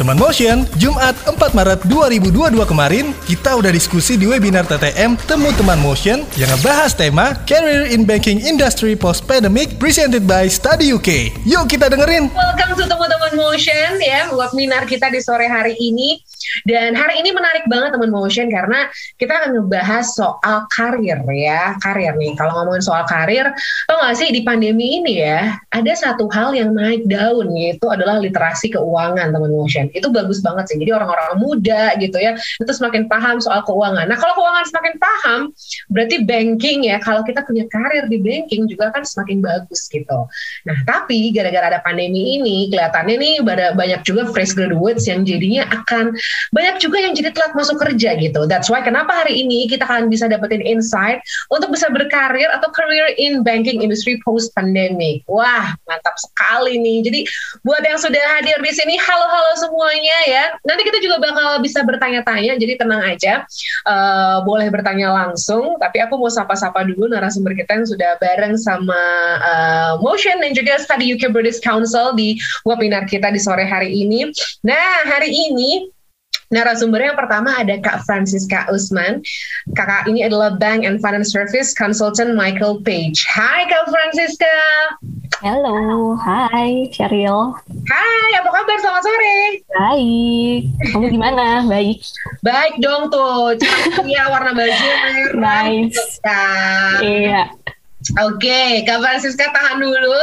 Teman 0.00 0.16
Motion, 0.16 0.64
Jumat 0.80 1.12
4 1.28 1.36
Maret 1.52 1.84
2022 1.84 2.56
kemarin, 2.64 3.12
kita 3.28 3.52
udah 3.52 3.68
diskusi 3.68 4.16
di 4.16 4.24
webinar 4.24 4.64
TTM 4.64 5.12
Temu 5.28 5.52
Teman 5.52 5.76
Motion 5.76 6.24
yang 6.40 6.48
ngebahas 6.56 6.96
tema 6.96 7.36
Career 7.44 7.92
in 7.92 8.08
Banking 8.08 8.40
Industry 8.40 8.96
Post 8.96 9.28
Pandemic 9.28 9.76
presented 9.76 10.24
by 10.24 10.48
Study 10.48 10.96
UK. 10.96 11.36
Yuk 11.44 11.68
kita 11.68 11.92
dengerin. 11.92 12.32
Welcome 12.32 12.80
to 12.80 12.88
Temu 12.88 13.04
Teman 13.12 13.34
Motion 13.36 14.00
ya, 14.00 14.32
webinar 14.32 14.88
kita 14.88 15.12
di 15.12 15.20
sore 15.20 15.44
hari 15.44 15.76
ini. 15.76 16.24
Dan 16.64 16.96
hari 16.96 17.20
ini 17.20 17.30
menarik 17.30 17.68
banget 17.70 17.94
teman 17.94 18.10
motion 18.10 18.50
karena 18.50 18.88
kita 19.20 19.32
akan 19.38 19.50
ngebahas 19.60 20.06
soal 20.08 20.66
karir 20.72 21.20
ya, 21.30 21.76
karir 21.78 22.16
nih. 22.16 22.34
Kalau 22.34 22.56
ngomongin 22.56 22.82
soal 22.82 23.04
karir, 23.06 23.52
tau 23.86 23.96
gak 24.00 24.16
sih 24.18 24.32
di 24.32 24.42
pandemi 24.42 24.98
ini 24.98 25.20
ya, 25.22 25.60
ada 25.70 25.92
satu 25.94 26.26
hal 26.32 26.56
yang 26.56 26.74
naik 26.74 27.06
daun 27.06 27.52
yaitu 27.54 27.86
adalah 27.86 28.18
literasi 28.18 28.72
keuangan 28.72 29.30
teman 29.30 29.52
motion. 29.52 29.89
Itu 29.94 30.08
bagus 30.14 30.40
banget 30.40 30.70
sih. 30.70 30.76
Jadi 30.80 30.90
orang-orang 30.94 31.38
muda 31.38 31.94
gitu 31.98 32.16
ya, 32.16 32.34
itu 32.36 32.72
semakin 32.72 33.10
paham 33.10 33.42
soal 33.42 33.62
keuangan. 33.66 34.06
Nah 34.06 34.16
kalau 34.18 34.34
keuangan 34.38 34.64
semakin 34.68 34.94
paham, 34.98 35.40
berarti 35.90 36.16
banking 36.24 36.88
ya, 36.90 36.96
kalau 37.02 37.22
kita 37.26 37.42
punya 37.46 37.66
karir 37.68 38.06
di 38.06 38.18
banking 38.22 38.66
juga 38.70 38.90
kan 38.94 39.02
semakin 39.02 39.42
bagus 39.42 39.86
gitu. 39.90 40.26
Nah 40.66 40.76
tapi 40.86 41.32
gara-gara 41.34 41.76
ada 41.76 41.80
pandemi 41.82 42.40
ini, 42.40 42.70
kelihatannya 42.70 43.16
nih 43.18 43.34
banyak 43.76 44.00
juga 44.06 44.28
fresh 44.30 44.54
graduates 44.54 45.08
yang 45.08 45.26
jadinya 45.26 45.66
akan 45.70 46.14
banyak 46.54 46.76
juga 46.82 46.98
yang 47.02 47.12
jadi 47.16 47.30
telat 47.34 47.52
masuk 47.54 47.78
kerja 47.80 48.16
gitu. 48.18 48.46
That's 48.46 48.68
why 48.68 48.82
kenapa 48.82 49.12
hari 49.24 49.42
ini 49.42 49.66
kita 49.70 49.86
akan 49.86 50.10
bisa 50.10 50.26
dapetin 50.30 50.62
insight 50.62 51.22
untuk 51.50 51.72
bisa 51.74 51.88
berkarir 51.90 52.46
atau 52.54 52.68
career 52.74 53.14
in 53.18 53.42
banking 53.42 53.82
industry 53.82 54.18
post 54.22 54.52
pandemic. 54.54 55.22
Wah, 55.30 55.74
mantap 55.86 56.16
sekali 56.18 56.78
nih. 56.78 56.98
Jadi 57.06 57.20
buat 57.66 57.82
yang 57.82 57.98
sudah 57.98 58.22
hadir 58.38 58.58
di 58.60 58.72
sini, 58.72 58.94
halo-halo 59.00 59.52
semuanya 59.80 60.18
ya. 60.28 60.44
Nanti 60.60 60.84
kita 60.84 61.00
juga 61.00 61.16
bakal 61.24 61.64
bisa 61.64 61.80
bertanya-tanya, 61.80 62.60
jadi 62.60 62.76
tenang 62.76 63.00
aja. 63.00 63.48
Uh, 63.88 64.44
boleh 64.44 64.68
bertanya 64.68 65.08
langsung, 65.08 65.80
tapi 65.80 66.04
aku 66.04 66.20
mau 66.20 66.28
sapa-sapa 66.28 66.84
dulu 66.84 67.08
narasumber 67.08 67.56
kita 67.56 67.80
yang 67.80 67.88
sudah 67.88 68.20
bareng 68.20 68.60
sama 68.60 69.00
uh, 69.40 69.92
Motion 70.04 70.36
dan 70.44 70.52
juga 70.52 70.76
Study 70.76 71.16
UK 71.16 71.32
British 71.32 71.64
Council 71.64 72.12
di 72.12 72.36
webinar 72.68 73.08
kita 73.08 73.32
di 73.32 73.40
sore 73.40 73.64
hari 73.64 73.88
ini. 74.04 74.28
Nah, 74.60 75.08
hari 75.08 75.32
ini 75.32 75.88
Narasumbernya 76.50 77.14
yang 77.14 77.20
pertama 77.22 77.54
ada 77.54 77.78
Kak 77.78 78.02
Francisca 78.02 78.66
Usman. 78.74 79.22
Kakak 79.78 80.10
ini 80.10 80.26
adalah 80.26 80.58
Bank 80.58 80.82
and 80.82 80.98
Finance 80.98 81.30
Service 81.30 81.70
Consultant 81.70 82.34
Michael 82.34 82.82
Page. 82.82 83.22
Hai 83.30 83.70
Kak 83.70 83.86
Francisca. 83.86 84.58
Halo, 85.46 86.18
hai 86.18 86.90
Cheryl. 86.90 87.54
Hai, 87.86 88.30
apa 88.42 88.50
kabar? 88.50 88.76
Selamat 88.82 89.02
sore. 89.06 89.38
Baik. 89.78 90.60
Kamu 90.90 91.06
gimana? 91.14 91.46
Baik. 91.70 92.02
Baik 92.42 92.82
dong 92.82 93.14
tuh. 93.14 93.54
Iya, 94.02 94.26
warna 94.34 94.50
baju 94.50 94.74
merah. 94.74 95.30
Nice. 95.38 96.18
Iya. 96.98 97.46
Oke, 98.26 98.42
okay, 98.42 98.82
Kak 98.82 98.98
Francisca 98.98 99.54
tahan 99.54 99.78
dulu. 99.78 100.18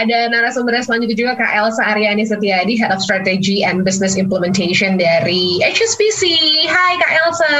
Ada 0.00 0.32
narasumber 0.32 0.72
selanjutnya 0.80 1.16
juga 1.16 1.32
Kak 1.36 1.52
Elsa 1.52 1.84
Aryani 1.84 2.24
Setiadi, 2.24 2.80
Head 2.80 2.96
of 2.96 3.04
Strategy 3.04 3.60
and 3.60 3.84
Business 3.84 4.16
Implementation 4.16 4.96
dari 4.96 5.60
HSBC. 5.60 6.32
Hai 6.64 6.92
Kak 6.96 7.12
Elsa. 7.28 7.56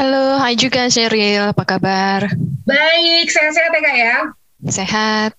Halo, 0.00 0.40
hai 0.40 0.56
juga 0.56 0.88
Sheryl, 0.88 1.52
apa 1.52 1.64
kabar? 1.68 2.32
Baik, 2.64 3.28
sehat-sehat 3.28 3.76
ya 3.76 3.80
Kak 3.84 3.96
ya? 4.00 4.16
Sehat 4.72 5.30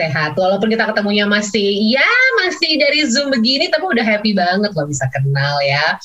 sehat. 0.00 0.32
Walaupun 0.40 0.72
kita 0.72 0.88
ketemunya 0.88 1.28
masih 1.28 1.76
ya 1.84 2.08
masih 2.40 2.80
dari 2.80 3.04
Zoom 3.04 3.28
begini, 3.28 3.68
tapi 3.68 3.84
udah 3.92 4.00
happy 4.00 4.32
banget 4.32 4.72
loh 4.72 4.88
bisa 4.88 5.04
kenal 5.12 5.60
ya. 5.60 6.00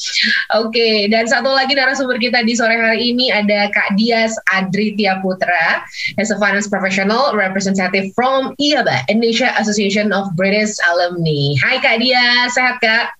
Oke, 0.59 0.75
okay, 0.75 0.95
dan 1.07 1.31
satu 1.31 1.47
lagi 1.55 1.71
narasumber 1.71 2.19
kita 2.19 2.43
di 2.43 2.59
sore 2.59 2.75
hari 2.75 3.15
ini 3.15 3.31
ada 3.31 3.71
Kak 3.71 3.95
Dias 3.95 4.35
Adritia 4.51 5.23
Putra, 5.23 5.87
as 6.19 6.29
a 6.29 6.37
finance 6.37 6.67
professional 6.67 7.31
representative 7.31 8.11
from 8.11 8.51
IABA, 8.59 9.07
Indonesia 9.07 9.55
Association 9.55 10.11
of 10.11 10.27
British 10.35 10.75
Alumni. 10.91 11.55
Hai 11.63 11.79
Kak 11.79 12.03
Dias, 12.03 12.51
sehat 12.59 12.83
Kak? 12.83 13.15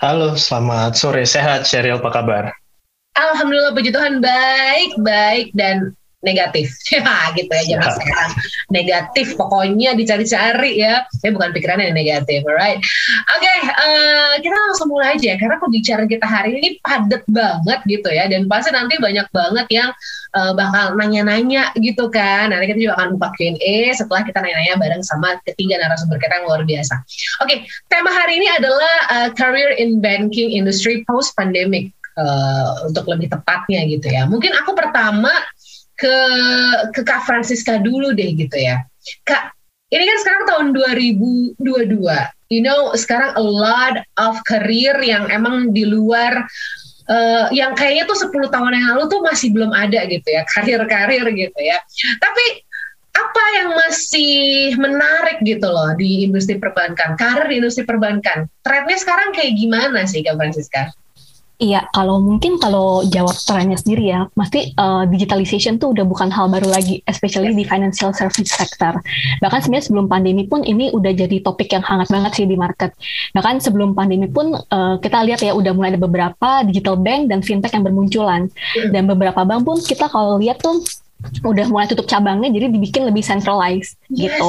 Halo, 0.00 0.36
selamat 0.36 0.96
sore. 0.96 1.24
Sehat, 1.28 1.68
Sheryl, 1.68 2.00
apa 2.00 2.10
kabar? 2.12 2.44
Alhamdulillah 3.14 3.76
puji 3.76 3.94
Tuhan 3.94 4.18
baik, 4.18 4.98
baik 5.06 5.54
dan 5.54 5.94
negatif. 6.24 6.72
Ya 6.94 7.34
gitu 7.36 7.50
ya 7.50 7.62
zaman 7.76 7.90
ya. 7.90 7.94
sekarang. 8.00 8.30
Negatif 8.70 9.26
pokoknya 9.36 9.90
dicari-cari 9.98 10.72
ya. 10.80 11.04
Saya 11.20 11.34
bukan 11.34 11.50
pikiran 11.52 11.82
yang 11.82 11.92
negatif 11.92 12.40
alright. 12.46 12.80
Oke 13.34 13.44
okay, 13.44 13.58
uh, 13.66 13.74
eh, 13.74 14.34
kita 14.40 14.56
langsung 14.56 14.88
mulai 14.88 15.18
aja 15.18 15.36
karena 15.36 15.58
pembicaraan 15.60 16.08
kita 16.08 16.24
hari 16.24 16.62
ini 16.62 16.68
padat 16.80 17.26
banget 17.28 17.80
gitu 17.84 18.08
ya. 18.08 18.30
Dan 18.30 18.48
pasti 18.48 18.72
nanti 18.72 18.96
banyak 18.96 19.26
banget 19.34 19.66
yang 19.74 19.90
uh, 20.38 20.52
bakal 20.56 20.96
nanya-nanya 20.96 21.74
gitu 21.76 22.08
kan. 22.08 22.54
Nanti 22.54 22.72
kita 22.72 22.78
juga 22.80 22.94
akan 23.02 23.08
buka 23.18 23.28
Q&A 23.36 23.76
setelah 23.92 24.22
kita 24.24 24.38
nanya-nanya 24.40 24.74
bareng 24.80 25.02
sama 25.04 25.36
ketiga 25.44 25.76
narasumber 25.82 26.16
kita 26.22 26.40
yang 26.40 26.46
luar 26.48 26.62
biasa. 26.64 26.94
Oke 27.44 27.46
okay, 27.46 27.56
tema 27.92 28.10
hari 28.14 28.40
ini 28.40 28.48
adalah 28.54 28.94
uh, 29.10 29.28
career 29.34 29.76
in 29.76 29.98
banking 29.98 30.54
industry 30.54 31.02
post 31.04 31.34
pandemic 31.36 31.90
uh, 32.18 32.86
untuk 32.86 33.06
lebih 33.10 33.30
tepatnya 33.30 33.86
gitu 33.86 34.06
ya. 34.10 34.26
Mungkin 34.26 34.54
aku 34.54 34.74
pertama 34.74 35.30
ke 36.04 36.18
ke 36.92 37.00
Kak 37.00 37.24
Francisca 37.24 37.80
dulu 37.80 38.12
deh 38.12 38.36
gitu 38.36 38.52
ya. 38.60 38.84
Kak, 39.24 39.56
ini 39.88 40.04
kan 40.04 40.18
sekarang 40.20 40.42
tahun 40.44 40.66
2022. 40.76 41.56
You 42.52 42.60
know, 42.60 42.92
sekarang 42.92 43.32
a 43.40 43.44
lot 43.44 44.04
of 44.20 44.36
career 44.44 45.00
yang 45.00 45.32
emang 45.32 45.72
di 45.72 45.88
luar 45.88 46.44
uh, 47.08 47.48
yang 47.56 47.72
kayaknya 47.72 48.04
tuh 48.04 48.20
10 48.20 48.52
tahun 48.52 48.76
yang 48.76 48.86
lalu 48.94 49.04
tuh 49.08 49.24
masih 49.24 49.48
belum 49.56 49.72
ada 49.72 50.04
gitu 50.04 50.28
ya, 50.28 50.44
karir-karir 50.52 51.24
gitu 51.32 51.60
ya. 51.64 51.80
Tapi 52.20 52.44
apa 53.14 53.44
yang 53.62 53.70
masih 53.78 54.74
menarik 54.74 55.38
gitu 55.46 55.70
loh 55.70 55.94
di 55.94 56.26
industri 56.26 56.60
perbankan, 56.60 57.16
karir 57.16 57.48
di 57.48 57.64
industri 57.64 57.88
perbankan? 57.88 58.44
Trennya 58.60 58.98
sekarang 59.00 59.32
kayak 59.32 59.56
gimana 59.56 60.04
sih 60.04 60.20
Kak 60.20 60.36
Francisca? 60.36 60.92
Iya, 61.54 61.86
kalau 61.94 62.18
mungkin 62.18 62.58
kalau 62.58 63.06
jawab 63.06 63.38
trennya 63.46 63.78
sendiri 63.78 64.10
ya, 64.10 64.26
pasti 64.34 64.74
uh, 64.74 65.06
digitalization 65.06 65.78
tuh 65.78 65.94
udah 65.94 66.02
bukan 66.02 66.26
hal 66.26 66.50
baru 66.50 66.66
lagi, 66.66 66.98
especially 67.06 67.54
di 67.54 67.62
financial 67.62 68.10
service 68.10 68.50
sector. 68.50 68.98
Bahkan 69.38 69.62
sebenarnya 69.62 69.86
sebelum 69.86 70.10
pandemi 70.10 70.50
pun 70.50 70.66
ini 70.66 70.90
udah 70.90 71.14
jadi 71.14 71.46
topik 71.46 71.70
yang 71.70 71.86
hangat 71.86 72.10
banget 72.10 72.42
sih 72.42 72.46
di 72.50 72.58
market. 72.58 72.90
Bahkan 73.38 73.62
sebelum 73.62 73.94
pandemi 73.94 74.26
pun 74.26 74.50
uh, 74.50 74.98
kita 74.98 75.22
lihat 75.22 75.46
ya 75.46 75.54
udah 75.54 75.70
mulai 75.78 75.94
ada 75.94 76.02
beberapa 76.02 76.66
digital 76.66 76.98
bank 76.98 77.30
dan 77.30 77.38
fintech 77.38 77.70
yang 77.70 77.86
bermunculan. 77.86 78.50
Hmm. 78.50 78.90
Dan 78.90 79.06
beberapa 79.06 79.46
bank 79.46 79.62
pun 79.62 79.78
kita 79.78 80.10
kalau 80.10 80.42
lihat 80.42 80.58
tuh 80.58 80.82
udah 81.44 81.66
mulai 81.68 81.86
tutup 81.86 82.08
cabangnya 82.08 82.48
jadi 82.48 82.72
dibikin 82.72 83.04
lebih 83.04 83.20
centralized 83.20 84.00
yes. 84.08 84.32
gitu 84.32 84.48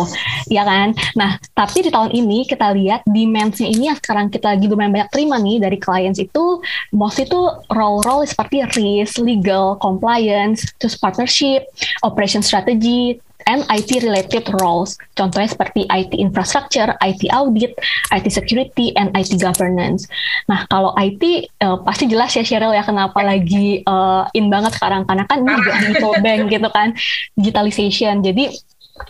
ya 0.55 0.63
kan 0.63 0.95
nah 1.19 1.35
tapi 1.51 1.83
di 1.83 1.91
tahun 1.91 2.15
ini 2.15 2.47
kita 2.47 2.71
lihat 2.71 3.03
demandnya 3.03 3.67
ini 3.67 3.91
yang 3.91 3.97
sekarang 3.99 4.31
kita 4.31 4.55
lagi 4.55 4.71
lumayan 4.71 4.95
banyak 4.95 5.09
terima 5.11 5.35
nih 5.35 5.59
dari 5.59 5.77
clients 5.77 6.21
itu 6.21 6.63
mostly 6.95 7.25
itu 7.25 7.41
role-role 7.73 8.23
seperti 8.23 8.61
risk, 8.77 9.17
legal, 9.19 9.75
compliance, 9.81 10.69
terus 10.77 10.95
partnership, 10.95 11.65
operation 12.05 12.45
strategy, 12.45 13.17
and 13.45 13.61
IT 13.69 14.01
related 14.01 14.45
roles. 14.61 14.97
Contohnya 15.13 15.49
seperti 15.49 15.85
IT 15.87 16.17
infrastructure, 16.17 16.93
IT 17.01 17.29
audit, 17.31 17.77
IT 18.11 18.25
security, 18.33 18.91
and 18.97 19.13
IT 19.13 19.37
governance. 19.37 20.09
Nah, 20.49 20.65
kalau 20.69 20.91
IT 20.97 21.49
uh, 21.61 21.79
pasti 21.85 22.09
jelas 22.09 22.33
ya 22.33 22.43
Cheryl 22.43 22.73
ya 22.73 22.81
kenapa 22.81 23.21
lagi 23.21 23.85
uh, 23.85 24.25
in 24.33 24.49
banget 24.49 24.75
sekarang 24.77 25.05
karena 25.05 25.23
kan 25.29 25.45
ini 25.45 25.53
juga 25.61 25.71
digital 25.81 26.13
bank 26.25 26.41
gitu 26.49 26.69
kan, 26.73 26.89
digitalization. 27.37 28.15
Jadi 28.25 28.43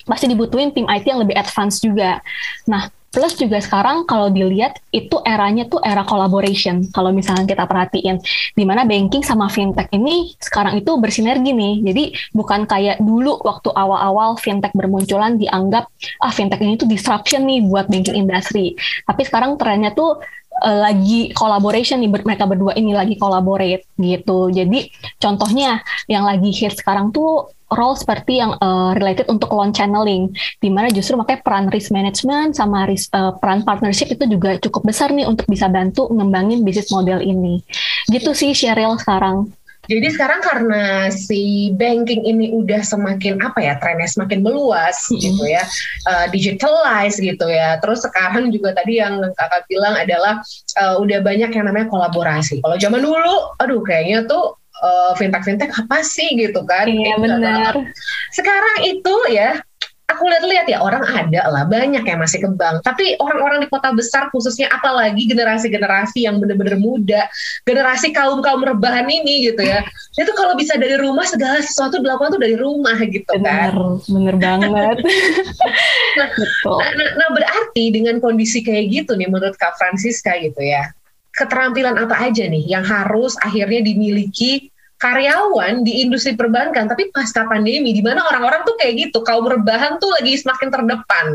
pasti 0.06 0.26
dibutuhin 0.26 0.74
tim 0.74 0.90
IT 0.90 1.06
yang 1.06 1.22
lebih 1.22 1.38
advance 1.38 1.80
juga. 1.80 2.20
Nah, 2.68 2.90
Plus 3.16 3.34
juga 3.40 3.64
sekarang 3.64 4.04
kalau 4.04 4.28
dilihat 4.28 4.76
itu 4.92 5.24
eranya 5.24 5.64
tuh 5.72 5.80
era 5.80 6.04
collaboration. 6.04 6.84
Kalau 6.92 7.16
misalnya 7.16 7.48
kita 7.48 7.64
perhatiin, 7.64 8.20
di 8.52 8.64
mana 8.68 8.84
banking 8.84 9.24
sama 9.24 9.48
fintech 9.48 9.88
ini 9.96 10.36
sekarang 10.36 10.84
itu 10.84 11.00
bersinergi 11.00 11.56
nih. 11.56 11.76
Jadi 11.88 12.04
bukan 12.36 12.68
kayak 12.68 13.00
dulu 13.00 13.40
waktu 13.40 13.72
awal-awal 13.72 14.36
fintech 14.36 14.76
bermunculan 14.76 15.40
dianggap 15.40 15.88
ah 16.20 16.32
fintech 16.36 16.60
ini 16.60 16.76
tuh 16.76 16.92
disruption 16.92 17.48
nih 17.48 17.64
buat 17.64 17.88
banking 17.88 18.20
industry. 18.20 18.76
Tapi 19.08 19.22
sekarang 19.24 19.56
trennya 19.56 19.96
tuh 19.96 20.20
uh, 20.60 20.78
lagi 20.84 21.32
collaboration 21.32 22.04
nih 22.04 22.12
mereka 22.12 22.44
berdua 22.44 22.76
ini 22.76 22.92
lagi 22.92 23.16
collaborate 23.16 23.88
gitu. 23.96 24.52
Jadi 24.52 24.92
contohnya 25.20 25.80
yang 26.12 26.28
lagi 26.28 26.52
hit 26.52 26.76
sekarang 26.76 27.16
tuh 27.16 27.55
role 27.74 27.98
seperti 27.98 28.38
yang 28.42 28.54
uh, 28.62 28.94
related 28.94 29.26
untuk 29.32 29.50
loan 29.50 29.74
channeling, 29.74 30.30
di 30.62 30.70
mana 30.70 30.92
justru 30.94 31.18
makanya 31.18 31.42
peran 31.42 31.66
risk 31.74 31.90
management 31.90 32.54
sama 32.54 32.86
risk, 32.86 33.10
uh, 33.18 33.34
peran 33.42 33.66
partnership 33.66 34.14
itu 34.14 34.26
juga 34.30 34.62
cukup 34.62 34.86
besar 34.86 35.10
nih 35.10 35.26
untuk 35.26 35.50
bisa 35.50 35.66
bantu 35.66 36.06
ngembangin 36.14 36.62
bisnis 36.62 36.94
model 36.94 37.22
ini. 37.22 37.66
Gitu 38.12 38.32
sih 38.38 38.54
Cheryl 38.54 39.02
sekarang. 39.02 39.50
Jadi 39.86 40.08
sekarang 40.18 40.42
karena 40.42 41.14
si 41.14 41.70
banking 41.78 42.26
ini 42.26 42.50
udah 42.58 42.82
semakin 42.82 43.38
apa 43.46 43.62
ya 43.62 43.78
trennya 43.78 44.10
semakin 44.10 44.42
meluas 44.42 44.98
mm 44.98 45.14
-hmm. 45.14 45.22
gitu 45.22 45.44
ya, 45.46 45.64
uh, 46.10 46.26
digitalize 46.34 47.22
gitu 47.22 47.46
ya. 47.46 47.78
Terus 47.78 48.02
sekarang 48.02 48.50
juga 48.50 48.74
tadi 48.74 48.98
yang 48.98 49.22
kakak 49.38 49.70
bilang 49.70 49.94
adalah 49.94 50.42
uh, 50.82 50.98
udah 50.98 51.22
banyak 51.22 51.54
yang 51.54 51.66
namanya 51.70 51.86
kolaborasi. 51.90 52.66
Kalau 52.66 52.78
zaman 52.82 53.02
dulu, 53.06 53.36
aduh 53.62 53.82
kayaknya 53.86 54.26
tuh 54.26 54.58
uh, 54.84 55.12
fintech 55.16 55.44
fintech 55.46 55.72
apa 55.72 56.04
sih 56.04 56.34
gitu 56.36 56.64
kan? 56.68 56.90
Iya 56.90 57.16
benar. 57.22 57.74
Sekarang 58.34 58.78
itu 58.84 59.16
ya 59.32 59.60
aku 60.06 60.30
lihat-lihat 60.30 60.70
ya 60.70 60.78
orang 60.86 61.02
ada 61.02 61.50
lah 61.50 61.66
banyak 61.66 62.06
yang 62.06 62.20
masih 62.22 62.38
kembang 62.38 62.78
tapi 62.86 63.18
orang-orang 63.18 63.66
di 63.66 63.68
kota 63.74 63.90
besar 63.90 64.30
khususnya 64.30 64.70
apalagi 64.70 65.26
generasi-generasi 65.26 66.30
yang 66.30 66.38
benar-benar 66.38 66.78
muda 66.78 67.26
generasi 67.66 68.14
kaum 68.14 68.40
kaum 68.46 68.62
rebahan 68.62 69.10
ini 69.10 69.50
gitu 69.50 69.66
ya 69.66 69.82
itu 70.22 70.32
kalau 70.38 70.54
bisa 70.54 70.78
dari 70.78 71.02
rumah 71.02 71.26
segala 71.26 71.58
sesuatu 71.58 71.98
dilakukan 71.98 72.38
tuh 72.38 72.42
dari 72.42 72.54
rumah 72.54 72.96
gitu 73.02 73.26
bener, 73.34 73.74
kan 73.74 73.98
bener 74.06 74.36
banget 74.38 74.98
nah, 76.22 76.30
nah, 76.70 76.92
nah, 76.94 77.10
nah 77.18 77.30
berarti 77.34 77.84
dengan 77.90 78.22
kondisi 78.22 78.62
kayak 78.62 78.94
gitu 78.94 79.18
nih 79.18 79.26
menurut 79.26 79.58
Kak 79.58 79.74
Francisca 79.82 80.38
gitu 80.38 80.62
ya 80.62 80.94
keterampilan 81.36 81.96
apa 82.00 82.16
aja 82.16 82.48
nih 82.48 82.64
yang 82.66 82.84
harus 82.88 83.36
akhirnya 83.44 83.84
dimiliki 83.84 84.72
karyawan 84.96 85.84
di 85.84 86.08
industri 86.08 86.34
perbankan 86.40 86.88
tapi 86.88 87.12
pasca 87.12 87.44
pandemi 87.46 87.92
di 87.92 88.00
mana 88.00 88.24
orang-orang 88.24 88.64
tuh 88.64 88.80
kayak 88.80 89.12
gitu 89.12 89.20
kaum 89.22 89.44
rebahan 89.44 90.00
tuh 90.00 90.10
lagi 90.16 90.40
semakin 90.40 90.70
terdepan 90.72 91.26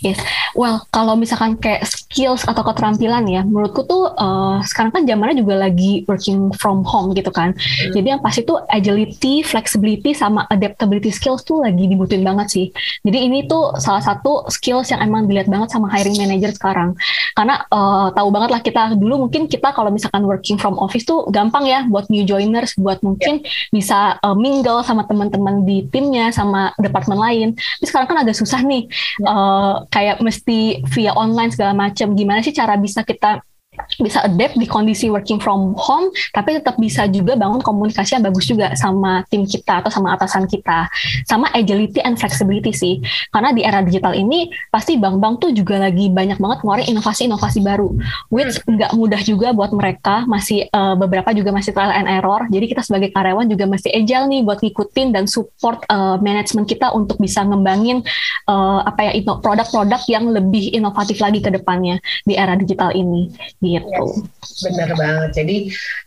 Yes, 0.00 0.16
well 0.56 0.80
kalau 0.88 1.12
misalkan 1.12 1.60
kayak 1.60 1.84
skills 1.84 2.48
atau 2.48 2.64
keterampilan 2.64 3.28
ya, 3.28 3.44
menurutku 3.44 3.84
tuh 3.84 4.16
uh, 4.16 4.56
sekarang 4.64 4.96
kan 4.96 5.04
zamannya 5.04 5.44
juga 5.44 5.60
lagi 5.60 6.08
working 6.08 6.56
from 6.56 6.80
home 6.88 7.12
gitu 7.12 7.28
kan. 7.28 7.52
Hmm. 7.52 7.92
Jadi 7.92 8.16
yang 8.16 8.24
pasti 8.24 8.48
tuh 8.48 8.64
agility, 8.72 9.44
flexibility 9.44 10.16
sama 10.16 10.48
adaptability 10.48 11.12
skills 11.12 11.44
tuh 11.44 11.60
lagi 11.60 11.84
dibutuhin 11.84 12.24
banget 12.24 12.48
sih. 12.48 12.66
Jadi 13.04 13.28
ini 13.28 13.44
tuh 13.44 13.76
salah 13.76 14.00
satu 14.00 14.48
skills 14.48 14.88
yang 14.88 15.04
emang 15.04 15.28
dilihat 15.28 15.52
banget 15.52 15.68
sama 15.76 15.92
hiring 15.92 16.16
manager 16.16 16.56
sekarang. 16.56 16.96
Karena 17.36 17.60
uh, 17.68 18.08
tahu 18.16 18.32
banget 18.32 18.56
lah 18.56 18.60
kita 18.64 18.96
dulu 18.96 19.28
mungkin 19.28 19.52
kita 19.52 19.76
kalau 19.76 19.92
misalkan 19.92 20.24
working 20.24 20.56
from 20.56 20.80
office 20.80 21.04
tuh 21.04 21.28
gampang 21.28 21.68
ya 21.68 21.84
buat 21.92 22.08
new 22.08 22.24
joiners, 22.24 22.72
buat 22.80 23.04
mungkin 23.04 23.44
yeah. 23.44 23.68
bisa 23.68 23.98
uh, 24.24 24.32
mingle 24.32 24.80
sama 24.80 25.04
teman-teman 25.04 25.68
di 25.68 25.84
timnya, 25.92 26.32
sama 26.32 26.72
departemen 26.80 27.20
lain. 27.20 27.48
Tapi 27.52 27.84
sekarang 27.84 28.08
kan 28.08 28.18
agak 28.24 28.32
susah 28.32 28.64
nih. 28.64 28.88
Yeah. 29.20 29.28
Uh, 29.28 29.73
kayak 29.90 30.22
mesti 30.22 30.82
via 30.92 31.12
online 31.14 31.50
segala 31.54 31.72
macam. 31.74 32.12
Gimana 32.14 32.40
sih 32.44 32.54
cara 32.54 32.74
bisa 32.78 33.02
kita 33.02 33.42
bisa 34.00 34.24
adapt 34.24 34.58
di 34.58 34.66
kondisi 34.66 35.10
working 35.12 35.38
from 35.38 35.76
home, 35.78 36.10
tapi 36.34 36.58
tetap 36.58 36.76
bisa 36.80 37.06
juga 37.10 37.38
bangun 37.38 37.60
komunikasi 37.60 38.18
yang 38.18 38.24
bagus 38.26 38.46
juga 38.48 38.72
sama 38.74 39.22
tim 39.30 39.46
kita 39.46 39.84
atau 39.84 39.90
sama 39.90 40.14
atasan 40.14 40.48
kita. 40.48 40.88
Sama 41.28 41.50
agility 41.54 42.00
and 42.02 42.18
flexibility 42.18 42.72
sih. 42.74 43.00
Karena 43.30 43.54
di 43.54 43.62
era 43.62 43.80
digital 43.84 44.14
ini 44.16 44.50
pasti 44.70 44.98
bank-bank 44.98 45.44
tuh 45.44 45.50
juga 45.54 45.78
lagi 45.78 46.10
banyak 46.10 46.38
banget 46.38 46.58
ngeluarin 46.62 46.86
inovasi-inovasi 46.96 47.60
baru. 47.62 47.88
Which 48.30 48.58
nggak 48.64 48.92
mudah 48.96 49.20
juga 49.22 49.54
buat 49.54 49.70
mereka, 49.74 50.26
masih 50.26 50.66
uh, 50.72 50.98
beberapa 50.98 51.30
juga 51.36 51.50
masih 51.54 51.74
trial 51.74 51.94
and 51.94 52.08
error. 52.10 52.46
Jadi 52.50 52.64
kita 52.70 52.82
sebagai 52.82 53.10
karyawan 53.14 53.46
juga 53.46 53.64
masih 53.68 53.90
agile 53.94 54.26
nih 54.30 54.40
buat 54.42 54.58
ngikutin 54.62 55.08
dan 55.14 55.24
support 55.30 55.82
uh, 55.90 56.16
manajemen 56.18 56.66
kita 56.66 56.90
untuk 56.94 57.18
bisa 57.18 57.42
ngembangin 57.44 58.02
uh, 58.48 58.80
apa 58.84 59.10
ya 59.10 59.12
produk-produk 59.24 60.02
yang 60.10 60.24
lebih 60.30 60.74
inovatif 60.74 61.18
lagi 61.20 61.40
ke 61.40 61.50
depannya 61.52 61.98
di 62.24 62.34
era 62.36 62.54
digital 62.58 62.92
ini 62.92 63.30
gitu. 63.64 64.04
Yes, 64.20 64.60
bener 64.68 64.90
banget. 64.92 65.30
Jadi 65.40 65.56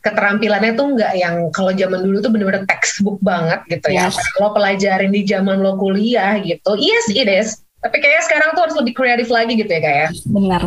keterampilannya 0.06 0.71
tuh 0.77 0.88
nggak 0.94 1.13
yang 1.18 1.36
kalau 1.50 1.74
zaman 1.74 2.06
dulu 2.06 2.18
tuh 2.21 2.31
bener-bener 2.31 2.63
textbook 2.69 3.18
banget 3.25 3.65
gitu 3.68 3.89
ya. 3.89 4.07
yes. 4.07 4.15
ya. 4.15 4.24
Kalau 4.38 4.54
pelajarin 4.54 5.12
di 5.12 5.21
zaman 5.25 5.59
lo 5.65 5.75
kuliah 5.81 6.38
gitu, 6.45 6.77
yes 6.77 7.09
it 7.12 7.25
is. 7.25 7.59
Tapi 7.81 8.01
kayaknya 8.01 8.24
sekarang 8.25 8.50
tuh 8.57 8.62
harus 8.69 8.77
lebih 8.77 8.94
kreatif 8.98 9.27
lagi 9.30 9.54
gitu 9.57 9.69
ya 9.69 9.81
kayak. 9.81 10.00
Ya. 10.06 10.09
Benar. 10.30 10.62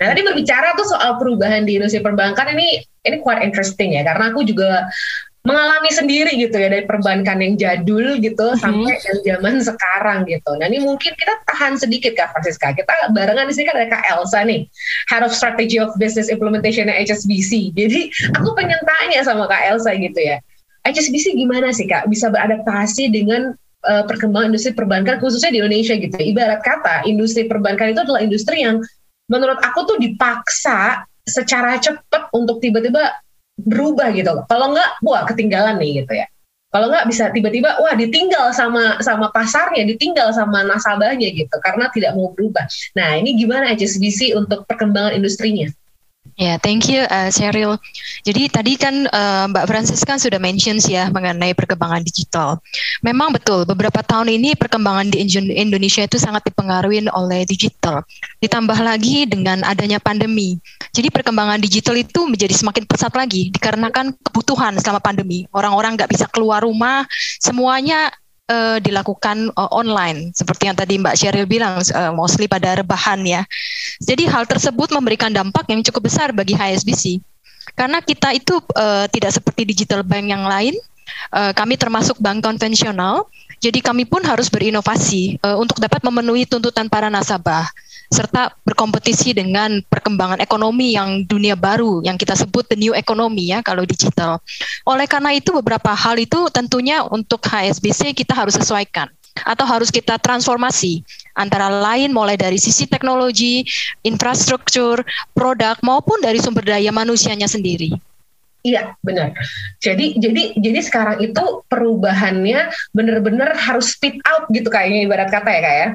Nah 0.00 0.06
tadi 0.12 0.20
berbicara 0.24 0.76
tuh 0.76 0.86
soal 0.88 1.16
perubahan 1.20 1.64
di 1.64 1.80
industri 1.80 2.00
perbankan 2.00 2.52
ini 2.56 2.84
ini 3.06 3.16
quite 3.22 3.40
interesting 3.40 3.96
ya 3.96 4.02
karena 4.04 4.34
aku 4.34 4.42
juga 4.44 4.88
mengalami 5.46 5.90
sendiri 5.94 6.34
gitu 6.34 6.58
ya 6.58 6.66
dari 6.66 6.82
perbankan 6.82 7.38
yang 7.38 7.54
jadul 7.54 8.18
gitu 8.18 8.50
mm-hmm. 8.50 8.58
sampai 8.58 8.98
yang 8.98 9.18
zaman 9.22 9.54
sekarang 9.62 10.18
gitu. 10.26 10.50
Nah 10.58 10.66
ini 10.66 10.82
mungkin 10.82 11.14
kita 11.14 11.38
tahan 11.46 11.78
sedikit 11.78 12.18
Kak 12.18 12.34
Francisca. 12.34 12.74
Kita 12.74 13.14
barengan 13.14 13.46
di 13.46 13.54
sini 13.54 13.70
kan 13.70 13.78
ada 13.78 13.88
Kak 13.94 14.02
Elsa 14.10 14.42
nih, 14.42 14.66
Head 15.06 15.22
of 15.22 15.30
Strategy 15.30 15.78
of 15.78 15.94
Business 16.02 16.26
Implementation 16.26 16.90
HSBC. 16.90 17.78
Jadi 17.78 18.10
aku 18.34 18.58
pengen 18.58 18.82
tanya 18.82 19.22
sama 19.22 19.46
Kak 19.46 19.62
Elsa 19.70 19.94
gitu 19.94 20.18
ya. 20.18 20.42
HSBC 20.82 21.38
gimana 21.38 21.70
sih 21.70 21.86
Kak 21.86 22.10
bisa 22.10 22.26
beradaptasi 22.26 23.14
dengan 23.14 23.54
uh, 23.86 24.02
perkembangan 24.02 24.50
industri 24.50 24.74
perbankan 24.74 25.22
khususnya 25.22 25.54
di 25.54 25.62
Indonesia 25.62 25.94
gitu. 25.94 26.18
Ibarat 26.18 26.66
kata 26.66 27.06
industri 27.06 27.46
perbankan 27.46 27.94
itu 27.94 28.02
adalah 28.02 28.18
industri 28.18 28.66
yang 28.66 28.82
menurut 29.30 29.62
aku 29.62 29.86
tuh 29.86 29.98
dipaksa 30.02 31.06
secara 31.26 31.78
cepat 31.78 32.30
untuk 32.34 32.62
tiba-tiba 32.62 33.14
berubah 33.56 34.12
gitu 34.12 34.44
Kalau 34.46 34.72
nggak, 34.72 35.00
wah 35.00 35.24
ketinggalan 35.24 35.80
nih 35.80 36.04
gitu 36.04 36.12
ya. 36.12 36.26
Kalau 36.76 36.92
nggak 36.92 37.08
bisa 37.08 37.32
tiba-tiba, 37.32 37.80
wah 37.80 37.96
ditinggal 37.96 38.52
sama 38.52 39.00
sama 39.00 39.32
pasarnya, 39.32 39.88
ditinggal 39.88 40.28
sama 40.36 40.60
nasabahnya 40.66 41.32
gitu, 41.32 41.56
karena 41.64 41.88
tidak 41.88 42.12
mau 42.12 42.34
berubah. 42.36 42.68
Nah 42.98 43.16
ini 43.16 43.32
gimana 43.32 43.72
HSBC 43.72 44.36
untuk 44.36 44.68
perkembangan 44.68 45.16
industrinya? 45.16 45.72
Ya, 46.36 46.52
yeah, 46.52 46.56
thank 46.60 46.84
you, 46.92 47.00
uh, 47.08 47.32
Cheryl. 47.32 47.80
Jadi 48.20 48.52
tadi 48.52 48.76
kan 48.76 49.08
uh, 49.08 49.48
Mbak 49.48 49.64
Francis 49.72 50.04
kan 50.04 50.20
sudah 50.20 50.36
mention 50.36 50.76
ya 50.84 51.08
mengenai 51.08 51.56
perkembangan 51.56 52.04
digital. 52.04 52.60
Memang 53.00 53.32
betul, 53.32 53.64
beberapa 53.64 54.04
tahun 54.04 54.28
ini 54.28 54.52
perkembangan 54.52 55.16
di 55.16 55.24
Indonesia 55.56 56.04
itu 56.04 56.20
sangat 56.20 56.44
dipengaruhi 56.44 57.08
oleh 57.08 57.48
digital. 57.48 58.04
Ditambah 58.44 58.76
lagi 58.84 59.24
dengan 59.24 59.64
adanya 59.64 59.96
pandemi. 59.96 60.60
Jadi 60.92 61.08
perkembangan 61.08 61.56
digital 61.56 61.96
itu 61.96 62.28
menjadi 62.28 62.52
semakin 62.52 62.84
pesat 62.84 63.16
lagi 63.16 63.48
dikarenakan 63.56 64.12
kebutuhan 64.20 64.76
selama 64.76 65.00
pandemi. 65.00 65.48
Orang-orang 65.56 65.96
nggak 65.96 66.12
bisa 66.12 66.28
keluar 66.28 66.60
rumah, 66.60 67.08
semuanya 67.40 68.12
uh, 68.50 68.78
dilakukan 68.82 69.50
uh, 69.54 69.70
online 69.74 70.30
seperti 70.34 70.70
yang 70.70 70.76
tadi 70.78 70.98
Mbak 70.98 71.14
Sheryl 71.18 71.46
bilang 71.46 71.82
uh, 71.82 72.12
mostly 72.14 72.46
pada 72.46 72.78
rebahan 72.78 73.22
ya. 73.26 73.42
Jadi 74.02 74.26
hal 74.26 74.46
tersebut 74.46 74.90
memberikan 74.94 75.30
dampak 75.30 75.66
yang 75.70 75.82
cukup 75.82 76.10
besar 76.10 76.30
bagi 76.30 76.54
HSBC 76.54 77.22
karena 77.74 77.98
kita 78.00 78.32
itu 78.32 78.62
uh, 78.78 79.06
tidak 79.10 79.34
seperti 79.34 79.66
digital 79.66 80.06
bank 80.06 80.26
yang 80.30 80.46
lain. 80.46 80.74
Uh, 81.30 81.54
kami 81.54 81.78
termasuk 81.78 82.18
bank 82.18 82.42
konvensional, 82.42 83.30
jadi 83.62 83.78
kami 83.78 84.10
pun 84.10 84.26
harus 84.26 84.50
berinovasi 84.50 85.38
uh, 85.38 85.54
untuk 85.54 85.78
dapat 85.78 86.02
memenuhi 86.02 86.50
tuntutan 86.50 86.90
para 86.90 87.06
nasabah 87.06 87.70
serta 88.16 88.56
berkompetisi 88.64 89.36
dengan 89.36 89.84
perkembangan 89.92 90.40
ekonomi 90.40 90.96
yang 90.96 91.28
dunia 91.28 91.52
baru 91.52 92.00
yang 92.00 92.16
kita 92.16 92.32
sebut 92.32 92.64
the 92.72 92.76
new 92.80 92.96
economy 92.96 93.52
ya 93.52 93.60
kalau 93.60 93.84
digital. 93.84 94.40
Oleh 94.88 95.04
karena 95.04 95.36
itu 95.36 95.52
beberapa 95.52 95.92
hal 95.92 96.16
itu 96.16 96.48
tentunya 96.48 97.04
untuk 97.04 97.44
HSBC 97.44 98.16
kita 98.16 98.32
harus 98.32 98.56
sesuaikan 98.56 99.12
atau 99.44 99.68
harus 99.68 99.92
kita 99.92 100.16
transformasi 100.16 101.04
antara 101.36 101.68
lain 101.68 102.16
mulai 102.16 102.40
dari 102.40 102.56
sisi 102.56 102.88
teknologi, 102.88 103.68
infrastruktur, 104.00 105.04
produk 105.36 105.76
maupun 105.84 106.24
dari 106.24 106.40
sumber 106.40 106.64
daya 106.64 106.88
manusianya 106.88 107.44
sendiri. 107.44 107.92
Iya, 108.66 108.98
benar. 108.98 109.30
Jadi 109.78 110.18
jadi 110.18 110.58
jadi 110.58 110.80
sekarang 110.82 111.22
itu 111.22 111.62
perubahannya 111.70 112.66
benar-benar 112.90 113.54
harus 113.54 113.94
speed 113.94 114.18
out 114.26 114.50
gitu 114.50 114.66
kayaknya 114.66 115.06
ibarat 115.06 115.30
kata 115.30 115.50
ya 115.52 115.60
kayak. 115.62 115.78
Ya? 115.78 115.88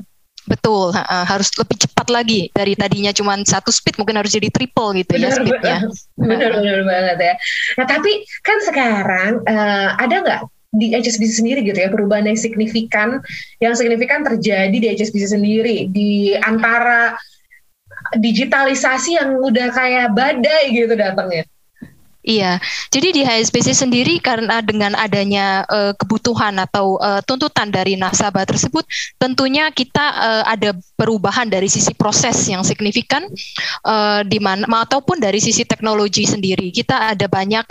Betul, 0.50 0.90
uh, 0.90 1.26
harus 1.30 1.54
lebih 1.54 1.78
cepat 1.86 2.08
lagi 2.10 2.50
dari 2.50 2.74
tadinya 2.74 3.14
cuma 3.14 3.38
satu 3.46 3.70
speed 3.70 4.02
mungkin 4.02 4.18
harus 4.18 4.34
jadi 4.34 4.50
triple 4.50 4.98
gitu 4.98 5.14
bener, 5.14 5.30
ya 5.30 5.38
speednya. 5.38 5.78
Benar-benar 6.18 6.80
banget 6.82 7.18
ya. 7.22 7.34
Nah 7.78 7.86
tapi 7.86 8.12
kan 8.42 8.58
sekarang 8.66 9.32
uh, 9.46 9.90
ada 10.02 10.16
nggak 10.26 10.42
di 10.72 10.96
HSBC 10.96 11.44
sendiri 11.44 11.60
gitu 11.68 11.76
ya 11.76 11.92
perubahan 11.92 12.32
yang 12.32 12.40
signifikan 12.40 13.20
yang 13.60 13.76
signifikan 13.76 14.24
terjadi 14.24 14.72
di 14.72 14.88
HSBC 14.88 15.36
sendiri 15.36 15.92
di 15.92 16.32
antara 16.40 17.20
digitalisasi 18.16 19.20
yang 19.20 19.38
udah 19.38 19.68
kayak 19.72 20.16
badai 20.16 20.74
gitu 20.74 20.96
datangnya. 20.96 21.46
Iya, 22.22 22.62
jadi 22.94 23.08
di 23.18 23.22
HSBC 23.26 23.74
sendiri 23.74 24.22
karena 24.22 24.62
dengan 24.62 24.94
adanya 24.94 25.66
uh, 25.66 25.90
kebutuhan 25.98 26.54
atau 26.62 27.02
uh, 27.02 27.18
tuntutan 27.26 27.74
dari 27.74 27.98
nasabah 27.98 28.46
tersebut, 28.46 28.86
tentunya 29.18 29.74
kita 29.74 30.06
uh, 30.22 30.44
ada 30.46 30.78
perubahan 30.94 31.50
dari 31.50 31.66
sisi 31.66 31.98
proses 31.98 32.38
yang 32.46 32.62
signifikan, 32.62 33.26
uh, 33.90 34.22
di 34.22 34.38
mana 34.38 34.70
ataupun 34.70 35.18
dari 35.18 35.42
sisi 35.42 35.66
teknologi 35.66 36.30
sendiri. 36.30 36.70
Kita 36.70 37.10
ada 37.10 37.26
banyak 37.26 37.66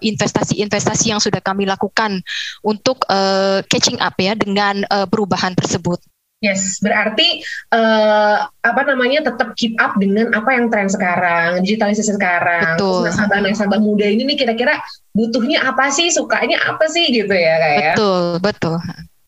investasi-investasi 0.00 1.04
uh, 1.08 1.10
yang 1.16 1.20
sudah 1.20 1.44
kami 1.44 1.68
lakukan 1.68 2.24
untuk 2.64 3.04
uh, 3.12 3.60
catching 3.68 4.00
up 4.00 4.16
ya 4.16 4.32
dengan 4.32 4.88
uh, 4.88 5.04
perubahan 5.04 5.52
tersebut. 5.52 6.00
Yes, 6.42 6.82
berarti 6.82 7.38
uh, 7.70 8.50
apa 8.50 8.82
namanya 8.82 9.30
tetap 9.30 9.54
keep 9.54 9.78
up 9.78 9.94
dengan 9.94 10.34
apa 10.34 10.50
yang 10.50 10.74
tren 10.74 10.90
sekarang, 10.90 11.62
digitalisasi 11.62 12.18
sekarang. 12.18 12.82
Nasabah-nasabah 12.82 13.78
muda 13.78 14.10
ini 14.10 14.26
nih 14.26 14.42
kira-kira 14.42 14.82
butuhnya 15.14 15.62
apa 15.62 15.94
sih, 15.94 16.10
sukanya 16.10 16.58
apa 16.66 16.90
sih 16.90 17.14
gitu 17.14 17.30
ya 17.30 17.62
kayak. 17.62 17.78
Ya? 17.78 17.94
Betul, 17.94 18.24
betul. 18.42 18.74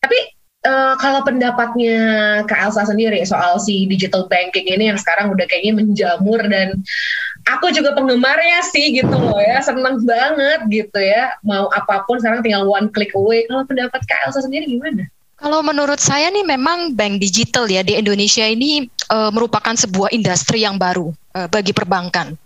Tapi 0.03 0.19
uh, 0.67 0.99
kalau 0.99 1.23
pendapatnya 1.23 1.99
Kak 2.51 2.67
Elsa 2.67 2.83
sendiri 2.83 3.23
soal 3.23 3.63
si 3.63 3.87
digital 3.87 4.27
banking 4.27 4.67
ini 4.67 4.91
yang 4.91 4.99
sekarang 4.99 5.31
udah 5.31 5.47
kayaknya 5.47 5.71
menjamur 5.71 6.43
dan 6.51 6.83
aku 7.47 7.71
juga 7.71 7.95
penggemarnya 7.95 8.59
sih 8.75 8.91
gitu 8.91 9.15
loh 9.15 9.39
ya, 9.39 9.63
seneng 9.63 10.03
banget 10.03 10.67
gitu 10.67 10.99
ya. 10.99 11.31
Mau 11.47 11.71
apa 11.71 12.03
pun 12.03 12.19
sekarang 12.19 12.43
tinggal 12.43 12.67
one 12.67 12.91
click 12.91 13.15
away. 13.15 13.47
Kalau 13.47 13.63
pendapat 13.63 14.03
Kak 14.03 14.27
Elsa 14.27 14.43
sendiri 14.43 14.67
gimana? 14.67 15.07
Kalau 15.35 15.59
menurut 15.59 15.99
saya 15.99 16.31
nih 16.31 16.47
memang 16.47 16.95
bank 16.95 17.19
digital 17.19 17.67
ya 17.67 17.83
di 17.83 17.99
Indonesia 17.99 18.47
ini 18.47 18.87
uh, 19.11 19.29
merupakan 19.35 19.75
sebuah 19.75 20.15
industri 20.15 20.63
yang 20.63 20.79
baru 20.79 21.11
uh, 21.35 21.47
bagi 21.51 21.75
perbankan. 21.75 22.39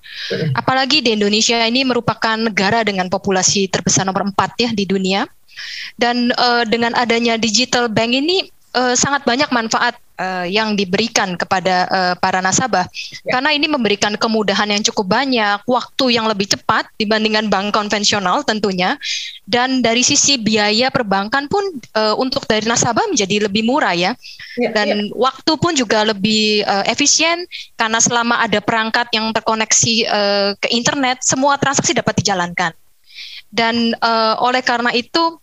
Apalagi 0.57 1.05
di 1.05 1.13
Indonesia 1.13 1.61
ini 1.69 1.85
merupakan 1.85 2.33
negara 2.33 2.81
dengan 2.81 3.05
populasi 3.05 3.69
terbesar 3.69 4.09
nomor 4.09 4.25
empat 4.33 4.57
ya 4.57 4.69
di 4.73 4.89
dunia. 4.89 5.29
Dan 5.99 6.33
uh, 6.33 6.65
dengan 6.65 6.95
adanya 6.97 7.37
digital 7.37 7.91
bank 7.91 8.15
ini 8.15 8.47
uh, 8.75 8.93
sangat 8.93 9.25
banyak 9.25 9.49
manfaat 9.49 9.97
uh, 10.19 10.45
yang 10.45 10.75
diberikan 10.75 11.33
kepada 11.39 11.87
uh, 11.89 12.13
para 12.19 12.43
nasabah 12.43 12.85
ya. 13.25 13.39
karena 13.39 13.55
ini 13.55 13.65
memberikan 13.71 14.13
kemudahan 14.19 14.69
yang 14.69 14.83
cukup 14.91 15.09
banyak, 15.21 15.63
waktu 15.65 16.05
yang 16.19 16.27
lebih 16.29 16.51
cepat 16.51 16.85
dibandingkan 16.99 17.47
bank 17.47 17.73
konvensional 17.73 18.43
tentunya 18.45 18.99
dan 19.47 19.81
dari 19.81 20.05
sisi 20.05 20.37
biaya 20.37 20.93
perbankan 20.93 21.49
pun 21.49 21.63
uh, 21.97 22.15
untuk 22.19 22.45
dari 22.45 22.67
nasabah 22.67 23.09
menjadi 23.09 23.49
lebih 23.49 23.65
murah 23.65 23.95
ya. 23.95 24.11
ya 24.59 24.69
dan 24.75 25.09
ya. 25.09 25.15
waktu 25.15 25.53
pun 25.57 25.73
juga 25.73 26.05
lebih 26.05 26.61
uh, 26.67 26.85
efisien 26.85 27.47
karena 27.79 27.97
selama 27.97 28.43
ada 28.43 28.59
perangkat 28.61 29.09
yang 29.15 29.31
terkoneksi 29.33 29.95
uh, 30.05 30.49
ke 30.59 30.67
internet 30.75 31.23
semua 31.25 31.57
transaksi 31.57 31.95
dapat 31.95 32.21
dijalankan. 32.21 32.71
Dan 33.49 33.97
uh, 33.97 34.37
oleh 34.45 34.61
karena 34.61 34.93
itu 34.93 35.41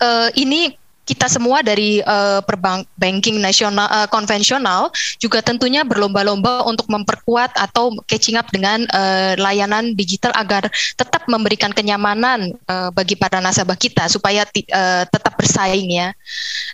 uh, 0.00 0.28
ini 0.32 0.72
kita 1.08 1.24
semua 1.24 1.64
dari 1.64 2.04
uh, 2.04 2.44
perbank 2.44 2.84
banking 3.00 3.40
nasional 3.40 3.88
uh, 3.88 4.04
konvensional 4.12 4.92
juga 5.16 5.40
tentunya 5.40 5.80
berlomba-lomba 5.88 6.68
untuk 6.68 6.84
memperkuat 6.92 7.56
atau 7.56 7.96
catching 8.04 8.36
up 8.36 8.44
dengan 8.52 8.84
uh, 8.92 9.32
layanan 9.40 9.96
digital 9.96 10.36
agar 10.36 10.68
tetap 11.00 11.24
memberikan 11.24 11.72
kenyamanan 11.72 12.52
uh, 12.68 12.92
bagi 12.92 13.16
para 13.16 13.40
nasabah 13.40 13.80
kita 13.80 14.04
supaya 14.12 14.44
uh, 14.44 15.08
tetap 15.08 15.32
bersaing 15.40 15.88
ya. 15.88 16.12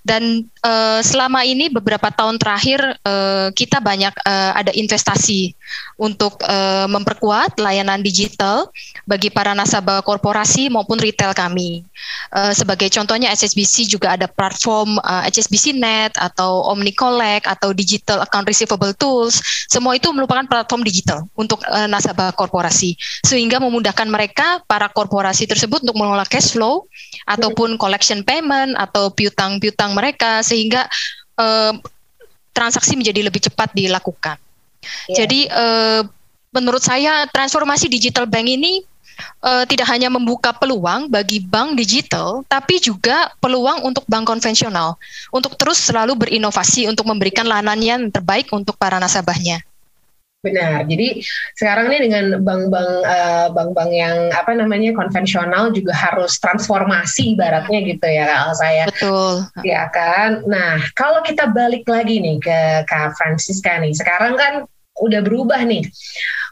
Dan 0.02 0.50
uh, 0.66 0.98
selama 1.00 1.46
ini 1.46 1.70
beberapa 1.70 2.10
tahun 2.10 2.42
terakhir 2.42 2.82
uh, 3.06 3.54
kita 3.54 3.78
banyak 3.78 4.12
uh, 4.26 4.52
ada 4.58 4.74
investasi 4.74 5.54
untuk 5.94 6.42
uh, 6.42 6.90
memperkuat 6.90 7.56
layanan 7.62 8.02
digital 8.02 8.68
bagi 9.06 9.30
para 9.30 9.54
nasabah 9.54 10.02
korporasi 10.02 10.68
maupun 10.68 10.98
retail 10.98 11.30
kami. 11.32 11.86
Uh, 12.34 12.50
sebagai 12.50 12.90
contohnya 12.90 13.30
SSBC 13.30 13.86
juga 13.86 14.16
ada 14.18 14.23
platform 14.32 14.96
uh, 15.02 15.22
HSBC 15.28 15.76
Net 15.76 16.12
atau 16.16 16.64
OmniCollect 16.72 17.44
atau 17.48 17.76
Digital 17.76 18.24
Account 18.24 18.48
Receivable 18.48 18.94
Tools. 18.96 19.40
Semua 19.68 19.98
itu 19.98 20.08
merupakan 20.14 20.44
platform 20.48 20.82
digital 20.84 21.26
untuk 21.36 21.60
uh, 21.68 21.88
nasabah 21.88 22.32
korporasi 22.32 22.96
sehingga 23.24 23.60
memudahkan 23.60 24.08
mereka 24.08 24.62
para 24.64 24.88
korporasi 24.88 25.44
tersebut 25.44 25.84
untuk 25.84 25.96
mengelola 25.98 26.24
cash 26.28 26.56
flow 26.56 26.86
ataupun 27.28 27.76
collection 27.76 28.24
payment 28.24 28.76
atau 28.76 29.12
piutang-piutang 29.12 29.92
mereka 29.92 30.40
sehingga 30.40 30.88
uh, 31.40 31.72
transaksi 32.54 32.94
menjadi 32.94 33.26
lebih 33.26 33.42
cepat 33.50 33.74
dilakukan. 33.74 34.38
Yeah. 35.10 35.24
Jadi 35.24 35.40
uh, 35.50 36.02
menurut 36.54 36.80
saya 36.80 37.26
transformasi 37.28 37.90
digital 37.90 38.30
bank 38.30 38.46
ini 38.46 38.86
uh, 39.44 39.64
tidak 39.68 39.88
hanya 39.90 40.08
membuka 40.12 40.52
peluang 40.56 41.08
bagi 41.08 41.42
bank 41.42 41.76
digital, 41.78 42.42
tapi 42.50 42.80
juga 42.80 43.30
peluang 43.38 43.84
untuk 43.84 44.04
bank 44.08 44.28
konvensional 44.28 44.96
untuk 45.30 45.54
terus 45.60 45.80
selalu 45.80 46.16
berinovasi 46.16 46.86
untuk 46.88 47.08
memberikan 47.08 47.46
layanan 47.46 47.80
yang 47.80 48.00
terbaik 48.08 48.50
untuk 48.52 48.74
para 48.80 48.96
nasabahnya. 48.98 49.62
Benar. 50.44 50.84
Jadi 50.84 51.24
sekarang 51.56 51.88
ini 51.88 51.98
dengan 52.04 52.44
bank-bank 52.44 52.92
uh, 53.08 53.48
bank-bank 53.56 53.90
yang 53.96 54.28
apa 54.36 54.52
namanya 54.52 54.92
konvensional 54.92 55.72
juga 55.72 55.96
harus 55.96 56.36
transformasi 56.36 57.32
ibaratnya 57.32 57.80
gitu 57.80 58.04
ya 58.04 58.28
kalau 58.28 58.52
saya. 58.52 58.84
Betul. 58.92 59.34
Ya 59.64 59.88
kan. 59.88 60.44
Nah, 60.44 60.84
kalau 60.92 61.24
kita 61.24 61.48
balik 61.48 61.88
lagi 61.88 62.20
nih 62.20 62.36
ke 62.44 62.84
Kak 62.84 63.16
Francisca 63.16 63.80
nih. 63.80 63.96
Sekarang 63.96 64.36
kan 64.36 64.68
udah 64.94 65.20
berubah 65.26 65.58
nih. 65.66 65.82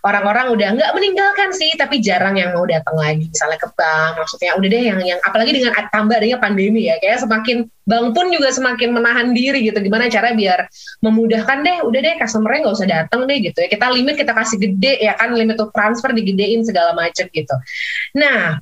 Orang-orang 0.02 0.50
udah 0.50 0.68
nggak 0.74 0.92
meninggalkan 0.98 1.54
sih, 1.54 1.70
tapi 1.78 2.02
jarang 2.02 2.34
yang 2.34 2.50
mau 2.58 2.66
datang 2.66 2.98
lagi 2.98 3.30
misalnya 3.30 3.54
ke 3.54 3.70
bank. 3.70 4.18
Maksudnya 4.18 4.58
udah 4.58 4.68
deh 4.68 4.82
yang 4.82 5.00
yang 5.06 5.20
apalagi 5.22 5.54
dengan 5.54 5.78
tambah 5.94 6.18
adanya 6.18 6.42
pandemi 6.42 6.90
ya, 6.90 6.98
kayak 6.98 7.22
semakin 7.22 7.70
bank 7.86 8.06
pun 8.10 8.26
juga 8.34 8.50
semakin 8.50 8.90
menahan 8.90 9.30
diri 9.30 9.62
gitu. 9.62 9.78
Gimana 9.78 10.10
cara 10.10 10.34
biar 10.34 10.66
memudahkan 11.06 11.58
deh, 11.62 11.78
udah 11.86 12.00
deh 12.02 12.14
customernya 12.18 12.58
nggak 12.66 12.76
usah 12.82 12.88
datang 12.90 13.20
deh 13.30 13.38
gitu 13.38 13.58
ya. 13.62 13.68
Kita 13.70 13.86
limit 13.94 14.14
kita 14.18 14.34
kasih 14.34 14.58
gede 14.58 14.92
ya 15.06 15.14
kan, 15.14 15.30
limit 15.38 15.54
untuk 15.62 15.70
transfer 15.70 16.10
digedein 16.10 16.66
segala 16.66 16.98
macam 16.98 17.30
gitu. 17.30 17.54
Nah, 18.18 18.58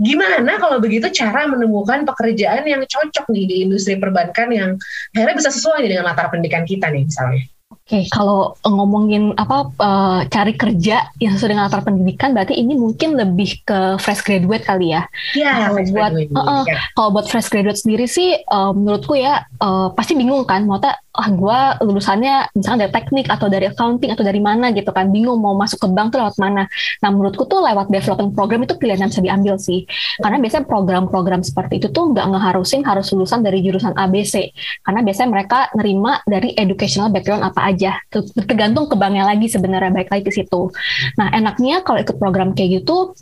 gimana 0.00 0.56
kalau 0.56 0.80
begitu 0.80 1.12
cara 1.12 1.44
menemukan 1.44 2.08
pekerjaan 2.08 2.64
yang 2.64 2.80
cocok 2.88 3.28
nih 3.28 3.44
di 3.44 3.56
industri 3.68 4.00
perbankan 4.00 4.48
yang 4.56 4.70
akhirnya 5.12 5.36
bisa 5.36 5.52
sesuai 5.52 5.84
dengan 5.84 6.08
latar 6.08 6.32
pendidikan 6.32 6.64
kita 6.64 6.88
nih 6.88 7.04
misalnya? 7.04 7.44
Oke, 7.88 8.04
okay, 8.04 8.12
kalau 8.12 8.52
ngomongin 8.68 9.32
apa 9.40 9.72
uh, 9.80 10.20
cari 10.28 10.52
kerja 10.52 11.08
yang 11.24 11.32
sesuai 11.32 11.56
dengan 11.56 11.72
latar 11.72 11.80
pendidikan, 11.80 12.36
berarti 12.36 12.52
ini 12.52 12.76
mungkin 12.76 13.16
lebih 13.16 13.64
ke 13.64 13.96
fresh 13.96 14.20
graduate 14.20 14.68
kali 14.68 14.92
ya. 14.92 15.08
Iya. 15.32 15.72
Yeah, 15.72 15.88
buat 15.96 16.12
uh, 16.12 16.36
uh, 16.36 16.62
yeah. 16.68 16.84
kalau 16.92 17.16
buat 17.16 17.32
fresh 17.32 17.48
graduate 17.48 17.80
sendiri 17.80 18.04
sih, 18.04 18.44
uh, 18.44 18.76
menurutku 18.76 19.16
ya 19.16 19.40
uh, 19.64 19.88
pasti 19.96 20.12
bingung 20.12 20.44
kan, 20.44 20.68
mau 20.68 20.76
tak 20.76 21.00
ah 21.18 21.28
gue 21.34 21.58
lulusannya 21.82 22.54
misalnya 22.54 22.86
dari 22.86 22.92
teknik 22.94 23.26
atau 23.26 23.50
dari 23.50 23.66
accounting 23.66 24.14
atau 24.14 24.22
dari 24.22 24.38
mana 24.38 24.70
gitu 24.70 24.94
kan 24.94 25.10
bingung 25.10 25.42
mau 25.42 25.58
masuk 25.58 25.82
ke 25.82 25.88
bank 25.90 26.14
tuh 26.14 26.22
lewat 26.22 26.38
mana. 26.38 26.70
Nah 27.02 27.08
menurutku 27.10 27.42
tuh 27.50 27.58
lewat 27.58 27.90
development 27.90 28.38
program 28.38 28.62
itu 28.62 28.78
pilihan 28.78 29.02
yang 29.02 29.10
bisa 29.10 29.22
diambil 29.22 29.54
sih. 29.58 29.82
Karena 30.22 30.38
biasanya 30.38 30.64
program-program 30.70 31.42
seperti 31.42 31.82
itu 31.82 31.90
tuh 31.90 32.14
nggak 32.14 32.26
ngeharusin 32.30 32.86
harus 32.86 33.10
lulusan 33.10 33.42
dari 33.42 33.58
jurusan 33.66 33.98
ABC 33.98 34.54
karena 34.86 35.00
biasanya 35.02 35.28
mereka 35.34 35.58
nerima 35.74 36.22
dari 36.22 36.54
educational 36.54 37.10
background 37.10 37.42
apa 37.42 37.60
aja. 37.66 37.98
Tergantung 38.46 38.86
ke 38.86 38.94
banknya 38.94 39.26
lagi 39.26 39.50
sebenarnya 39.50 39.90
baik 39.90 40.14
lagi 40.14 40.24
di 40.30 40.34
situ. 40.38 40.70
Nah 41.18 41.34
enaknya 41.34 41.82
kalau 41.82 41.98
ikut 41.98 42.14
program 42.14 42.54
kayak 42.54 42.82
gitu 42.82 43.18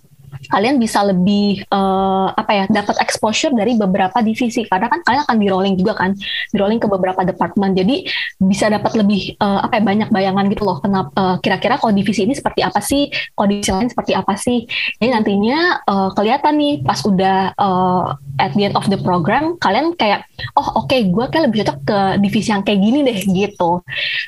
kalian 0.50 0.76
bisa 0.76 1.02
lebih 1.02 1.64
uh, 1.72 2.32
apa 2.34 2.52
ya 2.52 2.64
dapat 2.68 2.96
exposure 3.02 3.52
dari 3.52 3.74
beberapa 3.76 4.18
divisi. 4.20 4.64
Karena 4.66 4.90
kan 4.90 5.00
kalian 5.02 5.22
akan 5.26 5.36
di 5.40 5.46
rolling 5.48 5.74
juga 5.76 5.96
kan 5.96 6.14
di 6.52 6.56
rolling 6.56 6.80
ke 6.80 6.88
beberapa 6.88 7.22
departemen. 7.22 7.76
Jadi 7.76 8.06
bisa 8.40 8.68
dapat 8.68 8.96
lebih 8.98 9.36
uh, 9.40 9.64
apa 9.64 9.80
ya 9.80 9.82
banyak 9.82 10.08
bayangan 10.10 10.44
gitu 10.52 10.62
loh. 10.64 10.78
Kenapa 10.80 11.10
uh, 11.16 11.36
kira-kira 11.40 11.80
kalau 11.80 11.92
divisi 11.94 12.24
ini 12.24 12.34
seperti 12.36 12.60
apa 12.62 12.80
sih? 12.82 13.08
Divisi 13.36 13.70
lain 13.70 13.88
seperti 13.88 14.12
apa 14.12 14.34
sih? 14.34 14.66
Jadi 14.98 15.10
nantinya 15.12 15.86
uh, 15.86 16.10
kelihatan 16.12 16.54
nih 16.58 16.74
pas 16.82 16.98
udah 17.06 17.54
uh, 17.54 18.04
at 18.42 18.52
the 18.58 18.68
end 18.68 18.76
of 18.76 18.84
the 18.90 18.98
program 19.00 19.56
kalian 19.62 19.96
kayak 19.96 20.28
oh 20.58 20.84
oke 20.84 20.90
okay, 20.90 21.08
gue 21.08 21.24
kayak 21.30 21.44
lebih 21.48 21.64
cocok 21.64 21.78
ke 21.86 21.98
divisi 22.20 22.50
yang 22.52 22.62
kayak 22.66 22.80
gini 22.82 23.00
deh 23.06 23.18
gitu. 23.24 23.80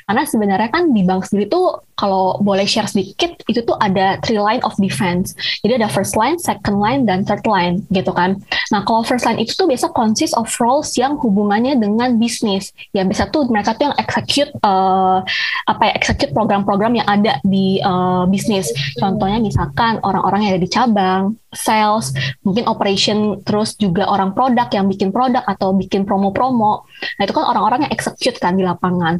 Karena 0.07 0.23
sebenarnya 0.25 0.69
kan 0.71 0.89
di 0.95 1.01
bank 1.05 1.27
sendiri 1.27 1.51
tuh 1.51 1.83
kalau 1.99 2.39
boleh 2.39 2.63
share 2.63 2.87
sedikit 2.87 3.35
itu 3.51 3.59
tuh 3.67 3.75
ada 3.75 4.15
three 4.23 4.39
line 4.39 4.63
of 4.63 4.71
defense. 4.79 5.35
Jadi 5.59 5.83
ada 5.83 5.91
first 5.99 6.15
line, 6.15 6.39
second 6.39 6.79
line, 6.79 7.03
dan 7.03 7.27
third 7.27 7.43
line 7.43 7.83
gitu 7.91 8.15
kan. 8.15 8.39
Nah 8.71 8.87
kalau 8.87 9.03
first 9.03 9.27
line 9.27 9.35
itu 9.35 9.51
tuh 9.51 9.67
biasa 9.67 9.91
consist 9.91 10.31
of 10.39 10.47
roles 10.63 10.95
yang 10.95 11.19
hubungannya 11.19 11.75
dengan 11.75 12.15
bisnis. 12.15 12.71
Ya 12.95 13.03
biasa 13.03 13.27
tuh 13.35 13.51
mereka 13.51 13.75
tuh 13.75 13.91
yang 13.91 13.97
execute 13.99 14.47
uh, 14.63 15.19
apa 15.67 15.91
ya 15.91 15.93
execute 15.99 16.31
program-program 16.31 16.95
yang 16.95 17.07
ada 17.11 17.43
di 17.43 17.83
uh, 17.83 18.23
bisnis. 18.31 18.71
Contohnya 18.95 19.43
misalkan 19.43 19.99
orang-orang 20.07 20.47
yang 20.47 20.51
ada 20.55 20.63
di 20.63 20.71
cabang, 20.71 21.35
sales, 21.53 22.13
mungkin 22.45 22.69
operation, 22.69 23.41
terus 23.41 23.73
juga 23.75 24.05
orang 24.05 24.37
produk 24.37 24.69
yang 24.69 24.85
bikin 24.85 25.09
produk 25.09 25.41
atau 25.45 25.73
bikin 25.73 26.05
promo-promo. 26.05 26.85
Nah 27.17 27.23
itu 27.25 27.33
kan 27.33 27.45
orang-orang 27.49 27.89
yang 27.89 27.93
execute 27.93 28.37
kan 28.37 28.53
di 28.53 28.63
lapangan. 28.65 29.17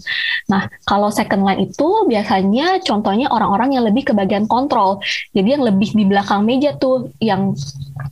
Nah 0.49 0.69
kalau 0.85 1.09
second 1.09 1.41
line 1.41 1.69
itu 1.69 2.05
biasanya 2.05 2.81
contohnya 2.85 3.29
orang-orang 3.33 3.77
yang 3.77 3.83
lebih 3.85 4.09
ke 4.09 4.13
bagian 4.13 4.45
kontrol. 4.45 5.01
Jadi 5.33 5.57
yang 5.57 5.65
lebih 5.65 5.93
di 5.93 6.05
belakang 6.05 6.45
meja 6.45 6.77
tuh 6.77 7.09
yang 7.17 7.53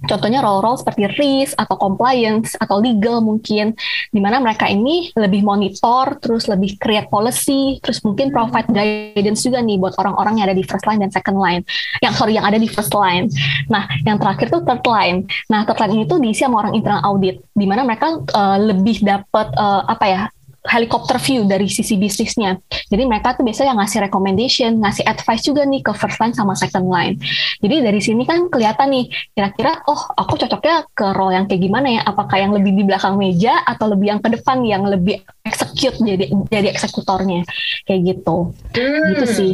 contohnya 0.09 0.41
role-role 0.41 0.77
seperti 0.77 1.07
risk 1.15 1.53
atau 1.55 1.75
compliance 1.79 2.53
atau 2.59 2.81
legal 2.81 3.23
mungkin 3.23 3.73
di 4.11 4.19
mana 4.19 4.41
mereka 4.41 4.67
ini 4.67 5.11
lebih 5.15 5.43
monitor 5.43 6.19
terus 6.19 6.47
lebih 6.51 6.75
create 6.79 7.07
policy 7.07 7.79
terus 7.79 8.03
mungkin 8.03 8.29
provide 8.29 8.67
guidance 8.71 9.43
juga 9.47 9.63
nih 9.63 9.79
buat 9.79 9.95
orang-orang 9.99 10.39
yang 10.39 10.45
ada 10.51 10.57
di 10.57 10.65
first 10.65 10.85
line 10.85 11.01
dan 11.01 11.11
second 11.11 11.39
line 11.39 11.63
yang 12.03 12.13
sorry 12.15 12.35
yang 12.35 12.47
ada 12.47 12.59
di 12.59 12.67
first 12.67 12.91
line 12.91 13.31
nah 13.71 13.87
yang 14.07 14.17
terakhir 14.17 14.47
tuh 14.47 14.63
third 14.63 14.83
line. 14.87 15.27
Nah 15.51 15.67
third 15.67 15.79
line 15.83 15.93
ini 15.99 16.03
tuh 16.07 16.17
diisi 16.23 16.47
sama 16.47 16.63
orang 16.63 16.73
internal 16.79 17.03
audit 17.03 17.43
di 17.51 17.65
mana 17.67 17.83
mereka 17.83 18.23
uh, 18.31 18.57
lebih 18.57 19.03
dapat 19.03 19.51
uh, 19.59 19.83
apa 19.83 20.05
ya 20.07 20.21
helikopter 20.67 21.17
view 21.17 21.47
dari 21.47 21.71
sisi 21.71 21.95
bisnisnya. 21.95 22.59
Jadi 22.91 23.03
mereka 23.07 23.33
tuh 23.33 23.47
biasanya 23.47 23.79
ngasih 23.79 24.07
recommendation, 24.07 24.77
ngasih 24.83 25.07
advice 25.07 25.43
juga 25.47 25.63
nih 25.63 25.81
ke 25.81 25.91
first 25.95 26.19
line 26.19 26.35
sama 26.35 26.53
second 26.53 26.87
line. 26.91 27.15
Jadi 27.63 27.75
dari 27.81 27.99
sini 28.03 28.23
kan 28.27 28.51
kelihatan 28.51 28.91
nih, 28.91 29.05
kira-kira 29.33 29.81
oh 29.87 30.01
aku 30.13 30.35
cocoknya 30.37 30.85
ke 30.91 31.07
role 31.15 31.33
yang 31.33 31.45
kayak 31.47 31.61
gimana 31.63 31.87
ya? 31.99 32.01
Apakah 32.03 32.37
yang 32.37 32.51
lebih 32.53 32.75
di 32.75 32.83
belakang 32.83 33.15
meja 33.15 33.63
atau 33.63 33.89
lebih 33.89 34.07
yang 34.13 34.21
ke 34.21 34.29
depan 34.35 34.57
yang 34.67 34.83
lebih 34.85 35.23
execute 35.47 35.95
jadi 36.03 36.27
jadi 36.51 36.67
eksekutornya 36.75 37.47
kayak 37.87 38.01
gitu. 38.15 38.51
Hmm. 38.75 39.07
Gitu 39.15 39.25
sih. 39.31 39.51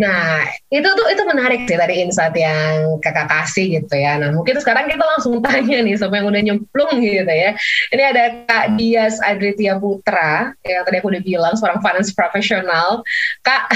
Nah, 0.00 0.48
itu 0.72 0.88
tuh 0.88 1.06
itu 1.12 1.22
menarik 1.28 1.68
sih 1.68 1.76
tadi 1.76 2.00
insight 2.00 2.36
yang 2.36 2.96
kakak 3.04 3.28
kasih 3.28 3.80
gitu 3.80 3.94
ya. 3.96 4.16
Nah, 4.16 4.32
mungkin 4.32 4.56
sekarang 4.56 4.88
kita 4.88 5.04
langsung 5.04 5.38
tanya 5.44 5.84
nih 5.84 5.96
sama 6.00 6.20
yang 6.20 6.28
udah 6.32 6.42
nyemplung 6.42 6.92
gitu 7.00 7.28
ya. 7.28 7.52
Ini 7.92 8.02
ada 8.02 8.24
Kak 8.48 8.66
Dias 8.80 9.20
Adritia 9.20 9.76
Putra 10.06 10.54
yang 10.62 10.86
tadi 10.86 11.02
aku 11.02 11.10
udah 11.10 11.18
bilang 11.26 11.54
seorang 11.58 11.82
finance 11.82 12.14
profesional. 12.14 13.02
Kak, 13.42 13.66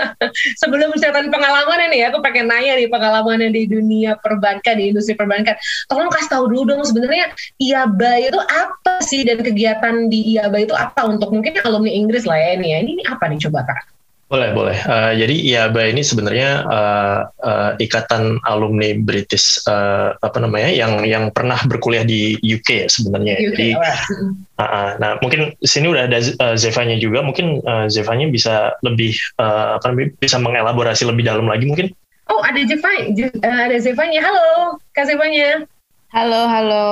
sebelum 0.60 0.92
menceritakan 0.92 1.32
pengalaman 1.32 1.88
ini 1.88 2.04
ya, 2.04 2.12
aku 2.12 2.20
pengen 2.20 2.52
nanya 2.52 2.76
nih 2.76 2.92
pengalamannya 2.92 3.48
di 3.48 3.64
dunia 3.64 4.20
perbankan, 4.20 4.76
di 4.76 4.92
industri 4.92 5.16
perbankan. 5.16 5.56
Tolong 5.88 6.12
kasih 6.12 6.28
tahu 6.28 6.44
dulu 6.52 6.76
dong 6.76 6.84
sebenarnya 6.84 7.32
IABA 7.56 8.28
itu 8.28 8.36
apa 8.36 9.00
sih 9.00 9.24
dan 9.24 9.40
kegiatan 9.40 10.12
di 10.12 10.36
IABA 10.36 10.68
itu 10.68 10.76
apa 10.76 11.08
untuk 11.08 11.32
mungkin 11.32 11.56
alumni 11.64 11.88
Inggris 11.88 12.28
lah 12.28 12.36
ya 12.36 12.60
ini 12.60 12.76
ya. 12.76 12.78
Ini, 12.84 12.90
ini 13.00 13.04
apa 13.08 13.24
nih 13.24 13.48
coba 13.48 13.64
Kak? 13.64 13.97
Boleh, 14.28 14.52
boleh. 14.52 14.76
Uh, 14.84 15.16
jadi 15.16 15.32
IABA 15.32 15.96
ini 15.96 16.04
sebenarnya 16.04 16.60
uh, 16.68 17.20
uh, 17.40 17.72
ikatan 17.80 18.36
alumni 18.44 18.92
British 19.00 19.56
uh, 19.64 20.12
apa 20.20 20.36
namanya 20.36 20.68
yang 20.68 21.00
yang 21.08 21.32
pernah 21.32 21.56
berkuliah 21.64 22.04
di 22.04 22.36
UK 22.36 22.92
sebenarnya. 22.92 23.40
UK, 23.40 23.56
jadi, 23.56 23.68
uh, 23.80 24.60
uh, 24.60 24.88
nah 25.00 25.16
mungkin 25.24 25.56
sini 25.64 25.88
udah 25.88 26.12
ada 26.12 26.20
uh, 26.44 26.52
Zevanya 26.60 27.00
juga. 27.00 27.24
Mungkin 27.24 27.64
uh, 27.64 27.88
Zevanya 27.88 28.28
bisa 28.28 28.76
lebih 28.84 29.16
uh, 29.40 29.80
apa 29.80 29.96
namanya 29.96 30.12
bisa 30.20 30.36
mengelaborasi 30.36 31.08
lebih 31.08 31.24
dalam 31.24 31.48
lagi 31.48 31.64
mungkin. 31.64 31.88
Oh 32.28 32.44
ada 32.44 32.60
Zeva, 32.68 32.92
uh, 33.08 33.60
ada 33.64 33.76
Zevanya. 33.80 34.20
Halo, 34.20 34.76
Kak 34.92 35.08
Zevanya. 35.08 35.64
Halo, 36.12 36.44
halo. 36.44 36.88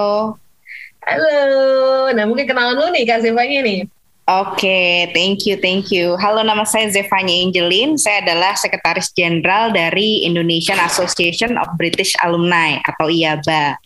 Halo. 1.05 1.37
Nah 2.17 2.25
mungkin 2.25 2.49
kenalan 2.49 2.81
dulu 2.81 2.97
nih 2.97 3.05
Kak 3.05 3.21
Zevanya 3.21 3.61
nih. 3.61 3.85
Oke, 4.27 4.67
okay, 4.67 4.91
thank 5.15 5.47
you, 5.47 5.55
thank 5.63 5.95
you. 5.95 6.19
Halo, 6.19 6.43
nama 6.43 6.67
saya 6.67 6.91
Zevanya 6.91 7.31
Angelin. 7.31 7.95
Saya 7.95 8.27
adalah 8.27 8.59
Sekretaris 8.59 9.15
Jenderal 9.15 9.71
dari 9.71 10.27
Indonesian 10.27 10.83
Association 10.83 11.55
of 11.55 11.71
British 11.79 12.11
Alumni 12.19 12.83
atau 12.83 13.07
IABA. 13.07 13.79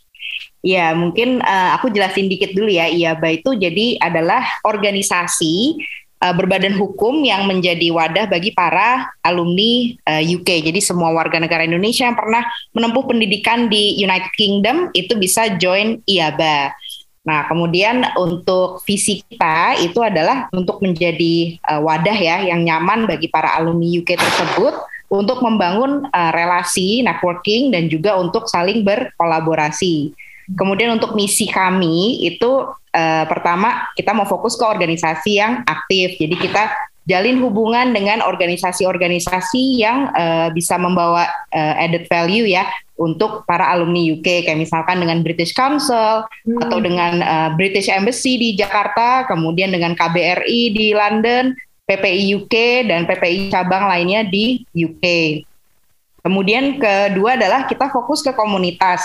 Ya, 0.64 0.96
mungkin 0.96 1.44
uh, 1.44 1.76
aku 1.76 1.92
jelasin 1.92 2.32
dikit 2.32 2.56
dulu 2.56 2.72
ya. 2.72 2.88
IABA 2.88 3.44
itu 3.44 3.52
jadi 3.52 4.00
adalah 4.00 4.40
organisasi 4.64 5.76
uh, 6.24 6.32
berbadan 6.32 6.72
hukum 6.72 7.20
yang 7.20 7.44
menjadi 7.44 7.92
wadah 7.92 8.24
bagi 8.24 8.56
para 8.56 9.12
alumni 9.20 9.92
uh, 10.08 10.24
eh, 10.24 10.40
UK. 10.40 10.72
Jadi 10.72 10.80
semua 10.80 11.12
warga 11.12 11.36
negara 11.36 11.68
Indonesia 11.68 12.08
yang 12.08 12.16
pernah 12.16 12.48
menempuh 12.72 13.04
pendidikan 13.04 13.68
di 13.68 14.00
United 14.00 14.32
Kingdom 14.40 14.88
itu 14.96 15.20
bisa 15.20 15.52
join 15.60 16.00
IABA. 16.08 16.72
Nah, 17.20 17.44
kemudian 17.52 18.00
untuk 18.16 18.80
visi 18.88 19.20
kita 19.20 19.76
itu 19.84 20.00
adalah 20.00 20.48
untuk 20.56 20.80
menjadi 20.80 21.60
uh, 21.68 21.84
wadah 21.84 22.16
ya 22.16 22.36
yang 22.48 22.64
nyaman 22.64 23.04
bagi 23.04 23.28
para 23.28 23.60
alumni 23.60 23.84
UK 23.84 24.16
tersebut 24.16 24.72
untuk 25.12 25.44
membangun 25.44 26.08
uh, 26.08 26.32
relasi 26.32 27.04
networking 27.04 27.68
dan 27.76 27.92
juga 27.92 28.16
untuk 28.16 28.48
saling 28.48 28.80
berkolaborasi. 28.80 30.16
Kemudian 30.56 30.96
untuk 30.96 31.12
misi 31.12 31.44
kami 31.44 32.24
itu 32.24 32.72
uh, 32.72 33.24
pertama 33.28 33.92
kita 33.94 34.16
mau 34.16 34.24
fokus 34.24 34.56
ke 34.56 34.64
organisasi 34.64 35.36
yang 35.36 35.60
aktif. 35.68 36.16
Jadi 36.16 36.40
kita 36.40 36.72
jalin 37.08 37.40
hubungan 37.40 37.96
dengan 37.96 38.20
organisasi-organisasi 38.20 39.80
yang 39.80 40.12
uh, 40.12 40.52
bisa 40.52 40.76
membawa 40.76 41.26
uh, 41.50 41.74
added 41.80 42.04
value 42.06 42.44
ya 42.44 42.68
untuk 43.00 43.48
para 43.48 43.72
alumni 43.72 44.04
UK 44.12 44.44
kayak 44.44 44.60
misalkan 44.60 45.00
dengan 45.00 45.24
British 45.24 45.56
Council 45.56 46.28
hmm. 46.44 46.60
atau 46.68 46.78
dengan 46.78 47.24
uh, 47.24 47.50
British 47.56 47.88
Embassy 47.88 48.36
di 48.36 48.48
Jakarta, 48.52 49.24
kemudian 49.24 49.72
dengan 49.72 49.96
KBRI 49.96 50.60
di 50.76 50.92
London, 50.92 51.56
PPI 51.88 52.36
UK 52.36 52.54
dan 52.86 53.08
PPI 53.08 53.48
cabang 53.48 53.88
lainnya 53.88 54.22
di 54.22 54.62
UK. 54.76 55.04
Kemudian 56.20 56.76
kedua 56.76 57.40
adalah 57.40 57.64
kita 57.64 57.88
fokus 57.88 58.20
ke 58.20 58.36
komunitas. 58.36 59.00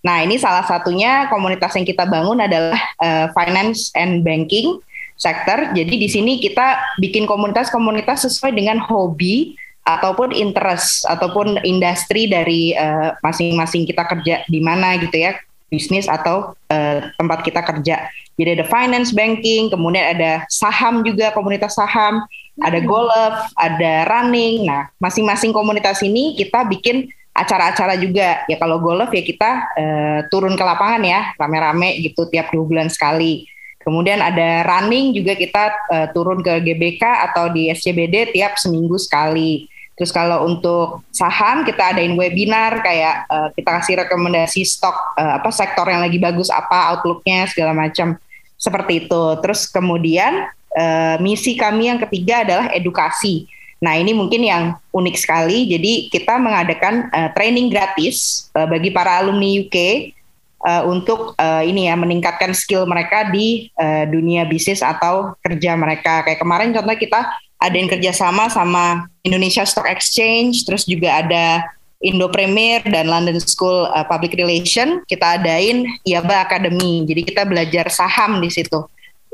Nah, 0.00 0.22
ini 0.24 0.38
salah 0.40 0.64
satunya 0.64 1.26
komunitas 1.28 1.74
yang 1.76 1.84
kita 1.84 2.06
bangun 2.06 2.40
adalah 2.40 2.80
uh, 3.02 3.26
finance 3.34 3.90
and 3.98 4.22
banking 4.24 4.80
sector. 5.20 5.76
Jadi 5.76 6.00
di 6.00 6.08
sini 6.08 6.40
kita 6.40 6.96
bikin 6.96 7.28
komunitas-komunitas 7.28 8.24
sesuai 8.24 8.56
dengan 8.56 8.80
hobi 8.80 9.52
ataupun 9.84 10.32
interest 10.32 11.04
ataupun 11.04 11.60
industri 11.64 12.24
dari 12.24 12.72
eh, 12.72 13.12
masing-masing 13.20 13.84
uh, 13.84 13.88
kita 13.92 14.02
kerja 14.08 14.34
di 14.48 14.60
mana 14.64 14.96
gitu 14.96 15.16
ya 15.16 15.36
bisnis 15.70 16.10
atau 16.10 16.52
uh, 16.66 16.98
tempat 17.14 17.46
kita 17.46 17.62
kerja. 17.62 18.10
Jadi 18.34 18.50
ada 18.58 18.66
finance 18.66 19.14
banking, 19.14 19.70
kemudian 19.70 20.18
ada 20.18 20.42
saham 20.50 21.06
juga 21.06 21.30
komunitas 21.30 21.78
saham, 21.78 22.26
ada 22.58 22.82
hmm. 22.82 22.88
golf, 22.90 23.36
ada 23.54 24.10
running. 24.10 24.66
Nah, 24.66 24.90
masing-masing 24.98 25.54
komunitas 25.54 26.02
ini 26.02 26.34
kita 26.34 26.66
bikin 26.66 27.06
acara-acara 27.30 27.94
juga. 28.02 28.42
Ya 28.50 28.58
kalau 28.58 28.82
golf 28.82 29.14
ya 29.14 29.22
kita 29.22 29.50
uh, 29.78 30.18
turun 30.26 30.58
ke 30.58 30.64
lapangan 30.66 31.06
ya, 31.06 31.30
rame-rame 31.38 32.02
gitu 32.02 32.26
tiap 32.26 32.50
dua 32.50 32.66
bulan 32.66 32.90
sekali. 32.90 33.46
Kemudian 33.80 34.20
ada 34.20 34.60
running 34.68 35.16
juga 35.16 35.32
kita 35.32 35.72
uh, 35.88 36.06
turun 36.12 36.44
ke 36.44 36.60
GBK 36.60 37.00
atau 37.32 37.48
di 37.48 37.72
SCBD 37.72 38.36
tiap 38.36 38.60
seminggu 38.60 39.00
sekali. 39.00 39.72
Terus 39.96 40.12
kalau 40.12 40.48
untuk 40.48 41.04
saham 41.12 41.64
kita 41.64 41.96
adain 41.96 42.12
webinar 42.12 42.84
kayak 42.84 43.24
uh, 43.28 43.48
kita 43.56 43.80
kasih 43.80 43.94
rekomendasi 44.04 44.64
stok 44.68 45.16
uh, 45.16 45.40
apa 45.40 45.48
sektor 45.52 45.88
yang 45.88 46.04
lagi 46.04 46.20
bagus 46.20 46.52
apa 46.52 46.92
outlooknya 46.92 47.48
segala 47.48 47.72
macam 47.72 48.20
seperti 48.60 49.08
itu. 49.08 49.22
Terus 49.40 49.68
kemudian 49.68 50.48
uh, 50.76 51.16
misi 51.20 51.56
kami 51.56 51.88
yang 51.88 52.00
ketiga 52.04 52.44
adalah 52.44 52.68
edukasi. 52.76 53.48
Nah 53.80 53.96
ini 53.96 54.12
mungkin 54.12 54.44
yang 54.44 54.76
unik 54.92 55.16
sekali. 55.16 55.64
Jadi 55.72 56.12
kita 56.12 56.36
mengadakan 56.36 57.08
uh, 57.12 57.32
training 57.32 57.72
gratis 57.72 58.48
uh, 58.52 58.68
bagi 58.68 58.92
para 58.92 59.24
alumni 59.24 59.64
UK 59.64 59.76
uh, 60.64 60.82
untuk 60.88 61.36
uh, 61.36 61.62
ini 61.64 61.88
ya 61.88 61.94
meningkatkan 61.96 62.52
skill 62.52 62.84
mereka 62.84 63.28
di 63.28 63.68
uh, 63.76 64.04
dunia 64.08 64.44
bisnis 64.44 64.84
atau 64.84 65.36
kerja 65.40 65.76
mereka. 65.76 66.24
Kayak 66.24 66.40
kemarin 66.40 66.72
contohnya 66.72 67.00
kita 67.00 67.20
ada 67.60 67.76
yang 67.76 67.88
kerjasama 67.92 68.48
sama 68.48 69.04
Indonesia 69.20 69.64
Stock 69.68 69.84
Exchange, 69.84 70.64
terus 70.64 70.88
juga 70.88 71.20
ada 71.20 71.68
Indo 72.00 72.32
Premier 72.32 72.80
dan 72.88 73.12
London 73.12 73.36
School 73.44 73.84
uh, 73.92 74.04
Public 74.08 74.32
Relation. 74.40 75.04
Kita 75.04 75.36
adain 75.36 75.84
IABA 76.08 76.48
Academy. 76.48 77.04
Jadi 77.04 77.20
kita 77.28 77.44
belajar 77.44 77.92
saham 77.92 78.40
di 78.40 78.48
situ, 78.48 78.80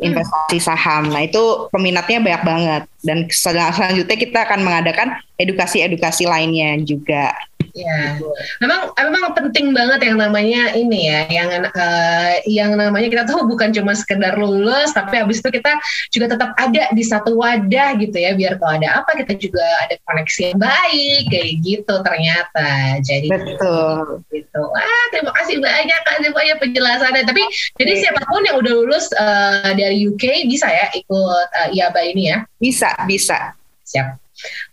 investasi 0.03 0.59
saham. 0.59 1.15
Nah 1.15 1.23
itu 1.23 1.71
peminatnya 1.71 2.19
banyak 2.19 2.43
banget. 2.43 2.83
Dan 3.07 3.31
selanjutnya 3.31 4.19
kita 4.19 4.39
akan 4.51 4.67
mengadakan 4.67 5.15
edukasi-edukasi 5.39 6.27
lainnya 6.27 6.75
juga. 6.83 7.31
Ya, 7.77 8.17
memang 8.65 8.97
memang 8.97 9.37
penting 9.37 9.77
banget 9.77 10.09
yang 10.09 10.17
namanya 10.17 10.73
ini 10.73 11.13
ya, 11.13 11.29
yang 11.29 11.51
uh, 11.61 12.33
yang 12.49 12.73
namanya 12.73 13.13
kita 13.13 13.29
tahu 13.29 13.45
bukan 13.45 13.69
cuma 13.77 13.93
sekedar 13.93 14.33
lulus, 14.41 14.97
tapi 14.97 15.21
habis 15.21 15.45
itu 15.45 15.61
kita 15.61 15.77
juga 16.09 16.33
tetap 16.33 16.57
ada 16.57 16.89
di 16.97 17.05
satu 17.05 17.37
wadah 17.37 18.01
gitu 18.01 18.17
ya, 18.17 18.33
biar 18.33 18.57
kalau 18.57 18.81
ada 18.81 19.05
apa 19.05 19.21
kita 19.21 19.37
juga 19.37 19.61
ada 19.85 19.93
koneksi 20.09 20.41
yang 20.57 20.59
baik 20.59 21.23
kayak 21.29 21.53
gitu 21.61 21.95
ternyata. 22.01 22.71
Jadi 23.05 23.29
betul. 23.29 24.25
Gitu. 24.33 24.61
Wah, 24.61 25.05
terima 25.13 25.37
kasih 25.37 25.61
banyak 25.61 26.01
kak 26.01 26.17
banyak 26.33 26.57
penjelasannya. 26.57 27.29
Tapi 27.29 27.43
jadi 27.77 27.93
siapa 28.01 28.25
pun 28.25 28.41
yang 28.49 28.57
udah 28.57 28.73
lulus 28.73 29.13
uh, 29.21 29.77
dari 29.77 30.01
UK 30.09 30.49
bisa 30.49 30.73
ya 30.73 30.89
ikut 30.97 31.49
uh, 31.53 31.69
IABA 31.77 32.01
ini 32.17 32.33
ya? 32.33 32.39
Bisa, 32.57 32.97
bisa. 33.05 33.53
Siap. 33.85 34.26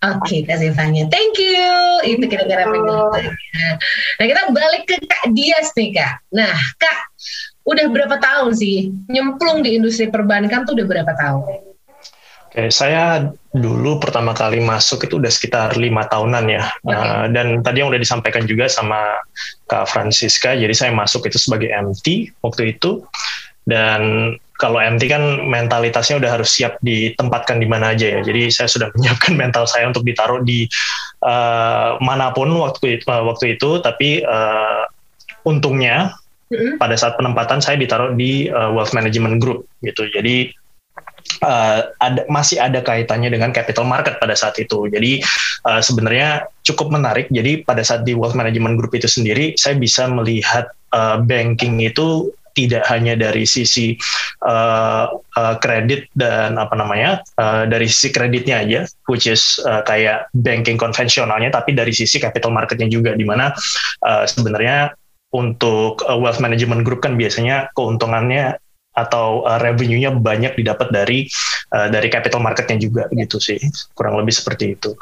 Oke, 0.04 0.20
okay, 0.20 0.40
Kak 0.44 0.60
Zevanya. 0.60 1.08
Thank 1.08 1.40
you. 1.40 1.72
Itu 2.04 2.28
kira-kira 2.28 2.68
penjelasannya. 2.68 3.32
Nah, 4.20 4.26
kita 4.28 4.42
balik 4.52 4.84
ke 4.84 4.96
Kak 5.08 5.32
Dias 5.32 5.72
nih, 5.80 5.96
Kak. 5.96 6.14
Nah, 6.36 6.52
Kak, 6.76 7.00
udah 7.64 7.86
berapa 7.88 8.20
tahun 8.20 8.52
sih 8.60 8.92
nyemplung 9.08 9.64
di 9.64 9.80
industri 9.80 10.12
perbankan 10.12 10.68
tuh 10.68 10.76
udah 10.76 10.88
berapa 10.88 11.14
tahun? 11.16 11.74
Oke, 12.54 12.70
saya 12.70 13.34
dulu 13.50 13.98
pertama 13.98 14.36
kali 14.36 14.62
masuk 14.62 15.08
itu 15.10 15.18
udah 15.18 15.32
sekitar 15.32 15.74
lima 15.80 16.06
tahunan 16.06 16.46
ya. 16.52 16.70
Okay. 16.86 16.94
Uh, 16.94 17.26
dan 17.34 17.48
tadi 17.66 17.82
yang 17.82 17.90
udah 17.90 17.98
disampaikan 17.98 18.46
juga 18.46 18.70
sama 18.70 19.18
Kak 19.66 19.90
Francisca, 19.90 20.54
jadi 20.54 20.70
saya 20.76 20.92
masuk 20.94 21.26
itu 21.26 21.40
sebagai 21.40 21.72
MT 21.72 22.36
waktu 22.46 22.78
itu. 22.78 23.02
Dan 23.64 24.36
kalau 24.64 24.80
MT 24.80 25.12
kan 25.12 25.44
mentalitasnya 25.44 26.24
udah 26.24 26.40
harus 26.40 26.56
siap 26.56 26.80
ditempatkan 26.80 27.60
di 27.60 27.68
mana 27.68 27.92
aja 27.92 28.08
ya. 28.08 28.20
Jadi 28.24 28.48
saya 28.48 28.72
sudah 28.72 28.88
menyiapkan 28.96 29.36
mental 29.36 29.68
saya 29.68 29.92
untuk 29.92 30.08
ditaruh 30.08 30.40
di 30.40 30.64
uh, 31.20 32.00
mana 32.00 32.32
pun 32.32 32.48
waktu 32.56 33.00
itu, 33.00 33.06
uh, 33.12 33.28
waktu 33.28 33.60
itu. 33.60 33.84
Tapi 33.84 34.24
uh, 34.24 34.88
untungnya 35.44 36.16
mm-hmm. 36.48 36.80
pada 36.80 36.96
saat 36.96 37.20
penempatan 37.20 37.60
saya 37.60 37.76
ditaruh 37.76 38.16
di 38.16 38.48
uh, 38.48 38.72
wealth 38.72 38.96
management 38.96 39.44
group 39.44 39.68
gitu. 39.84 40.08
Jadi 40.08 40.56
uh, 41.44 41.92
ada 42.00 42.24
masih 42.32 42.64
ada 42.64 42.80
kaitannya 42.80 43.28
dengan 43.28 43.52
capital 43.52 43.84
market 43.84 44.16
pada 44.24 44.32
saat 44.40 44.56
itu. 44.64 44.88
Jadi 44.88 45.20
uh, 45.68 45.84
sebenarnya 45.84 46.48
cukup 46.64 46.88
menarik. 46.88 47.28
Jadi 47.28 47.68
pada 47.68 47.84
saat 47.84 48.08
di 48.08 48.16
wealth 48.16 48.40
management 48.40 48.80
group 48.80 48.96
itu 48.96 49.12
sendiri, 49.12 49.60
saya 49.60 49.76
bisa 49.76 50.08
melihat 50.08 50.72
uh, 50.96 51.20
banking 51.20 51.84
itu 51.84 52.32
tidak 52.54 52.86
hanya 52.90 53.18
dari 53.18 53.44
sisi 53.44 53.98
uh, 54.46 55.10
uh, 55.14 55.56
kredit 55.60 56.10
dan 56.14 56.58
apa 56.62 56.74
namanya 56.78 57.22
uh, 57.42 57.66
dari 57.66 57.90
sisi 57.90 58.14
kreditnya 58.14 58.62
aja, 58.62 58.82
which 59.10 59.26
is 59.26 59.58
uh, 59.66 59.82
kayak 59.84 60.30
banking 60.38 60.78
konvensionalnya, 60.78 61.50
tapi 61.50 61.74
dari 61.74 61.92
sisi 61.92 62.22
capital 62.22 62.54
marketnya 62.54 62.90
juga, 62.90 63.18
di 63.18 63.26
mana 63.26 63.52
uh, 64.06 64.26
sebenarnya 64.26 64.94
untuk 65.34 66.06
uh, 66.06 66.18
wealth 66.18 66.40
management 66.40 66.86
group 66.86 67.02
kan 67.02 67.18
biasanya 67.18 67.74
keuntungannya 67.74 68.56
atau 68.94 69.42
uh, 69.50 69.58
revenue-nya 69.58 70.14
banyak 70.14 70.54
didapat 70.54 70.94
dari 70.94 71.26
uh, 71.74 71.90
dari 71.90 72.08
capital 72.14 72.46
marketnya 72.46 72.78
juga 72.78 73.10
gitu 73.10 73.42
sih 73.42 73.58
kurang 73.98 74.22
lebih 74.22 74.34
seperti 74.38 74.78
itu. 74.78 74.94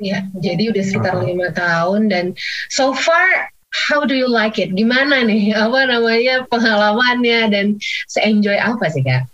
Ya, 0.00 0.24
jadi 0.32 0.72
udah 0.72 0.84
sekitar 0.84 1.14
lima 1.20 1.48
uh 1.48 1.52
-huh. 1.52 1.56
tahun 1.56 2.00
dan 2.08 2.24
so 2.72 2.92
far 2.96 3.52
how 3.70 4.02
do 4.02 4.14
you 4.14 4.26
like 4.26 4.58
it? 4.58 4.74
Gimana 4.74 5.22
nih 5.24 5.54
apa 5.64 5.86
namanya 5.86 6.46
pengalamannya 6.50 7.40
dan 7.50 7.66
se-enjoy 8.10 8.58
apa 8.58 8.86
sih 8.90 9.02
kak? 9.02 9.26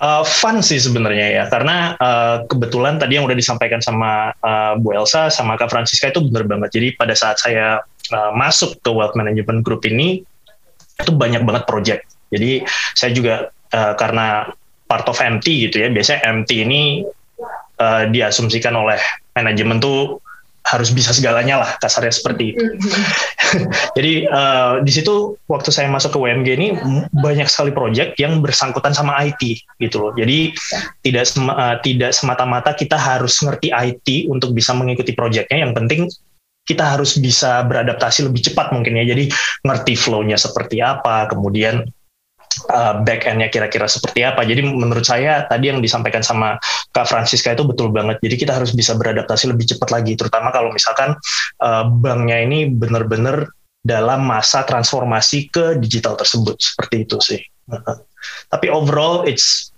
Uh, 0.00 0.24
fun 0.24 0.64
sih 0.64 0.80
sebenarnya 0.80 1.28
ya 1.28 1.44
karena 1.52 1.92
uh, 2.00 2.48
kebetulan 2.48 2.96
tadi 2.96 3.20
yang 3.20 3.28
udah 3.28 3.36
disampaikan 3.36 3.84
sama 3.84 4.32
uh, 4.40 4.80
Bu 4.80 4.96
Elsa 4.96 5.28
sama 5.28 5.60
Kak 5.60 5.68
Francisca 5.68 6.08
itu 6.08 6.24
benar 6.24 6.48
banget. 6.48 6.80
Jadi 6.80 6.88
pada 6.96 7.12
saat 7.12 7.36
saya 7.36 7.84
uh, 8.16 8.32
masuk 8.32 8.80
ke 8.80 8.90
Wealth 8.90 9.12
Management 9.12 9.60
Group 9.60 9.84
ini 9.84 10.24
itu 10.96 11.12
banyak 11.12 11.44
banget 11.44 11.68
project. 11.68 12.02
Jadi 12.32 12.64
saya 12.96 13.12
juga 13.12 13.52
uh, 13.76 13.92
karena 14.00 14.50
part 14.88 15.06
of 15.06 15.20
MT 15.20 15.68
gitu 15.68 15.84
ya. 15.84 15.88
Biasanya 15.92 16.24
MT 16.24 16.50
ini 16.66 16.82
uh, 17.78 18.08
diasumsikan 18.08 18.72
oleh 18.72 18.98
manajemen 19.36 19.78
tuh 19.78 20.18
harus 20.66 20.90
bisa 20.90 21.14
segalanya 21.14 21.62
lah 21.62 21.70
kasarnya 21.78 22.10
seperti 22.10 22.54
itu. 22.54 22.64
Jadi 23.96 24.26
uh, 24.26 24.82
di 24.82 24.90
situ 24.90 25.38
waktu 25.46 25.70
saya 25.70 25.86
masuk 25.86 26.14
ke 26.14 26.18
WMG 26.18 26.48
ini 26.58 26.68
banyak 27.14 27.46
sekali 27.46 27.70
proyek 27.70 28.18
yang 28.18 28.42
bersangkutan 28.42 28.90
sama 28.90 29.14
IT 29.22 29.62
gitu 29.78 29.96
loh. 30.02 30.12
Jadi 30.18 30.50
tidak 31.06 31.24
sem 31.30 31.46
uh, 31.46 31.78
tidak 31.80 32.10
semata-mata 32.10 32.74
kita 32.74 32.98
harus 32.98 33.38
ngerti 33.38 33.70
IT 33.70 34.26
untuk 34.26 34.50
bisa 34.50 34.74
mengikuti 34.74 35.14
proyeknya. 35.14 35.62
Yang 35.62 35.72
penting 35.78 36.00
kita 36.66 36.82
harus 36.82 37.14
bisa 37.14 37.62
beradaptasi 37.62 38.26
lebih 38.26 38.50
cepat 38.50 38.74
mungkin 38.74 38.98
ya. 38.98 39.06
Jadi 39.06 39.30
ngerti 39.62 39.94
flow-nya 39.94 40.34
seperti 40.34 40.82
apa, 40.82 41.30
kemudian 41.30 41.86
uh, 42.72 43.02
back 43.04 43.28
end-nya 43.28 43.48
kira-kira 43.52 43.86
seperti 43.86 44.24
apa. 44.24 44.42
Jadi 44.42 44.64
menurut 44.64 45.04
saya 45.04 45.44
tadi 45.46 45.70
yang 45.70 45.80
disampaikan 45.84 46.24
sama 46.24 46.56
Kak 46.92 47.06
Francisca 47.08 47.52
itu 47.52 47.64
betul 47.66 47.92
banget. 47.92 48.18
Jadi 48.24 48.34
kita 48.46 48.52
harus 48.56 48.72
bisa 48.72 48.96
beradaptasi 48.96 49.52
lebih 49.52 49.68
cepat 49.76 49.88
lagi, 49.92 50.16
terutama 50.16 50.50
kalau 50.50 50.72
misalkan 50.72 51.14
uh, 51.62 51.84
banknya 51.88 52.42
ini 52.42 52.70
benar-benar 52.72 53.50
dalam 53.86 54.26
masa 54.26 54.66
transformasi 54.66 55.46
ke 55.52 55.78
digital 55.78 56.18
tersebut 56.18 56.58
seperti 56.58 56.96
itu 57.06 57.16
sih. 57.22 57.40
Tapi 58.52 58.66
overall 58.66 59.22
it's 59.22 59.70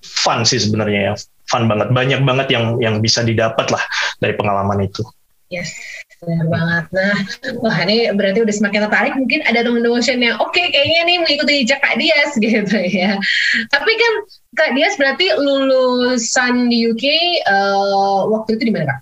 fun 0.00 0.48
sih 0.48 0.56
sebenarnya 0.56 1.12
ya, 1.12 1.14
fun 1.50 1.68
banget. 1.68 1.92
Banyak 1.92 2.20
banget 2.24 2.46
yang 2.54 2.80
yang 2.80 3.04
bisa 3.04 3.20
didapat 3.20 3.68
lah 3.68 3.82
dari 4.22 4.32
pengalaman 4.32 4.88
itu. 4.88 5.04
Yes, 5.50 5.74
benar 6.20 6.46
banget. 6.52 6.84
Nah, 6.92 7.16
wah 7.64 7.76
ini 7.88 8.12
berarti 8.12 8.44
udah 8.44 8.54
semakin 8.54 8.80
tertarik. 8.88 9.14
Mungkin 9.16 9.40
ada 9.48 9.64
teman-teman 9.64 10.04
yang 10.04 10.36
oke 10.36 10.52
okay, 10.52 10.68
kayaknya 10.68 11.00
nih 11.08 11.16
mengikuti 11.24 11.52
jejak 11.64 11.80
Kak 11.80 11.96
Dias 11.96 12.30
gitu 12.44 12.76
ya. 12.76 13.16
Tapi 13.72 13.92
kan 13.96 14.12
Kak 14.56 14.70
Dias 14.76 14.94
berarti 15.00 15.32
lulusan 15.32 16.68
di 16.68 16.92
UK 16.92 17.04
uh, 17.48 17.52
eh, 17.52 18.20
waktu 18.28 18.60
itu 18.60 18.62
di 18.68 18.72
mana 18.76 18.86
Kak? 18.92 18.98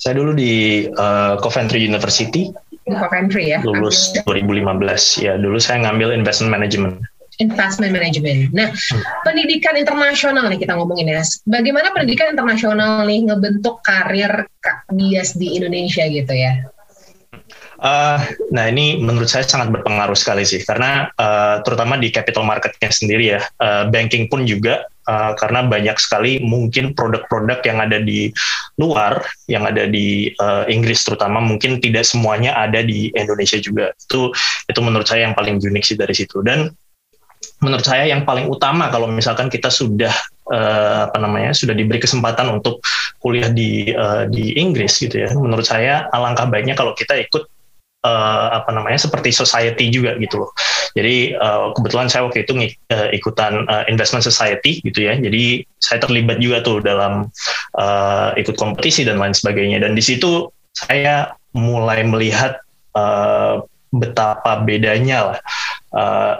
Saya 0.00 0.18
dulu 0.18 0.32
di 0.34 0.88
uh, 0.96 1.38
Coventry 1.38 1.84
University. 1.84 2.50
Di 2.82 2.90
Coventry 2.96 3.52
ya? 3.54 3.62
Lulus 3.62 4.10
Ambil. 4.26 4.64
2015. 4.66 5.22
Ya, 5.22 5.38
dulu 5.38 5.60
saya 5.62 5.86
ngambil 5.86 6.16
investment 6.16 6.50
management 6.50 6.98
investment 7.40 7.92
management. 7.94 8.52
Nah, 8.52 8.68
hmm. 8.72 9.02
pendidikan 9.24 9.78
internasional 9.78 10.50
nih 10.52 10.60
kita 10.60 10.76
ngomongin 10.76 11.08
ya. 11.08 11.22
Bagaimana 11.48 11.94
pendidikan 11.94 12.34
internasional 12.34 13.08
nih 13.08 13.24
ngebentuk 13.30 13.80
karir 13.80 14.48
Kak 14.60 14.90
Dias 14.92 15.38
di 15.38 15.56
Indonesia 15.56 16.04
gitu 16.04 16.34
ya? 16.34 16.68
Uh, 17.82 18.14
nah 18.54 18.70
ini 18.70 19.02
menurut 19.02 19.26
saya 19.26 19.42
sangat 19.42 19.74
berpengaruh 19.74 20.14
sekali 20.14 20.46
sih 20.46 20.62
karena 20.62 21.10
uh, 21.18 21.66
terutama 21.66 21.98
di 21.98 22.14
capital 22.14 22.46
marketnya 22.46 22.94
sendiri 22.94 23.34
ya 23.34 23.42
uh, 23.58 23.90
banking 23.90 24.30
pun 24.30 24.46
juga 24.46 24.86
uh, 25.10 25.34
karena 25.34 25.66
banyak 25.66 25.98
sekali 25.98 26.38
mungkin 26.46 26.94
produk-produk 26.94 27.58
yang 27.66 27.82
ada 27.82 27.98
di 27.98 28.30
luar 28.78 29.26
yang 29.50 29.66
ada 29.66 29.90
di 29.90 30.30
uh, 30.38 30.62
Inggris 30.70 31.02
terutama 31.02 31.42
mungkin 31.42 31.82
tidak 31.82 32.06
semuanya 32.06 32.54
ada 32.54 32.86
di 32.86 33.10
Indonesia 33.18 33.58
juga 33.58 33.90
itu 33.98 34.30
itu 34.70 34.78
menurut 34.78 35.10
saya 35.10 35.26
yang 35.26 35.34
paling 35.34 35.58
unik 35.58 35.82
sih 35.82 35.98
dari 35.98 36.14
situ 36.14 36.38
dan 36.46 36.70
menurut 37.62 37.86
saya 37.86 38.10
yang 38.10 38.26
paling 38.26 38.50
utama 38.50 38.90
kalau 38.90 39.06
misalkan 39.06 39.46
kita 39.46 39.70
sudah 39.70 40.10
uh, 40.50 41.08
apa 41.08 41.16
namanya 41.22 41.54
sudah 41.54 41.72
diberi 41.72 42.02
kesempatan 42.02 42.50
untuk 42.50 42.82
kuliah 43.22 43.48
di 43.48 43.94
uh, 43.94 44.26
di 44.26 44.58
Inggris 44.58 44.98
gitu 44.98 45.22
ya. 45.22 45.30
Menurut 45.32 45.64
saya 45.64 46.10
alangkah 46.10 46.50
baiknya 46.50 46.74
kalau 46.74 46.92
kita 46.98 47.14
ikut 47.22 47.46
uh, 48.02 48.46
apa 48.58 48.70
namanya 48.74 48.98
seperti 48.98 49.30
society 49.30 49.88
juga 49.88 50.18
gitu 50.18 50.42
loh. 50.42 50.50
Jadi 50.92 51.32
uh, 51.38 51.72
kebetulan 51.72 52.10
saya 52.10 52.28
waktu 52.28 52.44
itu 52.44 52.52
uh, 52.92 53.08
ikutan 53.14 53.64
uh, 53.70 53.86
investment 53.88 54.26
society 54.26 54.82
gitu 54.82 55.08
ya. 55.08 55.16
Jadi 55.16 55.64
saya 55.78 56.02
terlibat 56.02 56.42
juga 56.42 56.60
tuh 56.60 56.82
dalam 56.82 57.30
uh, 57.78 58.28
ikut 58.36 58.58
kompetisi 58.58 59.06
dan 59.06 59.22
lain 59.22 59.32
sebagainya. 59.32 59.80
Dan 59.80 59.96
di 59.96 60.02
situ 60.04 60.50
saya 60.74 61.32
mulai 61.54 62.02
melihat 62.04 62.60
uh, 62.98 63.62
betapa 63.92 64.64
bedanya 64.64 65.32
lah 65.32 65.38
uh, 65.92 66.34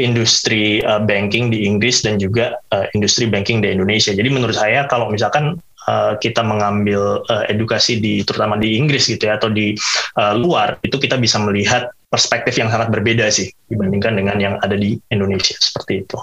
industri 0.00 0.80
uh, 0.84 1.02
banking 1.02 1.52
di 1.52 1.68
Inggris 1.68 2.04
dan 2.04 2.16
juga 2.16 2.56
uh, 2.72 2.86
industri 2.96 3.28
banking 3.28 3.60
di 3.60 3.72
Indonesia. 3.72 4.12
Jadi 4.12 4.28
menurut 4.32 4.56
saya 4.56 4.88
kalau 4.88 5.12
misalkan 5.12 5.58
uh, 5.88 6.14
kita 6.18 6.40
mengambil 6.44 7.24
uh, 7.26 7.44
edukasi 7.50 7.98
di 7.98 8.22
terutama 8.22 8.58
di 8.58 8.78
Inggris 8.78 9.08
gitu 9.10 9.28
ya 9.28 9.36
atau 9.40 9.50
di 9.50 9.74
uh, 10.18 10.34
luar 10.36 10.78
itu 10.86 10.96
kita 10.98 11.18
bisa 11.18 11.40
melihat 11.42 11.90
perspektif 12.12 12.60
yang 12.60 12.68
sangat 12.68 12.92
berbeda 12.92 13.32
sih 13.32 13.48
dibandingkan 13.72 14.20
dengan 14.20 14.36
yang 14.36 14.54
ada 14.60 14.76
di 14.76 15.00
Indonesia 15.08 15.56
seperti 15.56 16.04
itu. 16.04 16.18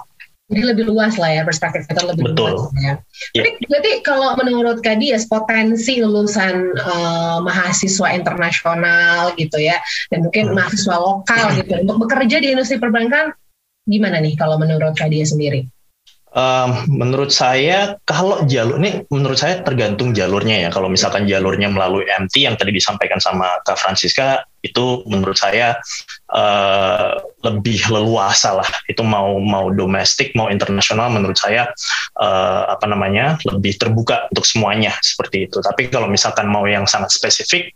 Jadi 0.49 0.65
lebih 0.65 0.89
luas 0.89 1.13
lah 1.21 1.29
ya 1.29 1.45
perspektif 1.45 1.86
kita 1.86 2.10
lebih 2.10 2.34
Betul. 2.34 2.58
luas 2.58 2.73
ya. 2.82 2.97
Yeah. 3.38 3.45
Tapi 3.45 3.49
berarti 3.69 3.91
kalau 4.01 4.34
menurut 4.41 4.82
Kadias 4.82 5.29
potensi 5.29 6.01
lulusan 6.01 6.73
uh, 6.73 7.38
mahasiswa 7.45 8.10
internasional 8.17 9.38
gitu 9.38 9.62
ya 9.62 9.77
dan 10.10 10.25
mungkin 10.25 10.49
hmm. 10.49 10.58
mahasiswa 10.58 10.97
lokal 10.97 11.53
gitu 11.53 11.73
untuk 11.86 11.97
bekerja 12.01 12.41
di 12.41 12.47
industri 12.49 12.82
perbankan 12.82 13.29
Gimana 13.89 14.21
nih 14.21 14.38
kalau 14.38 14.62
menurut 14.62 14.93
Kak 14.93 15.10
dia 15.10 15.25
sendiri? 15.25 15.65
Um, 16.30 16.86
menurut 16.86 17.34
saya 17.34 17.97
kalau 18.06 18.45
jalur 18.45 18.78
ini 18.78 19.02
menurut 19.10 19.41
saya 19.41 19.65
tergantung 19.65 20.13
jalurnya 20.13 20.62
ya. 20.62 20.69
Kalau 20.69 20.86
misalkan 20.86 21.25
jalurnya 21.25 21.73
melalui 21.73 22.06
MT 22.06 22.45
yang 22.45 22.54
tadi 22.54 22.69
disampaikan 22.69 23.17
sama 23.17 23.49
Kak 23.65 23.82
Francisca 23.82 24.45
itu 24.62 25.02
menurut 25.10 25.34
saya 25.41 25.82
uh, 26.30 27.17
lebih 27.41 27.82
leluasa 27.89 28.62
lah. 28.62 28.69
Itu 28.86 29.02
mau 29.02 29.41
mau 29.41 29.73
domestik 29.73 30.38
mau 30.38 30.54
internasional 30.54 31.10
menurut 31.10 31.41
saya 31.41 31.65
uh, 32.21 32.62
apa 32.69 32.86
namanya 32.86 33.41
lebih 33.49 33.82
terbuka 33.82 34.30
untuk 34.30 34.45
semuanya 34.45 34.93
seperti 35.02 35.49
itu. 35.49 35.65
Tapi 35.65 35.89
kalau 35.89 36.06
misalkan 36.06 36.45
mau 36.45 36.69
yang 36.69 36.86
sangat 36.86 37.10
spesifik 37.10 37.73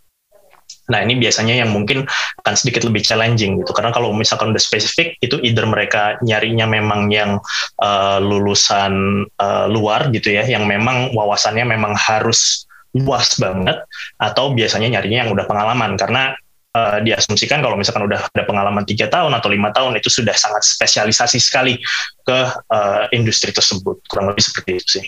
Nah 0.91 0.99
ini 0.99 1.15
biasanya 1.15 1.63
yang 1.63 1.71
mungkin 1.71 2.03
akan 2.43 2.55
sedikit 2.59 2.83
lebih 2.83 3.05
challenging 3.05 3.63
gitu. 3.63 3.71
Karena 3.71 3.95
kalau 3.95 4.11
misalkan 4.11 4.51
udah 4.51 4.59
spesifik 4.59 5.15
itu 5.23 5.39
either 5.39 5.63
mereka 5.63 6.19
nyarinya 6.25 6.67
memang 6.67 7.07
yang 7.07 7.39
uh, 7.79 8.19
lulusan 8.19 9.23
uh, 9.39 9.65
luar 9.71 10.11
gitu 10.11 10.35
ya 10.35 10.43
yang 10.43 10.67
memang 10.67 11.15
wawasannya 11.15 11.63
memang 11.63 11.95
harus 11.95 12.67
luas 12.93 13.39
banget 13.41 13.79
atau 14.21 14.53
biasanya 14.53 14.99
nyarinya 14.99 15.27
yang 15.27 15.31
udah 15.31 15.45
pengalaman. 15.47 15.95
Karena 15.95 16.35
uh, 16.75 16.99
diasumsikan 16.99 17.63
kalau 17.63 17.79
misalkan 17.79 18.03
udah 18.03 18.27
ada 18.27 18.43
pengalaman 18.43 18.83
tiga 18.83 19.07
tahun 19.07 19.31
atau 19.37 19.47
lima 19.47 19.71
tahun 19.71 19.95
itu 19.97 20.11
sudah 20.11 20.35
sangat 20.35 20.67
spesialisasi 20.67 21.39
sekali 21.39 21.79
ke 22.27 22.39
uh, 22.73 23.07
industri 23.15 23.55
tersebut. 23.55 24.03
Kurang 24.11 24.35
lebih 24.35 24.43
seperti 24.43 24.71
itu 24.75 24.89
sih. 24.99 25.05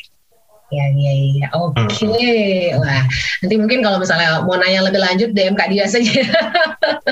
Ya, 0.74 0.86
ya, 0.98 1.14
ya. 1.14 1.48
Oke. 1.54 1.78
Okay. 1.94 2.74
Hmm. 2.74 2.82
Wah, 2.82 3.06
nanti 3.46 3.56
mungkin 3.62 3.86
kalau 3.86 4.02
misalnya 4.02 4.42
mau 4.42 4.58
nanya 4.58 4.90
lebih 4.90 4.98
lanjut 4.98 5.30
DM 5.38 5.54
Kak 5.54 5.70
Dia 5.70 5.86
saja. 5.86 6.26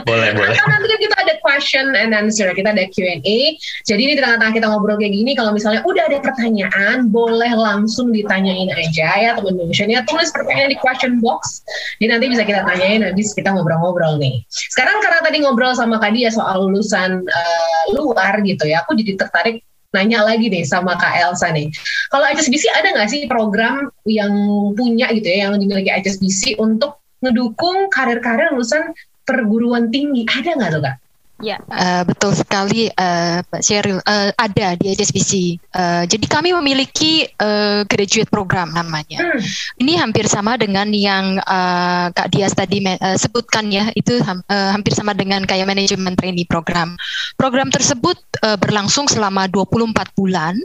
Boleh, 0.10 0.34
boleh. 0.34 0.58
Atau 0.58 0.66
nanti 0.74 0.88
kan 0.90 1.00
kita 1.00 1.16
ada 1.22 1.34
question 1.46 1.86
and 1.94 2.18
answer, 2.18 2.50
kita 2.50 2.74
ada 2.74 2.90
Q&A. 2.90 3.38
Jadi 3.86 4.02
ini 4.02 4.14
di 4.18 4.22
tengah-tengah 4.26 4.54
kita 4.58 4.66
ngobrol 4.66 4.98
kayak 4.98 5.14
gini, 5.14 5.38
kalau 5.38 5.54
misalnya 5.54 5.86
udah 5.86 6.10
ada 6.10 6.18
pertanyaan, 6.18 7.14
boleh 7.14 7.54
langsung 7.54 8.10
ditanyain 8.10 8.74
aja 8.74 9.10
ya 9.22 9.32
teman-teman. 9.38 9.70
Ya 9.70 10.02
tulis 10.10 10.34
pertanyaan 10.34 10.74
di 10.74 10.80
question 10.82 11.22
box. 11.22 11.62
Jadi 12.02 12.10
nanti 12.10 12.26
bisa 12.34 12.42
kita 12.42 12.66
tanyain, 12.66 13.06
nanti 13.06 13.22
kita 13.22 13.54
ngobrol-ngobrol 13.54 14.18
nih. 14.18 14.42
Sekarang 14.50 14.98
karena 15.06 15.20
tadi 15.22 15.38
ngobrol 15.46 15.78
sama 15.78 16.02
Kak 16.02 16.18
Dia 16.18 16.34
soal 16.34 16.66
lulusan 16.66 17.22
uh, 17.22 17.84
luar 17.94 18.42
gitu 18.42 18.66
ya, 18.66 18.82
aku 18.82 18.98
jadi 18.98 19.14
tertarik 19.14 19.62
nanya 19.94 20.26
lagi 20.26 20.50
deh 20.50 20.66
sama 20.66 20.98
Kak 20.98 21.14
Elsa 21.22 21.54
nih. 21.54 21.70
Kalau 22.10 22.26
HSBC 22.26 22.66
ada 22.74 22.98
nggak 22.98 23.10
sih 23.14 23.22
program 23.30 23.94
yang 24.10 24.34
punya 24.74 25.14
gitu 25.14 25.30
ya, 25.30 25.48
yang 25.48 25.62
dimiliki 25.62 25.94
HSBC 25.94 26.58
untuk 26.58 26.98
ngedukung 27.22 27.94
karir-karir 27.94 28.52
lulusan 28.52 28.92
perguruan 29.24 29.94
tinggi? 29.94 30.26
Ada 30.26 30.58
nggak 30.58 30.72
tuh 30.74 30.82
Kak? 30.82 30.96
Ya, 31.44 31.60
uh, 31.68 32.08
betul 32.08 32.32
sekali 32.32 32.88
uh, 32.96 33.44
Pak 33.44 33.60
Sheryl. 33.60 34.00
Uh, 34.08 34.32
ada 34.40 34.80
di 34.80 34.96
HSBC. 34.96 35.60
Uh, 35.76 36.08
jadi 36.08 36.26
kami 36.32 36.56
memiliki 36.56 37.28
uh, 37.44 37.84
graduate 37.84 38.32
program 38.32 38.72
namanya. 38.72 39.20
Hmm. 39.20 39.44
Ini 39.84 40.00
hampir 40.00 40.24
sama 40.32 40.56
dengan 40.56 40.88
yang 40.96 41.44
uh, 41.44 42.08
Kak 42.16 42.32
Dias 42.32 42.56
tadi 42.56 42.80
uh, 42.88 43.20
sebutkan 43.20 43.68
ya. 43.68 43.92
Itu 43.92 44.24
uh, 44.24 44.72
hampir 44.72 44.96
sama 44.96 45.12
dengan 45.12 45.44
kayak 45.44 45.68
manajemen 45.68 46.16
trainee 46.16 46.48
program. 46.48 46.96
Program 47.36 47.68
tersebut 47.68 48.16
uh, 48.48 48.56
berlangsung 48.56 49.12
selama 49.12 49.52
24 49.52 50.16
bulan 50.16 50.56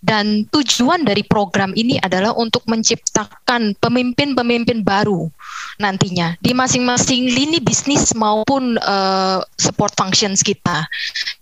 dan 0.00 0.48
tujuan 0.48 1.04
dari 1.04 1.20
program 1.28 1.76
ini 1.76 2.00
adalah 2.00 2.32
untuk 2.32 2.64
menciptakan 2.64 3.76
pemimpin-pemimpin 3.76 4.80
baru 4.80 5.28
nantinya 5.76 6.36
di 6.40 6.56
masing-masing 6.56 7.28
lini 7.32 7.58
bisnis 7.60 8.16
maupun 8.16 8.80
uh, 8.80 9.44
support 9.56 9.92
function 9.98 10.22
operations 10.22 10.46
kita. 10.46 10.86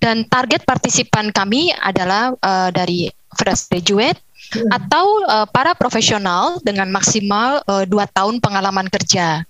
Dan 0.00 0.24
target 0.32 0.64
partisipan 0.64 1.28
kami 1.30 1.70
adalah 1.76 2.32
uh, 2.40 2.72
dari 2.72 3.12
fresh 3.36 3.68
graduate 3.68 4.16
hmm. 4.56 4.72
atau 4.72 5.04
uh, 5.28 5.46
para 5.52 5.76
profesional 5.76 6.56
dengan 6.64 6.88
maksimal 6.88 7.60
uh, 7.68 7.84
dua 7.84 8.08
tahun 8.08 8.40
pengalaman 8.40 8.88
kerja. 8.88 9.44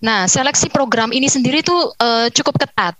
Nah, 0.00 0.24
seleksi 0.24 0.72
program 0.72 1.12
ini 1.12 1.28
sendiri 1.28 1.60
tuh 1.60 1.92
uh, 1.98 2.30
cukup 2.30 2.56
ketat. 2.62 2.94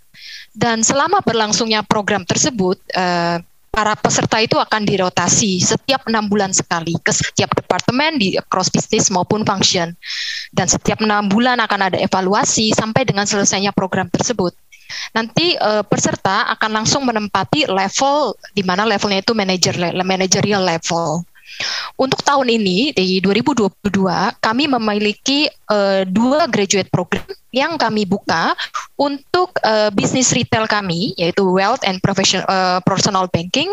Dan 0.58 0.82
selama 0.82 1.22
berlangsungnya 1.22 1.86
program 1.86 2.26
tersebut, 2.26 2.82
uh, 2.98 3.38
para 3.78 3.94
peserta 3.94 4.42
itu 4.42 4.58
akan 4.58 4.82
dirotasi 4.82 5.62
setiap 5.62 6.02
enam 6.10 6.26
bulan 6.26 6.50
sekali 6.50 6.98
ke 6.98 7.14
setiap 7.14 7.54
departemen 7.54 8.18
di 8.18 8.34
cross 8.50 8.74
business 8.74 9.06
maupun 9.06 9.46
function. 9.46 9.94
Dan 10.50 10.66
setiap 10.66 10.98
enam 10.98 11.30
bulan 11.30 11.62
akan 11.62 11.86
ada 11.86 11.98
evaluasi 12.02 12.74
sampai 12.74 13.06
dengan 13.06 13.22
selesainya 13.22 13.70
program 13.70 14.10
tersebut 14.10 14.50
nanti 15.12 15.52
uh, 15.60 15.84
peserta 15.84 16.48
akan 16.56 16.80
langsung 16.80 17.04
menempati 17.04 17.68
level 17.68 18.32
di 18.56 18.64
mana 18.64 18.88
levelnya 18.88 19.20
itu 19.20 19.36
manager 19.36 19.76
managerial 20.00 20.64
level. 20.64 21.28
Untuk 22.00 22.24
tahun 22.24 22.48
ini 22.48 22.96
di 22.96 23.20
2022 23.20 23.68
kami 24.40 24.64
memiliki 24.64 25.44
uh, 25.68 26.08
dua 26.08 26.48
graduate 26.48 26.88
program 26.88 27.28
yang 27.50 27.80
kami 27.80 28.04
buka 28.04 28.52
untuk 29.00 29.56
uh, 29.64 29.88
bisnis 29.92 30.30
retail 30.36 30.68
kami 30.68 31.16
yaitu 31.16 31.42
wealth 31.48 31.80
and 31.82 31.98
professional 32.04 32.44
uh, 32.46 32.78
personal 32.84 33.26
banking 33.32 33.72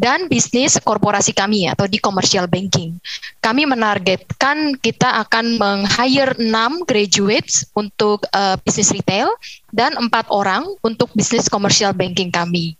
dan 0.00 0.32
bisnis 0.32 0.80
korporasi 0.80 1.36
kami 1.36 1.68
atau 1.68 1.84
di 1.84 2.00
commercial 2.00 2.48
banking. 2.48 2.96
Kami 3.44 3.68
menargetkan 3.68 4.78
kita 4.80 5.20
akan 5.28 5.60
meng-hire 5.60 6.32
6 6.40 6.88
graduates 6.88 7.68
untuk 7.76 8.24
uh, 8.32 8.56
bisnis 8.64 8.94
retail 8.96 9.28
dan 9.74 9.92
empat 10.00 10.24
orang 10.32 10.64
untuk 10.80 11.12
bisnis 11.12 11.52
commercial 11.52 11.92
banking 11.92 12.32
kami. 12.32 12.79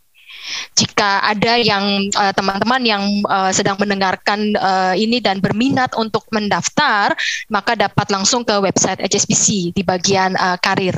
Jika 0.73 1.21
ada 1.21 1.53
yang 1.59 2.09
eh, 2.09 2.33
teman-teman 2.33 2.81
uh, 2.81 2.87
yang 2.87 3.03
uh, 3.29 3.51
sedang 3.53 3.77
mendengarkan 3.77 4.57
uh, 4.57 4.93
ini 4.97 5.21
dan 5.21 5.37
berminat 5.37 5.93
untuk 5.95 6.25
mendaftar, 6.33 7.13
maka 7.47 7.77
dapat 7.77 8.07
langsung 8.09 8.41
ke 8.41 8.57
website 8.57 8.99
HSBC 9.01 9.75
di 9.75 9.81
bagian 9.85 10.33
uh, 10.35 10.57
karir. 10.57 10.97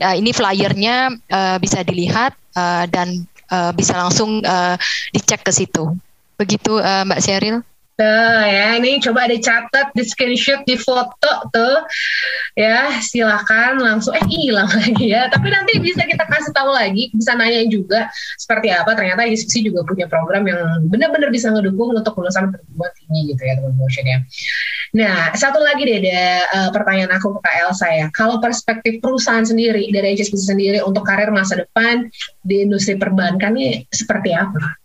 Uh, 0.00 0.16
ini 0.16 0.32
flyernya 0.32 1.12
uh, 1.28 1.56
bisa 1.60 1.84
dilihat 1.84 2.32
uh, 2.56 2.88
dan 2.88 3.28
uh, 3.52 3.70
bisa 3.76 3.94
langsung 3.98 4.40
uh, 4.42 4.74
dicek 5.12 5.44
ke 5.44 5.52
situ. 5.52 5.92
Begitu 6.40 6.80
uh, 6.80 7.04
Mbak 7.04 7.20
Sheryl. 7.20 7.60
Nah 8.00 8.48
ya 8.48 8.80
ini 8.80 8.96
coba 8.96 9.28
dicatat, 9.28 9.92
di 9.92 10.02
screenshot, 10.08 10.64
di 10.64 10.80
foto 10.80 11.32
tuh 11.52 11.84
ya 12.56 12.96
silahkan 13.04 13.76
langsung 13.76 14.16
eh 14.16 14.24
hilang 14.24 14.72
lagi 14.80 15.12
ya. 15.12 15.28
Tapi 15.28 15.52
nanti 15.52 15.76
bisa 15.76 16.08
kita 16.08 16.24
kasih 16.24 16.56
tahu 16.56 16.72
lagi, 16.72 17.12
bisa 17.12 17.36
nanya 17.36 17.60
juga 17.68 18.08
seperti 18.40 18.72
apa. 18.72 18.96
Ternyata 18.96 19.28
ISPC 19.28 19.68
juga 19.68 19.84
punya 19.84 20.08
program 20.08 20.48
yang 20.48 20.88
benar-benar 20.88 21.28
bisa 21.28 21.52
ngedukung 21.52 21.92
untuk 21.92 22.16
lulusan 22.16 22.48
perguruan 22.48 22.92
tinggi 22.96 23.36
gitu 23.36 23.42
ya 23.44 23.52
teman-teman 23.60 24.06
ya. 24.08 24.18
Nah 24.90 25.16
satu 25.36 25.60
lagi 25.60 25.84
deh 25.84 26.00
ada 26.00 26.20
uh, 26.56 26.70
pertanyaan 26.72 27.12
aku 27.20 27.36
ke 27.36 27.40
Kak 27.44 27.56
Elsa 27.68 27.88
ya. 27.92 28.06
Kalau 28.16 28.40
perspektif 28.40 29.04
perusahaan 29.04 29.44
sendiri 29.44 29.92
dari 29.92 30.16
HSBC 30.16 30.56
sendiri 30.56 30.78
untuk 30.80 31.04
karir 31.04 31.28
masa 31.28 31.60
depan 31.60 32.08
di 32.48 32.64
industri 32.64 32.96
perbankan 32.96 33.54
ini 33.60 33.84
seperti 33.92 34.32
apa? 34.32 34.80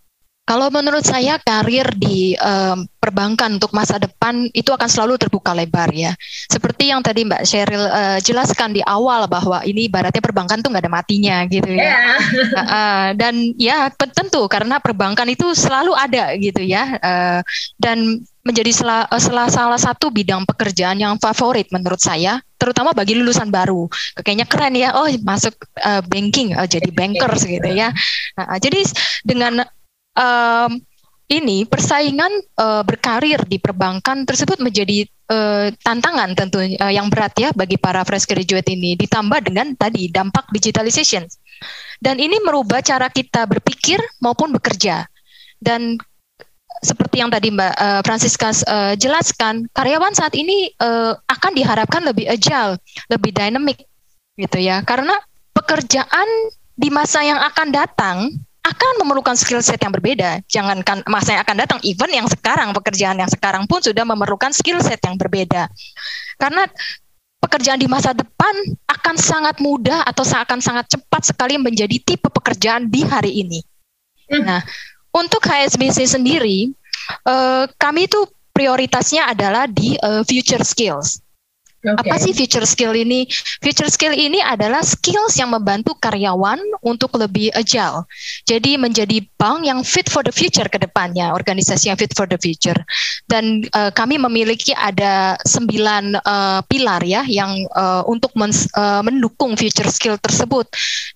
Kalau 0.45 0.69
menurut 0.69 1.01
saya 1.01 1.41
karir 1.41 1.89
di 1.97 2.37
um, 2.37 2.85
perbankan 3.01 3.57
untuk 3.57 3.73
masa 3.73 3.97
depan 3.97 4.45
itu 4.53 4.69
akan 4.69 4.85
selalu 4.85 5.17
terbuka 5.17 5.57
lebar 5.57 5.89
ya. 5.89 6.13
Seperti 6.45 6.93
yang 6.93 7.01
tadi 7.01 7.25
Mbak 7.25 7.41
Sheryl 7.49 7.85
uh, 7.89 8.17
jelaskan 8.21 8.77
di 8.77 8.85
awal 8.85 9.25
bahwa 9.25 9.65
ini 9.65 9.89
ibaratnya 9.89 10.21
perbankan 10.21 10.61
tuh 10.61 10.69
nggak 10.69 10.85
ada 10.85 10.93
matinya 10.93 11.41
gitu 11.49 11.73
ya. 11.73 11.81
Yeah. 11.81 12.17
uh, 12.53 12.61
uh, 12.61 13.05
dan 13.17 13.33
ya 13.57 13.89
tentu 13.93 14.45
karena 14.45 14.77
perbankan 14.77 15.25
itu 15.33 15.49
selalu 15.57 15.97
ada 15.97 16.37
gitu 16.37 16.61
ya. 16.61 16.93
Uh, 17.01 17.41
dan 17.81 18.21
menjadi 18.45 18.69
salah, 18.69 19.09
salah 19.17 19.49
salah 19.49 19.81
satu 19.81 20.13
bidang 20.13 20.45
pekerjaan 20.45 21.01
yang 21.01 21.17
favorit 21.17 21.65
menurut 21.73 21.97
saya, 21.97 22.37
terutama 22.61 22.93
bagi 22.93 23.17
lulusan 23.17 23.49
baru. 23.49 23.89
Kayaknya 24.21 24.45
keren 24.45 24.75
ya, 24.77 24.93
oh 24.93 25.09
masuk 25.25 25.57
uh, 25.81 26.05
banking, 26.05 26.53
uh, 26.53 26.69
jadi 26.69 26.85
bankers 26.93 27.41
gitu 27.49 27.65
ya. 27.73 27.89
Nah, 28.37 28.61
jadi 28.61 28.85
dengan 29.25 29.65
um, 30.15 30.81
ini 31.25 31.65
persaingan 31.65 32.29
uh, 32.61 32.85
berkarir 32.85 33.41
di 33.49 33.57
perbankan 33.57 34.29
tersebut 34.29 34.61
menjadi 34.61 35.09
uh, 35.33 35.73
tantangan 35.81 36.37
tentu 36.37 36.61
uh, 36.61 36.91
yang 36.93 37.09
berat 37.09 37.33
ya 37.33 37.49
bagi 37.57 37.81
para 37.81 38.05
fresh 38.05 38.29
graduate 38.29 38.69
ini. 38.69 38.93
Ditambah 38.93 39.41
dengan 39.41 39.73
tadi 39.73 40.09
dampak 40.13 40.49
digitalization. 40.53 41.25
Dan 41.97 42.21
ini 42.21 42.37
merubah 42.45 42.83
cara 42.85 43.09
kita 43.09 43.49
berpikir 43.49 43.97
maupun 44.21 44.53
bekerja. 44.53 45.09
Dan 45.57 45.97
seperti 46.85 47.23
yang 47.23 47.33
tadi 47.33 47.49
Mbak 47.49 47.73
uh, 47.73 48.01
Francisca 48.05 48.53
uh, 48.53 48.93
jelaskan 48.93 49.65
karyawan 49.73 50.13
saat 50.13 50.37
ini 50.37 50.69
uh, 50.77 51.17
akan 51.25 51.51
diharapkan 51.57 52.05
lebih 52.05 52.29
agile 52.29 52.77
lebih 53.09 53.33
dynamic 53.33 53.81
gitu 54.37 54.61
ya. 54.61 54.85
Karena 54.85 55.17
pekerjaan 55.57 56.27
di 56.77 56.93
masa 56.93 57.25
yang 57.25 57.41
akan 57.41 57.67
datang 57.73 58.17
akan 58.65 59.05
memerlukan 59.05 59.37
skill 59.37 59.61
set 59.61 59.77
yang 59.77 59.93
berbeda. 59.93 60.41
Jangankan 60.49 61.05
masa 61.05 61.37
yang 61.37 61.43
akan 61.45 61.57
datang, 61.61 61.79
even 61.85 62.09
yang 62.09 62.25
sekarang 62.25 62.73
pekerjaan 62.73 63.21
yang 63.21 63.29
sekarang 63.29 63.69
pun 63.69 63.77
sudah 63.77 64.01
memerlukan 64.01 64.49
skill 64.49 64.81
set 64.81 64.97
yang 65.05 65.21
berbeda. 65.21 65.69
Karena 66.41 66.65
pekerjaan 67.37 67.77
di 67.77 67.85
masa 67.85 68.17
depan 68.17 68.73
akan 68.89 69.15
sangat 69.21 69.61
mudah 69.61 70.01
atau 70.09 70.25
akan 70.25 70.57
sangat 70.65 70.97
cepat 70.97 71.29
sekali 71.29 71.61
menjadi 71.61 72.01
tipe 72.01 72.25
pekerjaan 72.25 72.89
di 72.89 73.05
hari 73.05 73.45
ini. 73.45 73.61
Hmm. 74.33 74.41
Nah, 74.41 74.61
untuk 75.13 75.45
HSBC 75.45 76.09
sendiri, 76.09 76.73
uh, 77.29 77.69
kami 77.77 78.09
itu 78.09 78.25
prioritasnya 78.49 79.29
adalah 79.29 79.69
di 79.69 79.93
uh, 80.01 80.25
future 80.25 80.65
skills. 80.65 81.21
Okay. 81.85 82.09
Apa 82.09 82.17
sih 82.17 82.33
future 82.33 82.65
skill 82.65 82.97
ini? 82.97 83.29
Future 83.61 83.93
skill 83.93 84.17
ini 84.17 84.41
adalah 84.41 84.81
skills 84.81 85.37
yang 85.37 85.53
membantu 85.53 85.93
karyawan 86.01 86.57
untuk 86.81 87.13
lebih 87.13 87.53
agile. 87.53 88.09
Jadi 88.49 88.73
menjadi 88.81 89.21
bank 89.37 89.69
yang 89.69 89.85
fit 89.85 90.09
for 90.09 90.25
the 90.25 90.33
future 90.33 90.65
ke 90.65 90.81
depannya, 90.81 91.29
organisasi 91.29 91.93
yang 91.93 91.97
fit 92.01 92.09
for 92.17 92.25
the 92.25 92.41
future. 92.41 92.77
Dan 93.29 93.61
uh, 93.77 93.93
kami 93.93 94.17
memiliki 94.17 94.73
ada 94.73 95.37
sembilan 95.45 96.17
uh, 96.25 96.65
pilar 96.65 97.05
ya 97.05 97.21
yang 97.29 97.53
uh, 97.77 98.01
untuk 98.09 98.33
men 98.33 98.49
uh, 98.73 99.05
mendukung 99.05 99.53
future 99.53 99.89
skill 99.93 100.17
tersebut 100.17 100.65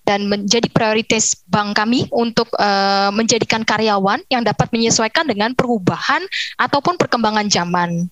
dan 0.06 0.30
menjadi 0.30 0.70
prioritas 0.70 1.34
bank 1.50 1.74
kami 1.74 2.06
untuk 2.14 2.46
uh, 2.62 3.10
menjadikan 3.10 3.66
karyawan 3.66 4.22
yang 4.30 4.46
dapat 4.46 4.70
menyesuaikan 4.70 5.26
dengan 5.26 5.50
perubahan 5.58 6.22
ataupun 6.62 6.94
perkembangan 6.94 7.50
zaman. 7.50 8.06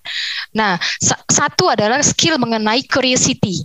Nah, 0.55 0.81
sa 0.99 1.15
satu 1.29 1.71
adalah 1.71 2.03
skill 2.03 2.41
mengenai 2.49 2.81
curiosity. 2.89 3.61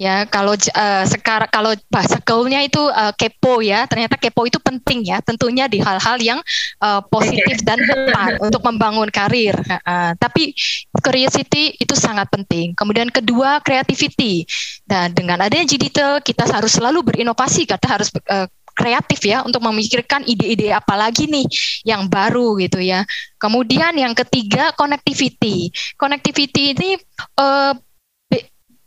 Ya, 0.00 0.26
kalau 0.26 0.58
uh, 0.58 1.04
sekarang 1.06 1.46
kalau 1.52 1.78
bahasa 1.86 2.18
gaulnya 2.26 2.58
itu 2.64 2.80
uh, 2.90 3.14
kepo 3.14 3.62
ya, 3.62 3.86
ternyata 3.86 4.18
kepo 4.18 4.48
itu 4.50 4.58
penting 4.58 5.06
ya, 5.06 5.22
tentunya 5.22 5.70
di 5.70 5.78
hal-hal 5.78 6.18
yang 6.18 6.42
uh, 6.82 6.98
positif 7.06 7.62
dan 7.62 7.78
tepat 7.78 8.34
untuk 8.46 8.66
membangun 8.66 9.06
karir. 9.14 9.54
Uh, 9.86 10.10
tapi 10.18 10.58
curiosity 10.98 11.78
itu 11.78 11.94
sangat 11.94 12.26
penting. 12.34 12.74
Kemudian 12.74 13.14
kedua 13.14 13.62
creativity. 13.62 14.42
Dan 14.82 15.14
dengan 15.14 15.38
adanya 15.38 15.70
digital 15.70 16.18
kita 16.18 16.50
harus 16.50 16.74
selalu 16.74 17.06
berinovasi, 17.06 17.68
kita 17.70 17.86
harus 17.86 18.10
uh, 18.26 18.50
kreatif 18.72 19.20
ya 19.22 19.44
untuk 19.44 19.60
memikirkan 19.62 20.24
ide-ide 20.24 20.72
apa 20.72 20.96
lagi 20.96 21.28
nih 21.28 21.46
yang 21.84 22.08
baru 22.08 22.56
gitu 22.58 22.80
ya. 22.80 23.04
Kemudian 23.38 23.94
yang 23.94 24.16
ketiga 24.16 24.72
connectivity. 24.74 25.70
Connectivity 25.94 26.74
ini 26.74 26.90
uh, 27.38 27.76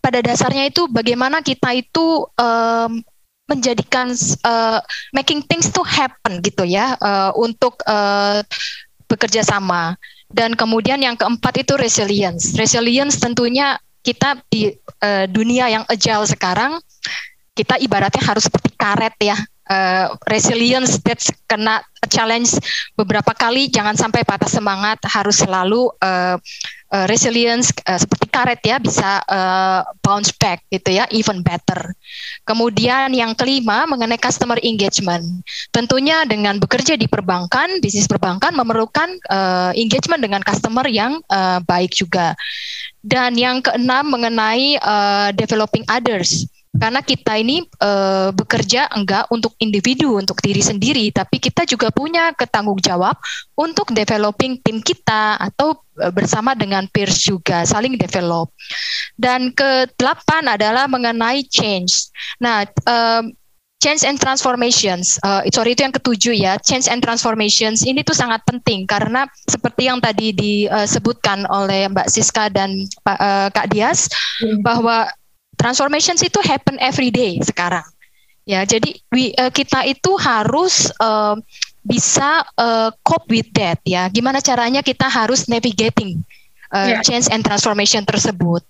pada 0.05 0.21
dasarnya 0.21 0.69
itu 0.69 0.85
bagaimana 0.85 1.41
kita 1.41 1.73
itu 1.73 2.29
um, 2.37 3.01
menjadikan 3.49 4.13
uh, 4.45 4.77
making 5.17 5.41
things 5.49 5.73
to 5.73 5.81
happen 5.81 6.45
gitu 6.45 6.61
ya 6.61 6.93
uh, 7.01 7.33
untuk 7.33 7.81
uh, 7.89 8.45
bekerja 9.09 9.41
sama. 9.41 9.97
Dan 10.29 10.53
kemudian 10.53 11.01
yang 11.01 11.17
keempat 11.17 11.65
itu 11.65 11.73
resilience. 11.77 12.53
Resilience 12.53 13.17
tentunya 13.17 13.81
kita 14.05 14.37
di 14.53 14.69
uh, 15.01 15.25
dunia 15.25 15.73
yang 15.73 15.83
agile 15.89 16.29
sekarang 16.29 16.77
kita 17.57 17.81
ibaratnya 17.81 18.21
harus 18.21 18.45
seperti 18.45 18.77
karet 18.77 19.15
ya 19.17 19.37
uh, 19.69 20.13
resilience 20.30 20.97
that's 21.01 21.30
kena 21.49 21.82
challenge 22.08 22.54
beberapa 22.93 23.34
kali 23.34 23.67
jangan 23.69 23.97
sampai 23.97 24.21
patah 24.21 24.49
semangat 24.49 25.01
harus 25.10 25.41
selalu 25.41 25.89
uh, 26.01 26.38
uh, 26.93 27.06
resilience 27.10 27.73
uh, 27.89 27.97
seperti 27.97 28.30
karet 28.30 28.62
ya 28.62 28.78
bisa 28.78 29.19
uh, 29.25 29.82
bounce 29.99 30.32
back 30.38 30.63
gitu 30.69 30.95
ya 31.01 31.10
even 31.12 31.41
better. 31.41 31.91
Kemudian 32.45 33.12
yang 33.12 33.34
kelima 33.34 33.84
mengenai 33.89 34.19
customer 34.21 34.60
engagement. 34.62 35.23
Tentunya 35.73 36.23
dengan 36.23 36.62
bekerja 36.62 36.95
di 36.95 37.10
perbankan, 37.10 37.82
bisnis 37.82 38.08
perbankan 38.08 38.54
memerlukan 38.54 39.17
uh, 39.32 39.71
engagement 39.73 40.21
dengan 40.21 40.41
customer 40.45 40.86
yang 40.88 41.19
uh, 41.32 41.60
baik 41.65 41.91
juga. 41.91 42.38
Dan 43.06 43.38
yang 43.38 43.62
keenam 43.62 44.10
mengenai 44.10 44.82
uh, 44.82 45.30
developing 45.38 45.86
others 45.86 46.49
karena 46.75 47.01
kita 47.01 47.39
ini 47.39 47.63
uh, 47.79 48.35
bekerja 48.35 48.91
enggak 48.91 49.31
untuk 49.31 49.55
individu, 49.57 50.19
untuk 50.19 50.39
diri 50.43 50.59
sendiri, 50.59 51.09
tapi 51.11 51.39
kita 51.39 51.63
juga 51.63 51.89
punya 51.89 52.35
ketanggung 52.35 52.79
jawab 52.79 53.15
untuk 53.55 53.91
developing 53.95 54.59
tim 54.59 54.83
kita 54.83 55.39
atau 55.39 55.79
uh, 55.99 56.11
bersama 56.11 56.53
dengan 56.53 56.85
peers 56.91 57.23
juga, 57.23 57.63
saling 57.63 57.95
develop. 57.95 58.51
Dan 59.15 59.55
ke 59.55 59.88
delapan 59.95 60.59
adalah 60.59 60.85
mengenai 60.91 61.47
change. 61.47 62.11
Nah, 62.43 62.67
uh, 62.88 63.23
change 63.85 64.01
and 64.01 64.17
transformations. 64.17 65.21
Uh, 65.21 65.45
sorry 65.53 65.77
itu 65.77 65.85
yang 65.85 65.93
ketujuh 65.93 66.33
ya. 66.33 66.57
Change 66.57 66.89
and 66.89 67.05
transformations 67.05 67.85
ini 67.85 68.01
tuh 68.01 68.17
sangat 68.17 68.41
penting 68.47 68.89
karena 68.89 69.29
seperti 69.45 69.85
yang 69.85 70.01
tadi 70.01 70.33
disebutkan 70.33 71.45
oleh 71.45 71.85
Mbak 71.93 72.09
Siska 72.09 72.49
dan 72.49 72.89
Pak 73.05 73.17
uh, 73.21 73.47
Kak 73.53 73.69
Dias 73.69 74.09
hmm. 74.41 74.65
bahwa 74.65 75.05
transformations 75.55 76.21
itu 76.21 76.39
happen 76.43 76.77
every 76.79 77.09
day 77.09 77.39
sekarang. 77.41 77.85
Ya, 78.45 78.61
jadi 78.61 78.93
we, 79.09 79.33
uh, 79.41 79.49
kita 79.49 79.89
itu 79.89 80.13
harus 80.21 80.93
uh, 81.01 81.33
bisa 81.81 82.45
uh, 82.61 82.93
cope 83.01 83.25
with 83.33 83.49
that 83.57 83.81
ya. 83.81 84.05
Gimana 84.13 84.37
caranya 84.37 84.85
kita 84.85 85.09
harus 85.09 85.49
navigating 85.49 86.21
uh, 86.69 86.93
yeah. 86.93 87.01
change 87.01 87.25
and 87.33 87.41
transformation 87.41 88.05
tersebut. 88.05 88.61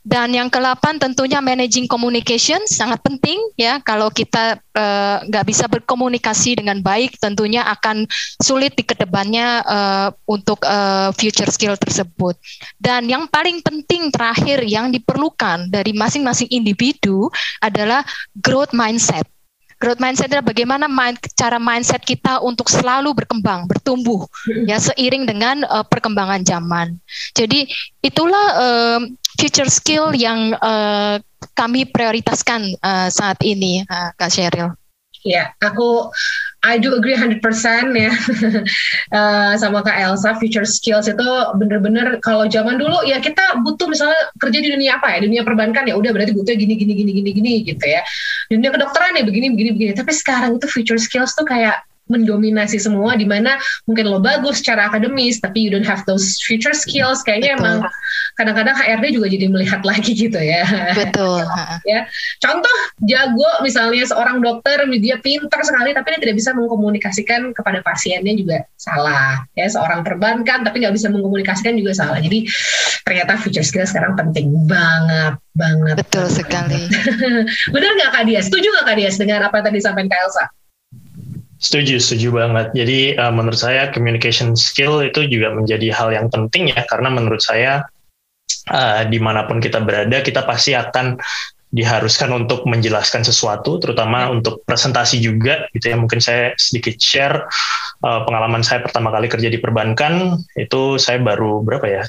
Dan 0.00 0.32
yang 0.32 0.48
ke-8 0.48 0.96
tentunya 0.96 1.44
managing 1.44 1.84
communication 1.84 2.62
sangat 2.64 3.04
penting 3.04 3.36
ya. 3.60 3.78
Kalau 3.84 4.08
kita 4.08 4.56
eh, 4.56 5.16
nggak 5.28 5.44
uh, 5.44 5.48
bisa 5.48 5.68
berkomunikasi 5.68 6.60
dengan 6.60 6.80
baik, 6.80 7.20
tentunya 7.20 7.66
akan 7.68 8.08
sulit 8.40 8.72
di 8.76 8.84
ke 8.86 8.96
depannya 8.96 9.60
uh, 9.64 10.08
untuk 10.24 10.64
uh, 10.64 11.12
future 11.16 11.48
skill 11.52 11.76
tersebut. 11.76 12.34
Dan 12.80 13.06
yang 13.06 13.28
paling 13.28 13.60
penting 13.60 14.08
terakhir 14.08 14.64
yang 14.64 14.88
diperlukan 14.88 15.68
dari 15.68 15.92
masing-masing 15.92 16.48
individu 16.48 17.28
adalah 17.60 18.00
growth 18.40 18.72
mindset 18.72 19.28
growth 19.80 19.98
mindset 19.98 20.28
adalah 20.28 20.44
bagaimana 20.44 20.86
mind, 20.86 21.16
cara 21.32 21.56
mindset 21.56 22.04
kita 22.04 22.44
untuk 22.44 22.68
selalu 22.68 23.16
berkembang, 23.16 23.64
bertumbuh 23.64 24.28
ya 24.68 24.76
seiring 24.76 25.24
dengan 25.24 25.64
uh, 25.64 25.82
perkembangan 25.88 26.44
zaman. 26.44 27.00
Jadi 27.32 27.64
itulah 28.04 28.46
uh, 28.60 29.00
future 29.40 29.70
skill 29.72 30.12
yang 30.12 30.52
uh, 30.60 31.16
kami 31.56 31.88
prioritaskan 31.88 32.76
uh, 32.84 33.08
saat 33.08 33.40
ini, 33.40 33.80
uh, 33.88 34.12
Kak 34.20 34.28
Sheryl. 34.28 34.76
Ya, 35.20 35.52
aku 35.60 36.08
I 36.64 36.80
do 36.80 36.96
agree 36.96 37.12
100% 37.12 37.44
ya 37.92 38.12
uh, 39.12 39.52
sama 39.60 39.84
Kak 39.84 39.96
Elsa. 40.00 40.32
Future 40.40 40.64
skills 40.64 41.12
itu 41.12 41.28
bener-bener 41.60 42.16
kalau 42.24 42.48
zaman 42.48 42.80
dulu 42.80 43.04
ya 43.04 43.20
kita 43.20 43.60
butuh 43.60 43.84
misalnya 43.84 44.16
kerja 44.40 44.64
di 44.64 44.68
dunia 44.72 44.96
apa 44.96 45.12
ya, 45.16 45.18
dunia 45.24 45.44
perbankan 45.44 45.84
ya 45.88 45.96
udah 45.96 46.12
berarti 46.12 46.32
butuhnya 46.32 46.56
gini 46.56 46.74
gini 46.76 46.92
gini 46.96 47.12
gini 47.12 47.30
gini 47.36 47.52
gitu 47.68 47.84
ya. 47.84 48.00
Dunia 48.48 48.72
kedokteran 48.72 49.20
ya 49.20 49.24
begini 49.28 49.52
begini 49.52 49.70
begini. 49.76 49.92
Tapi 49.92 50.12
sekarang 50.12 50.56
itu 50.56 50.66
future 50.68 51.00
skills 51.00 51.36
tuh 51.36 51.44
kayak 51.44 51.84
mendominasi 52.10 52.82
semua 52.82 53.14
di 53.14 53.24
mana 53.24 53.56
mungkin 53.86 54.10
lo 54.10 54.18
bagus 54.18 54.58
secara 54.58 54.90
akademis 54.90 55.38
tapi 55.38 55.62
you 55.62 55.70
don't 55.70 55.86
have 55.86 56.02
those 56.10 56.42
future 56.42 56.74
skills 56.74 57.22
kayaknya 57.22 57.54
Betul. 57.54 57.62
emang 57.62 57.78
kadang-kadang 58.34 58.74
HRD 58.74 59.04
juga 59.14 59.26
jadi 59.30 59.46
melihat 59.46 59.80
lagi 59.90 60.12
gitu 60.12 60.36
ya. 60.36 60.66
Betul. 60.98 61.46
ya. 61.90 62.04
Contoh 62.42 62.76
jago 63.06 63.50
misalnya 63.62 64.04
seorang 64.08 64.42
dokter 64.42 64.82
dia 65.00 65.16
pinter 65.22 65.60
sekali 65.62 65.94
tapi 65.94 66.16
dia 66.16 66.20
tidak 66.20 66.36
bisa 66.36 66.50
mengkomunikasikan 66.52 67.54
kepada 67.54 67.80
pasiennya 67.86 68.34
juga 68.34 68.66
salah. 68.74 69.46
Ya 69.54 69.70
seorang 69.70 70.02
perbankan 70.02 70.66
tapi 70.66 70.82
nggak 70.82 70.94
bisa 70.98 71.08
mengkomunikasikan 71.08 71.78
juga 71.78 71.94
salah. 71.94 72.18
Jadi 72.18 72.48
ternyata 73.06 73.38
future 73.38 73.64
skills 73.64 73.94
sekarang 73.94 74.18
penting 74.18 74.50
banget 74.66 75.38
banget. 75.54 75.96
Betul 76.00 76.26
sekali. 76.30 76.88
Benar 77.74 77.90
nggak 77.98 78.10
Kak 78.14 78.24
Dias? 78.26 78.48
Setuju 78.48 78.66
nggak 78.72 78.86
Kak 78.86 78.96
Dias 78.96 79.16
dengan 79.20 79.46
apa 79.46 79.60
yang 79.60 79.64
tadi 79.68 79.76
disampaikan 79.82 80.08
Kak 80.10 80.20
Elsa? 80.24 80.44
Setuju, 81.60 82.00
setuju 82.00 82.40
banget. 82.40 82.72
Jadi 82.72 83.20
uh, 83.20 83.28
menurut 83.28 83.60
saya 83.60 83.92
communication 83.92 84.56
skill 84.56 85.04
itu 85.04 85.28
juga 85.28 85.52
menjadi 85.52 85.92
hal 85.92 86.08
yang 86.08 86.32
penting 86.32 86.72
ya, 86.72 86.88
karena 86.88 87.12
menurut 87.12 87.44
saya 87.44 87.84
uh, 88.72 89.04
di 89.04 89.20
mana 89.20 89.44
pun 89.44 89.60
kita 89.60 89.84
berada, 89.84 90.24
kita 90.24 90.48
pasti 90.48 90.72
akan 90.72 91.20
diharuskan 91.70 92.32
untuk 92.34 92.66
menjelaskan 92.66 93.22
sesuatu, 93.22 93.76
terutama 93.78 94.26
ya. 94.26 94.34
untuk 94.34 94.64
presentasi 94.64 95.20
juga, 95.20 95.68
gitu 95.76 95.92
ya. 95.92 95.96
Mungkin 96.00 96.18
saya 96.18 96.56
sedikit 96.56 96.96
share 96.96 97.44
uh, 98.02 98.24
pengalaman 98.24 98.64
saya 98.64 98.80
pertama 98.80 99.12
kali 99.12 99.28
kerja 99.28 99.52
di 99.52 99.60
perbankan, 99.60 100.40
itu 100.56 100.96
saya 100.96 101.20
baru 101.20 101.60
berapa 101.60 101.86
ya, 101.86 102.02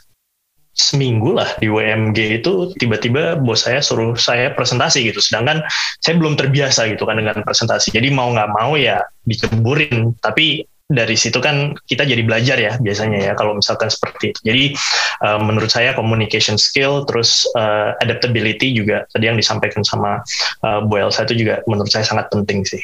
seminggu 0.81 1.37
lah 1.37 1.49
di 1.61 1.69
WMG 1.69 2.41
itu 2.41 2.73
tiba-tiba 2.81 3.37
bos 3.37 3.69
saya 3.69 3.85
suruh 3.85 4.17
saya 4.17 4.49
presentasi 4.57 5.05
gitu 5.13 5.21
sedangkan 5.21 5.61
saya 6.01 6.17
belum 6.17 6.33
terbiasa 6.33 6.89
gitu 6.89 7.05
kan 7.05 7.21
dengan 7.21 7.45
presentasi 7.45 7.93
jadi 7.93 8.09
mau 8.09 8.33
nggak 8.33 8.49
mau 8.57 8.73
ya 8.73 9.05
diceburin 9.29 10.17
tapi 10.17 10.65
dari 10.91 11.15
situ 11.15 11.39
kan 11.39 11.73
kita 11.87 12.03
jadi 12.03 12.19
belajar 12.21 12.59
ya 12.59 12.75
biasanya 12.75 13.31
ya 13.31 13.33
kalau 13.39 13.55
misalkan 13.55 13.87
seperti 13.87 14.35
itu. 14.35 14.39
Jadi 14.43 14.63
uh, 15.23 15.39
menurut 15.39 15.71
saya 15.71 15.95
communication 15.95 16.59
skill 16.59 17.07
terus 17.07 17.47
uh, 17.55 17.95
adaptability 18.03 18.75
juga 18.75 19.07
tadi 19.15 19.31
yang 19.31 19.39
disampaikan 19.39 19.87
sama 19.87 20.19
uh, 20.67 20.83
Bu 20.83 20.99
Elsa 20.99 21.23
itu 21.23 21.47
juga 21.47 21.63
menurut 21.65 21.89
saya 21.89 22.03
sangat 22.03 22.27
penting 22.27 22.67
sih. 22.67 22.83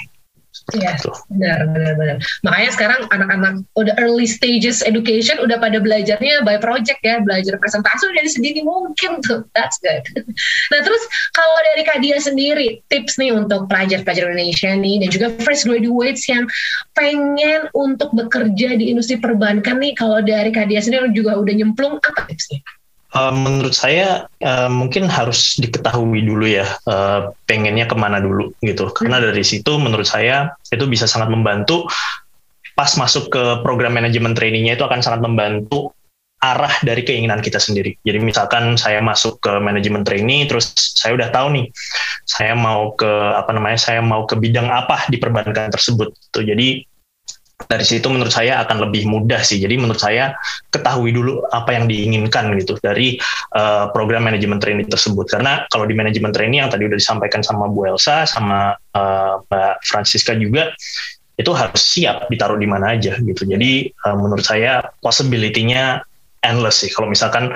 Iya, 0.76 1.00
benar, 1.32 1.64
benar, 1.72 1.94
benar. 1.96 2.18
Makanya 2.44 2.72
sekarang 2.76 3.02
anak-anak 3.08 3.64
udah 3.80 3.96
early 4.04 4.28
stages 4.28 4.84
education 4.84 5.40
udah 5.40 5.56
pada 5.64 5.80
belajarnya 5.80 6.44
by 6.44 6.60
project 6.60 7.00
ya, 7.08 7.24
belajar 7.24 7.56
presentasi 7.56 8.04
udah 8.04 8.16
dari 8.20 8.28
segini 8.28 8.62
mungkin 8.68 9.24
tuh. 9.24 9.48
That's 9.56 9.80
good. 9.80 10.04
Nah 10.76 10.84
terus 10.84 11.04
kalau 11.32 11.58
dari 11.72 11.88
Kak 11.88 12.04
Dia 12.04 12.20
sendiri, 12.20 12.84
tips 12.92 13.16
nih 13.16 13.32
untuk 13.32 13.72
pelajar-pelajar 13.72 14.28
Indonesia 14.28 14.76
nih 14.76 15.08
dan 15.08 15.10
juga 15.10 15.28
fresh 15.40 15.64
graduates 15.64 16.28
yang 16.28 16.44
pengen 16.92 17.72
untuk 17.72 18.12
bekerja 18.12 18.76
di 18.76 18.92
industri 18.92 19.16
perbankan 19.24 19.80
nih, 19.80 19.96
kalau 19.96 20.20
dari 20.20 20.52
Kak 20.52 20.68
Dia 20.68 20.84
sendiri 20.84 21.16
juga 21.16 21.40
udah 21.40 21.54
nyemplung, 21.56 21.96
apa 22.04 22.28
tipsnya? 22.28 22.60
Uh, 23.15 23.32
menurut 23.32 23.72
saya 23.72 24.28
uh, 24.43 24.67
mungkin 24.67 25.08
harus 25.08 25.56
diketahui 25.56 26.28
dulu 26.28 26.43
ya 26.43 26.67
uh, 26.91 27.32
pengennya 27.48 27.88
ke 27.88 27.96
mana 27.96 28.20
dulu 28.20 28.52
gitu 28.60 28.91
karena 28.91 29.24
dari 29.24 29.48
situ 29.48 29.80
menurut 29.80 30.04
saya 30.04 30.52
itu 30.76 30.84
bisa 30.91 31.08
sangat 31.08 31.32
membantu 31.32 31.88
pas 32.76 32.91
masuk 33.00 33.32
ke 33.32 33.43
program 33.63 33.96
manajemen 33.96 34.36
trainingnya 34.36 34.76
itu 34.76 34.84
akan 34.84 35.00
sangat 35.00 35.24
membantu 35.24 35.96
arah 36.38 36.70
dari 36.86 37.02
keinginan 37.02 37.41
kita 37.41 37.58
sendiri. 37.58 37.98
Jadi 38.06 38.22
misalkan 38.22 38.78
saya 38.78 39.02
masuk 39.02 39.41
ke 39.41 39.58
manajemen 39.58 40.06
training, 40.06 40.46
terus 40.46 40.70
saya 40.93 41.17
udah 41.17 41.34
tahu 41.34 41.50
nih, 41.58 41.65
saya 42.30 42.54
mau 42.54 42.93
ke 42.93 43.10
apa 43.10 43.50
namanya, 43.58 43.82
saya 43.82 44.06
mau 44.06 44.30
ke 44.30 44.38
bidang 44.38 44.70
apa 44.70 45.10
di 45.10 45.17
perbankan 45.17 45.74
tersebut. 45.74 46.13
Tuh, 46.30 46.46
jadi 46.46 46.86
dari 47.65 47.82
situ 47.82 48.06
menurut 48.06 48.30
saya 48.30 48.62
akan 48.62 48.86
lebih 48.86 49.10
mudah 49.10 49.41
sih. 49.41 49.58
Jadi 49.58 49.82
menurut 49.82 49.98
saya 49.98 50.38
ketahui 50.70 51.10
dulu 51.10 51.41
apa 51.50 51.74
yang 51.74 51.89
diinginkan 51.89 52.54
gitu 52.62 52.78
dari 52.78 53.17
uh, 53.58 53.89
program 53.89 54.30
manajemen 54.30 54.62
training 54.62 54.86
tersebut. 54.86 55.26
Karena 55.26 55.65
kalau 55.74 55.89
di 55.89 55.98
manajemen 55.98 56.30
training 56.30 56.62
yang 56.62 56.70
tadi 56.70 56.86
udah 56.86 56.98
disampaikan 57.02 57.41
sama 57.41 57.65
Bu 57.65 57.89
Elsa 57.89 58.30
sama 58.30 58.78
uh, 58.93 59.41
Mbak 59.50 59.76
Francisca 59.89 60.38
juga 60.38 60.70
itu 61.38 61.50
harus 61.54 61.82
siap 61.82 62.30
ditaruh 62.30 62.62
di 62.62 62.70
mana 62.70 62.93
aja 62.93 63.17
gitu. 63.17 63.41
Jadi 63.50 63.89
uh, 64.06 64.13
menurut 64.13 64.46
saya 64.46 64.86
possibility-nya 65.02 66.06
endless 66.46 66.86
sih 66.86 66.94
kalau 66.94 67.10
misalkan 67.10 67.50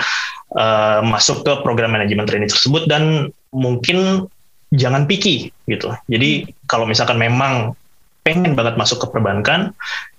uh, 0.58 1.00
masuk 1.06 1.46
ke 1.46 1.54
program 1.62 1.94
manajemen 1.94 2.26
training 2.26 2.50
tersebut 2.50 2.90
dan 2.90 3.30
mungkin 3.54 4.26
jangan 4.74 5.06
picky 5.06 5.54
gitu. 5.70 5.94
Jadi 6.10 6.50
kalau 6.66 6.90
misalkan 6.90 7.22
memang 7.22 7.78
pengen 8.22 8.54
banget 8.54 8.78
masuk 8.78 9.02
ke 9.04 9.08
perbankan, 9.10 9.74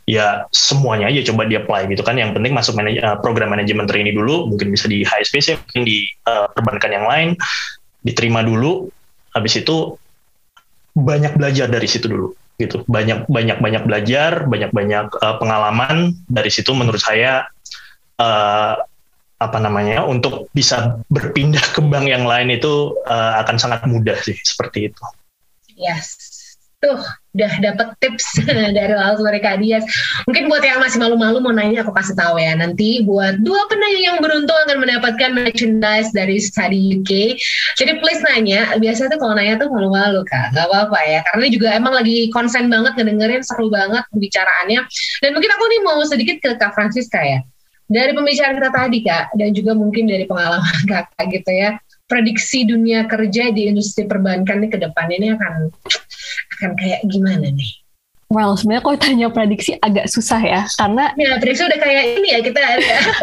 ya 0.07 0.47
semuanya 0.51 1.09
aja 1.09 1.33
coba 1.33 1.47
di 1.47 1.55
apply 1.59 1.89
gitu 1.91 2.03
kan. 2.03 2.19
Yang 2.19 2.39
penting 2.39 2.53
masuk 2.53 2.75
manaj 2.75 2.97
uh, 3.03 3.17
program 3.23 3.55
manajemen 3.55 3.87
trainee 3.87 4.15
dulu, 4.15 4.51
mungkin 4.51 4.71
bisa 4.71 4.91
di 4.91 5.07
HSBC, 5.07 5.59
mungkin 5.67 5.83
di 5.87 6.07
uh, 6.27 6.51
perbankan 6.51 6.91
yang 6.91 7.07
lain, 7.07 7.29
diterima 8.03 8.43
dulu. 8.43 8.91
Habis 9.33 9.65
itu 9.65 9.97
banyak 10.93 11.41
belajar 11.41 11.73
dari 11.73 11.89
situ 11.89 12.05
dulu 12.05 12.37
gitu 12.61 12.85
banyak 12.85 13.27
banyak 13.27 13.59
banyak 13.59 13.83
belajar 13.89 14.45
banyak 14.45 14.71
banyak 14.71 15.09
uh, 15.25 15.41
pengalaman 15.41 16.15
dari 16.29 16.53
situ 16.53 16.77
menurut 16.77 17.01
saya 17.01 17.49
uh, 18.21 18.77
apa 19.43 19.59
namanya 19.59 20.07
untuk 20.07 20.47
bisa 20.55 21.03
berpindah 21.11 21.65
ke 21.75 21.83
bank 21.83 22.07
yang 22.07 22.23
lain 22.23 22.55
itu 22.55 22.95
uh, 23.11 23.43
akan 23.43 23.57
sangat 23.59 23.83
mudah 23.91 24.15
sih 24.23 24.39
seperti 24.39 24.93
itu. 24.93 25.03
Yes, 25.75 26.15
tuh 26.79 27.03
udah 27.33 27.53
dapet 27.65 27.89
tips 28.05 28.27
dari 28.77 28.93
dari 28.93 29.41
Kak 29.41 29.57
Dias. 29.65 29.85
Mungkin 30.29 30.53
buat 30.53 30.61
yang 30.61 30.85
masih 30.85 31.01
malu-malu 31.01 31.41
mau 31.41 31.53
nanya 31.53 31.81
aku 31.81 31.93
kasih 31.97 32.13
tahu 32.13 32.37
ya. 32.37 32.53
Nanti 32.53 33.01
buat 33.09 33.41
dua 33.41 33.65
penanya 33.73 34.01
yang 34.13 34.17
beruntung 34.21 34.57
akan 34.69 34.77
mendapatkan 34.85 35.31
merchandise 35.33 36.13
dari 36.13 36.37
Study 36.37 37.01
UK. 37.01 37.41
Jadi 37.81 37.93
please 38.05 38.21
nanya. 38.21 38.77
Biasanya 38.77 39.17
tuh 39.17 39.21
kalau 39.21 39.35
nanya 39.37 39.57
tuh 39.57 39.69
malu-malu 39.73 40.21
Kak. 40.29 40.53
Gak 40.53 40.67
apa-apa 40.69 40.99
ya. 41.09 41.21
Karena 41.33 41.47
juga 41.49 41.69
emang 41.73 41.97
lagi 41.97 42.29
konsen 42.31 42.69
banget 42.69 42.93
ngedengerin 43.01 43.41
seru 43.41 43.73
banget 43.73 44.05
pembicaraannya. 44.13 44.81
Dan 45.25 45.31
mungkin 45.33 45.51
aku 45.57 45.65
nih 45.73 45.81
mau 45.81 45.99
sedikit 46.05 46.37
ke 46.45 46.51
Kak 46.61 46.77
Francisca 46.77 47.25
ya 47.25 47.41
dari 47.93 48.17
pembicaraan 48.17 48.57
kita 48.57 48.71
tadi 48.73 48.99
kak 49.05 49.37
dan 49.37 49.53
juga 49.53 49.77
mungkin 49.77 50.09
dari 50.09 50.25
pengalaman 50.25 50.65
kakak 50.91 51.29
gitu 51.29 51.53
ya 51.53 51.77
prediksi 52.13 52.69
dunia 52.69 53.09
kerja 53.09 53.49
di 53.57 53.73
industri 53.73 54.05
perbankan 54.05 54.61
nih 54.61 54.71
ke 54.77 54.79
depan 54.85 55.09
ini 55.09 55.33
akan 55.33 55.73
akan 56.61 56.71
kayak 56.77 57.01
gimana 57.09 57.49
nih 57.49 57.82
Well, 58.33 58.57
sebenarnya 58.57 58.81
kalau 58.81 58.97
tanya 58.97 59.29
prediksi 59.29 59.77
agak 59.77 60.09
susah 60.09 60.41
ya, 60.41 60.65
karena 60.81 61.13
ya 61.21 61.37
prediksi 61.37 61.69
udah 61.69 61.79
kayak 61.85 62.05
ini 62.17 62.29
ya 62.33 62.41
kita. 62.41 62.59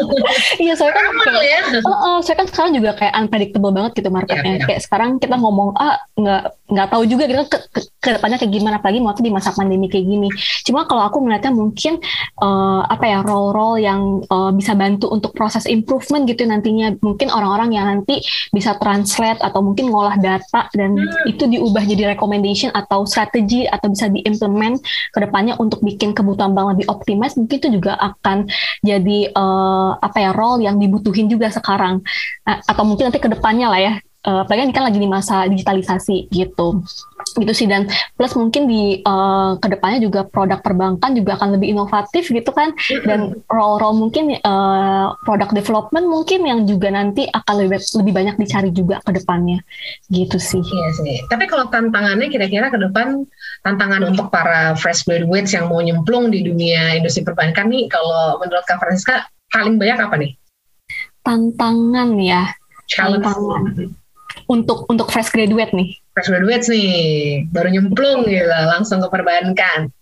iya, 0.63 0.73
saya 0.77 0.93
kan 0.93 1.05
kayak, 1.25 1.41
ya. 1.41 1.59
Uh, 1.81 1.89
uh, 1.89 2.17
saya 2.21 2.37
kan 2.37 2.45
sekarang 2.45 2.77
juga 2.77 2.93
kayak 2.93 3.17
unpredictable 3.17 3.73
banget 3.73 3.97
gitu 3.97 4.13
marketnya. 4.13 4.53
Ya, 4.53 4.59
ya. 4.61 4.65
Kayak 4.69 4.81
sekarang 4.85 5.17
kita 5.17 5.35
ngomong 5.41 5.73
ah 5.81 5.97
nggak 6.13 6.43
nggak 6.69 6.87
tahu 6.93 7.03
juga 7.09 7.25
kita 7.25 7.41
ke, 7.49 7.57
ke, 7.73 7.79
ke 7.97 8.09
depannya 8.13 8.37
kayak 8.37 8.53
gimana, 8.53 8.77
apalagi 8.77 9.01
waktu 9.01 9.21
di 9.25 9.31
masa 9.33 9.49
pandemi 9.57 9.89
kayak 9.89 10.05
gini. 10.05 10.29
Cuma 10.61 10.85
kalau 10.85 11.01
aku 11.09 11.17
melihatnya 11.25 11.57
mungkin 11.57 11.97
uh, 12.45 12.85
apa 12.85 13.05
ya 13.09 13.19
role-role 13.25 13.81
yang 13.81 14.21
uh, 14.29 14.53
bisa 14.53 14.77
bantu 14.77 15.09
untuk 15.09 15.33
proses 15.33 15.65
improvement 15.65 16.29
gitu 16.29 16.45
nantinya. 16.45 16.93
Mungkin 17.01 17.33
orang-orang 17.33 17.73
yang 17.73 17.89
nanti 17.89 18.21
bisa 18.53 18.77
translate 18.77 19.41
atau 19.41 19.65
mungkin 19.65 19.89
ngolah 19.89 20.21
data 20.21 20.69
dan 20.77 20.93
hmm. 20.93 21.25
itu 21.33 21.49
diubah 21.49 21.81
jadi 21.81 22.13
recommendation 22.13 22.69
atau 22.77 23.09
strategi 23.09 23.65
atau 23.65 23.89
bisa 23.89 24.05
diimplement 24.05 24.77
ke 25.13 25.19
depannya 25.23 25.55
untuk 25.59 25.79
bikin 25.85 26.11
kebutuhan 26.11 26.51
bank 26.51 26.77
lebih 26.77 26.87
optimis 26.91 27.35
mungkin 27.39 27.57
itu 27.59 27.69
juga 27.79 27.93
akan 27.99 28.47
jadi 28.83 29.31
uh, 29.35 29.99
apa 29.99 30.17
ya 30.19 30.31
role 30.35 30.63
yang 30.63 30.79
dibutuhin 30.79 31.27
juga 31.27 31.51
sekarang. 31.51 32.01
Uh, 32.47 32.59
atau 32.65 32.83
mungkin 32.87 33.09
nanti 33.09 33.19
ke 33.21 33.29
depannya 33.31 33.67
lah 33.69 33.81
ya 33.81 33.93
uh, 34.27 34.43
apalagi 34.43 34.75
kan 34.75 34.83
lagi 34.87 34.99
di 34.99 35.07
masa 35.07 35.47
digitalisasi 35.47 36.27
gitu 36.33 36.83
gitu 37.37 37.53
sih 37.53 37.67
dan 37.69 37.85
plus 38.17 38.33
mungkin 38.33 38.65
di 38.65 38.99
uh, 39.05 39.55
ke 39.61 39.67
depannya 39.69 40.01
juga 40.01 40.25
produk 40.25 40.59
perbankan 40.65 41.13
juga 41.13 41.37
akan 41.37 41.55
lebih 41.59 41.77
inovatif 41.77 42.27
gitu 42.27 42.49
kan 42.49 42.73
dan 43.05 43.37
role-role 43.47 43.95
mungkin 43.95 44.33
uh, 44.41 45.13
produk 45.23 45.53
development 45.53 46.09
mungkin 46.09 46.41
yang 46.43 46.65
juga 46.65 46.89
nanti 46.89 47.29
akan 47.29 47.53
lebih 47.65 47.79
lebih 48.01 48.13
banyak 48.15 48.35
dicari 48.41 48.69
juga 48.73 48.97
ke 49.05 49.11
depannya 49.13 49.61
gitu 50.09 50.41
sih. 50.41 50.63
Iya 50.63 50.89
sih. 50.97 51.17
Tapi 51.29 51.45
kalau 51.45 51.69
tantangannya 51.69 52.27
kira-kira 52.33 52.73
ke 52.73 52.79
depan 52.81 53.23
tantangan 53.61 54.09
untuk 54.09 54.33
para 54.33 54.73
fresh 54.73 55.05
graduates 55.05 55.53
yang 55.53 55.69
mau 55.69 55.83
nyemplung 55.83 56.33
di 56.33 56.41
dunia 56.41 56.97
industri 56.97 57.21
perbankan 57.21 57.69
nih 57.69 57.85
kalau 57.91 58.41
menurut 58.41 58.65
Kak 58.65 58.81
Francisca 58.81 59.29
paling 59.53 59.77
banyak 59.77 59.99
apa 60.01 60.15
nih? 60.17 60.31
Tantangan 61.21 62.09
ya. 62.17 62.49
Challenge. 62.89 63.21
Tantangan 63.21 63.99
untuk 64.49 64.89
untuk 64.89 65.13
fresh 65.13 65.29
graduate 65.29 65.71
nih? 65.77 65.93
Fresh 66.17 66.29
graduate 66.33 66.65
nih, 66.73 66.89
baru 67.53 67.69
nyemplung 67.69 68.25
gitu, 68.25 68.49
langsung 68.49 68.99
ke 68.99 69.07
perbankan. 69.13 69.93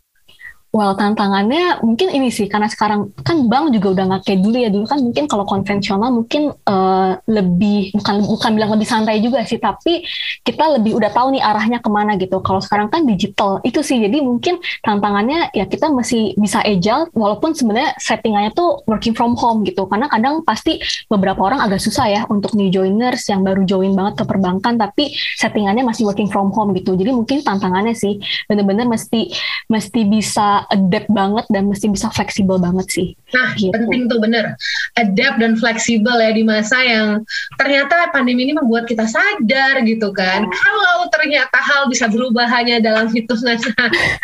Well, 0.76 1.00
tantangannya 1.00 1.80
mungkin 1.80 2.12
ini 2.12 2.28
sih 2.28 2.52
karena 2.52 2.68
sekarang 2.68 3.16
kan 3.24 3.48
bank 3.48 3.72
juga 3.72 3.96
udah 3.96 4.04
nggak 4.12 4.22
kayak 4.28 4.40
dulu 4.44 4.58
ya 4.60 4.68
dulu 4.68 4.84
kan 4.84 5.00
mungkin 5.00 5.24
kalau 5.26 5.48
konvensional 5.48 6.12
mungkin 6.12 6.52
uh, 6.68 7.16
lebih 7.24 7.96
bukan 7.96 8.28
bukan 8.28 8.52
bilang 8.52 8.72
lebih 8.76 8.84
santai 8.84 9.24
juga 9.24 9.48
sih 9.48 9.64
tapi 9.64 10.04
kita 10.44 10.76
lebih 10.76 11.00
udah 11.00 11.08
tahu 11.16 11.40
nih 11.40 11.42
arahnya 11.42 11.80
ke 11.80 11.88
mana 11.88 12.20
gitu. 12.20 12.44
Kalau 12.44 12.60
sekarang 12.60 12.92
kan 12.92 13.08
digital 13.08 13.64
itu 13.64 13.80
sih 13.80 13.96
jadi 13.96 14.20
mungkin 14.20 14.60
tantangannya 14.84 15.56
ya 15.56 15.72
kita 15.72 15.88
masih 15.88 16.36
bisa 16.36 16.60
agile 16.60 17.08
walaupun 17.16 17.56
sebenarnya 17.56 17.96
settingannya 17.96 18.52
tuh 18.52 18.84
working 18.92 19.16
from 19.16 19.40
home 19.40 19.64
gitu 19.64 19.88
karena 19.88 20.12
kadang 20.12 20.44
pasti 20.44 20.84
beberapa 21.08 21.48
orang 21.48 21.64
agak 21.64 21.80
susah 21.80 22.12
ya 22.12 22.22
untuk 22.28 22.60
new 22.60 22.68
joiners 22.68 23.24
yang 23.32 23.40
baru 23.40 23.64
join 23.64 23.96
banget 23.96 24.20
ke 24.20 24.24
perbankan 24.28 24.76
tapi 24.76 25.16
settingannya 25.40 25.88
masih 25.88 26.04
working 26.04 26.28
from 26.28 26.52
home 26.52 26.76
gitu. 26.76 26.92
Jadi 26.92 27.16
mungkin 27.16 27.40
tantangannya 27.40 27.96
sih 27.96 28.20
bener-bener 28.52 28.84
mesti 28.84 29.32
mesti 29.72 30.02
bisa 30.08 30.57
adapt 30.72 31.10
banget 31.12 31.46
dan 31.54 31.70
mesti 31.70 31.92
bisa 31.92 32.08
fleksibel 32.10 32.58
banget 32.58 32.88
sih. 32.90 33.08
Nah, 33.36 33.54
gitu. 33.54 33.76
penting 33.76 34.10
tuh 34.10 34.20
bener. 34.24 34.58
Adapt 34.98 35.38
dan 35.38 35.54
fleksibel 35.60 36.16
ya 36.18 36.32
di 36.34 36.42
masa 36.42 36.82
yang 36.82 37.22
ternyata 37.62 38.10
pandemi 38.16 38.50
ini 38.50 38.54
membuat 38.58 38.90
kita 38.90 39.06
sadar 39.06 39.84
gitu 39.86 40.10
kan. 40.16 40.48
Hmm. 40.48 40.54
Kalau 40.54 40.98
ternyata 41.14 41.58
hal 41.60 41.92
bisa 41.92 42.08
berubah 42.08 42.48
hanya 42.50 42.82
dalam 42.82 43.12
hitungan 43.12 43.60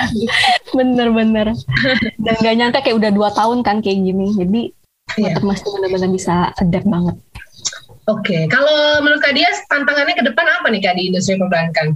Bener-bener. 0.77 1.53
dan 2.23 2.33
gak 2.39 2.55
nyangka 2.57 2.79
kayak 2.81 2.97
udah 2.97 3.11
dua 3.13 3.29
tahun 3.35 3.61
kan 3.61 3.83
kayak 3.83 3.99
gini. 4.01 4.33
Jadi 4.33 4.61
yeah. 5.19 5.37
mesti 5.43 5.67
benar-benar 5.67 6.09
bisa 6.09 6.49
adapt 6.57 6.87
banget. 6.87 7.15
Oke, 8.11 8.35
okay. 8.35 8.43
kalau 8.51 8.99
menurut 8.99 9.23
Kak 9.23 9.31
Dias, 9.31 9.63
tantangannya 9.71 10.11
ke 10.11 10.27
depan 10.27 10.43
apa 10.43 10.67
nih 10.67 10.83
Kak 10.83 10.99
di 10.99 11.07
industri 11.07 11.39
perbankan? 11.39 11.95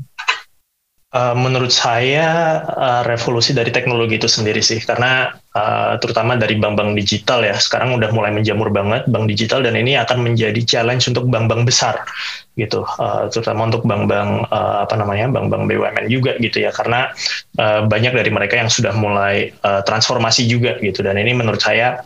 Uh, 1.17 1.33
menurut 1.33 1.73
saya 1.73 2.61
uh, 2.61 3.01
revolusi 3.01 3.49
dari 3.49 3.73
teknologi 3.73 4.21
itu 4.21 4.29
sendiri 4.29 4.61
sih. 4.61 4.77
Karena 4.85 5.33
uh, 5.33 5.97
terutama 5.97 6.37
dari 6.37 6.61
bank-bank 6.61 6.93
digital 6.93 7.41
ya 7.41 7.57
sekarang 7.57 7.97
udah 7.97 8.13
mulai 8.13 8.29
menjamur 8.29 8.69
banget 8.69 9.09
bank 9.09 9.25
digital 9.25 9.65
dan 9.65 9.73
ini 9.73 9.97
akan 9.97 10.21
menjadi 10.21 10.61
challenge 10.61 11.09
untuk 11.09 11.25
bank-bank 11.25 11.65
besar 11.65 12.05
gitu. 12.53 12.85
Uh, 13.01 13.25
terutama 13.33 13.65
untuk 13.65 13.81
bank-bank 13.89 14.45
uh, 14.53 14.85
apa 14.85 14.93
namanya 14.93 15.33
bank-bank 15.33 15.65
BUMN 15.65 16.05
juga 16.05 16.37
gitu 16.37 16.61
ya. 16.61 16.69
Karena 16.69 17.09
uh, 17.57 17.89
banyak 17.89 18.13
dari 18.13 18.29
mereka 18.29 18.61
yang 18.61 18.69
sudah 18.69 18.93
mulai 18.93 19.49
uh, 19.65 19.81
transformasi 19.81 20.45
juga 20.45 20.77
gitu. 20.85 21.01
Dan 21.01 21.17
ini 21.17 21.33
menurut 21.33 21.65
saya 21.65 21.97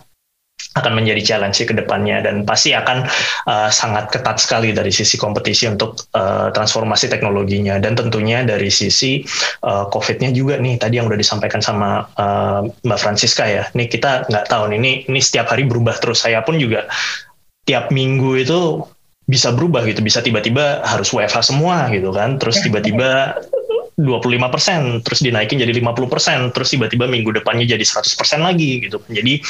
akan 0.77 0.93
menjadi 0.95 1.21
challenge 1.35 1.59
ke 1.61 1.73
depannya 1.75 2.23
dan 2.23 2.47
pasti 2.47 2.71
akan 2.71 3.03
uh, 3.47 3.69
sangat 3.69 4.07
ketat 4.13 4.39
sekali 4.39 4.71
dari 4.71 4.89
sisi 4.89 5.19
kompetisi 5.19 5.67
untuk 5.67 5.99
uh, 6.15 6.47
transformasi 6.55 7.11
teknologinya 7.11 7.75
dan 7.77 7.99
tentunya 7.99 8.41
dari 8.47 8.71
sisi 8.71 9.21
uh, 9.67 9.87
COVID-nya 9.91 10.31
juga 10.31 10.55
nih 10.57 10.79
tadi 10.79 11.01
yang 11.01 11.11
udah 11.11 11.19
disampaikan 11.19 11.59
sama 11.59 12.07
uh, 12.15 12.63
Mbak 12.87 12.99
Francisca 12.99 13.43
ya. 13.45 13.67
Nih 13.75 13.91
kita 13.91 14.31
nggak 14.31 14.47
tahu 14.47 14.71
nih 14.71 14.77
ini 14.79 14.91
ini 15.11 15.19
setiap 15.19 15.51
hari 15.51 15.67
berubah 15.67 15.99
terus. 15.99 16.23
Saya 16.23 16.39
pun 16.45 16.55
juga 16.55 16.87
tiap 17.67 17.91
minggu 17.93 18.41
itu 18.41 18.85
bisa 19.29 19.53
berubah 19.53 19.85
gitu, 19.87 20.03
bisa 20.03 20.19
tiba-tiba 20.19 20.83
harus 20.83 21.13
WFH 21.13 21.53
semua 21.55 21.87
gitu 21.93 22.11
kan, 22.11 22.35
terus 22.35 22.59
tiba-tiba 22.59 23.39
25%, 23.99 25.03
terus 25.03 25.19
dinaikin 25.19 25.59
jadi 25.59 25.73
50%, 25.75 26.55
terus 26.55 26.69
tiba-tiba 26.71 27.05
minggu 27.09 27.35
depannya 27.35 27.67
jadi 27.67 27.83
100% 27.83 28.15
lagi 28.39 28.87
gitu. 28.87 29.03
Jadi 29.11 29.43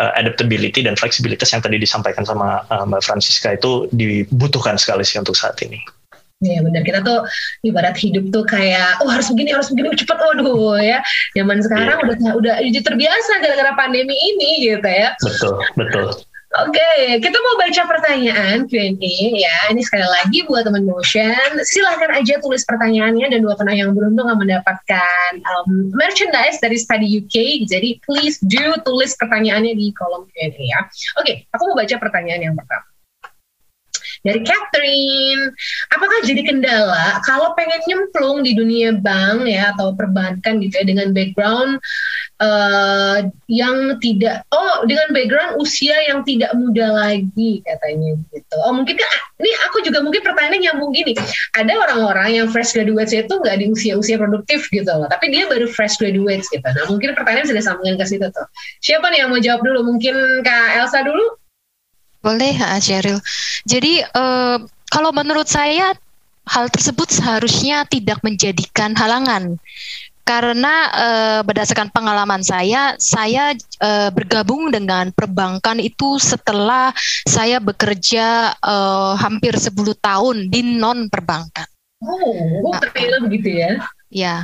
uh, 0.00 0.12
adaptability 0.18 0.82
dan 0.82 0.98
fleksibilitas 0.98 1.50
yang 1.54 1.62
tadi 1.62 1.78
disampaikan 1.78 2.26
sama 2.26 2.64
uh, 2.72 2.84
Mbak 2.88 3.02
Francisca 3.06 3.54
itu 3.54 3.86
dibutuhkan 3.94 4.74
sekali 4.80 5.06
sih 5.06 5.22
untuk 5.22 5.38
saat 5.38 5.58
ini. 5.62 5.78
Iya 6.42 6.60
benar 6.60 6.82
kita 6.84 7.00
tuh 7.00 7.24
ibarat 7.64 7.96
hidup 7.96 8.28
tuh 8.28 8.44
kayak 8.44 9.00
oh 9.00 9.08
harus 9.08 9.32
begini 9.32 9.56
harus 9.56 9.70
begini 9.72 9.96
cepet 9.96 10.18
waduh 10.18 10.76
ya 10.76 11.00
zaman 11.32 11.62
sekarang 11.62 11.96
yeah. 12.04 12.34
udah 12.36 12.54
udah 12.60 12.82
terbiasa 12.84 13.32
gara-gara 13.40 13.72
pandemi 13.78 14.12
ini 14.12 14.68
gitu 14.68 14.84
ya 14.84 15.16
betul 15.24 15.56
betul 15.78 16.12
Oke, 16.54 16.78
okay, 16.78 17.18
kita 17.18 17.34
mau 17.34 17.58
baca 17.58 17.82
pertanyaan 17.82 18.70
Q&A 18.70 19.14
ya. 19.34 19.74
Ini 19.74 19.82
sekali 19.82 20.06
lagi 20.06 20.46
buat 20.46 20.62
teman 20.62 20.86
motion, 20.86 21.58
silahkan 21.66 22.14
aja 22.14 22.38
tulis 22.38 22.62
pertanyaannya 22.62 23.26
dan 23.26 23.42
dua 23.42 23.58
penanya 23.58 23.90
yang 23.90 23.94
beruntung 23.98 24.30
akan 24.30 24.38
mendapatkan 24.38 25.30
um, 25.42 25.90
merchandise 25.98 26.62
dari 26.62 26.78
Study 26.78 27.10
UK. 27.10 27.66
Jadi 27.66 27.98
please 28.06 28.38
do 28.46 28.78
tulis 28.86 29.18
pertanyaannya 29.18 29.74
di 29.74 29.90
kolom 29.98 30.30
Q&A 30.30 30.54
ya. 30.54 30.86
Oke, 31.18 31.26
okay, 31.26 31.36
aku 31.50 31.74
mau 31.74 31.82
baca 31.82 31.96
pertanyaan 31.98 32.46
yang 32.46 32.54
pertama 32.54 32.93
dari 34.24 34.40
Catherine. 34.42 35.52
Apakah 35.92 36.18
jadi 36.24 36.42
kendala 36.42 37.20
kalau 37.28 37.52
pengen 37.54 37.80
nyemplung 37.84 38.40
di 38.42 38.56
dunia 38.56 38.96
bank 38.96 39.44
ya 39.44 39.76
atau 39.76 39.92
perbankan 39.92 40.64
gitu 40.64 40.80
ya 40.80 40.84
dengan 40.88 41.12
background 41.12 41.78
uh, 42.40 43.18
yang 43.46 44.00
tidak 44.00 44.42
oh 44.50 44.82
dengan 44.88 45.12
background 45.12 45.60
usia 45.60 45.94
yang 46.08 46.24
tidak 46.24 46.50
muda 46.56 46.90
lagi 46.90 47.60
katanya 47.62 48.16
gitu. 48.32 48.56
Oh 48.64 48.72
mungkin 48.72 48.96
kan 48.96 49.10
ini 49.38 49.50
aku 49.68 49.84
juga 49.84 50.00
mungkin 50.00 50.24
pertanyaannya 50.24 50.60
nyambung 50.72 50.90
gini. 50.96 51.12
Ada 51.54 51.72
orang-orang 51.76 52.28
yang 52.42 52.46
fresh 52.48 52.72
graduates 52.72 53.12
itu 53.12 53.30
nggak 53.30 53.56
di 53.60 53.66
usia-usia 53.70 54.16
produktif 54.16 54.66
gitu 54.72 54.88
loh, 54.88 55.06
tapi 55.06 55.30
dia 55.30 55.44
baru 55.46 55.68
fresh 55.68 56.00
graduates 56.00 56.48
gitu. 56.48 56.64
Nah 56.64 56.88
mungkin 56.88 57.12
pertanyaan 57.12 57.46
sudah 57.46 57.62
sambungan 57.62 58.00
ke 58.00 58.08
situ 58.08 58.26
tuh. 58.32 58.46
Siapa 58.80 59.12
nih 59.12 59.26
yang 59.26 59.30
mau 59.30 59.38
jawab 59.38 59.60
dulu? 59.60 59.84
Mungkin 59.84 60.42
Kak 60.42 60.80
Elsa 60.80 61.04
dulu? 61.04 61.43
Boleh, 62.24 62.56
Sheryl. 62.80 63.20
Jadi 63.68 64.00
uh, 64.00 64.56
kalau 64.88 65.12
menurut 65.12 65.44
saya 65.44 65.92
hal 66.48 66.72
tersebut 66.72 67.12
seharusnya 67.12 67.84
tidak 67.84 68.24
menjadikan 68.24 68.96
halangan 68.96 69.60
karena 70.24 70.88
uh, 70.88 71.40
berdasarkan 71.44 71.92
pengalaman 71.92 72.40
saya, 72.40 72.96
saya 72.96 73.52
uh, 73.84 74.08
bergabung 74.08 74.72
dengan 74.72 75.12
perbankan 75.12 75.76
itu 75.84 76.16
setelah 76.16 76.96
saya 77.28 77.60
bekerja 77.60 78.56
uh, 78.56 79.20
hampir 79.20 79.52
10 79.52 79.76
tahun 80.00 80.48
di 80.48 80.80
non 80.80 81.12
perbankan. 81.12 81.68
Oh, 82.00 82.72
oh 82.72 82.74
ternyata 82.80 83.20
begitu 83.20 83.52
ya? 83.52 83.70
Ya. 84.08 84.36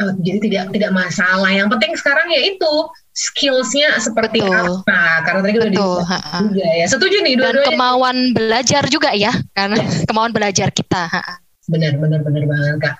Oh, 0.00 0.16
jadi 0.24 0.38
tidak 0.40 0.64
tidak 0.72 0.90
masalah. 0.96 1.50
Yang 1.52 1.76
penting 1.76 1.92
sekarang 1.92 2.26
ya 2.32 2.40
itu 2.56 2.72
skillsnya 3.12 4.00
seperti 4.00 4.40
Betul. 4.40 4.80
apa? 4.80 5.02
Karena 5.28 5.40
tadi 5.44 5.54
udah 5.60 5.70
juga 5.76 6.18
ya. 6.72 6.86
Setuju 6.88 7.16
nih 7.20 7.34
dua-duanya. 7.36 7.68
Dan 7.68 7.76
kemauan 7.76 8.16
belajar 8.32 8.82
juga 8.88 9.10
ya, 9.12 9.32
karena 9.52 9.76
kemauan 10.08 10.32
belajar 10.32 10.72
kita. 10.72 11.12
Benar, 11.68 12.00
benar, 12.00 12.20
benar 12.24 12.44
banget 12.48 12.76
kak. 12.80 12.94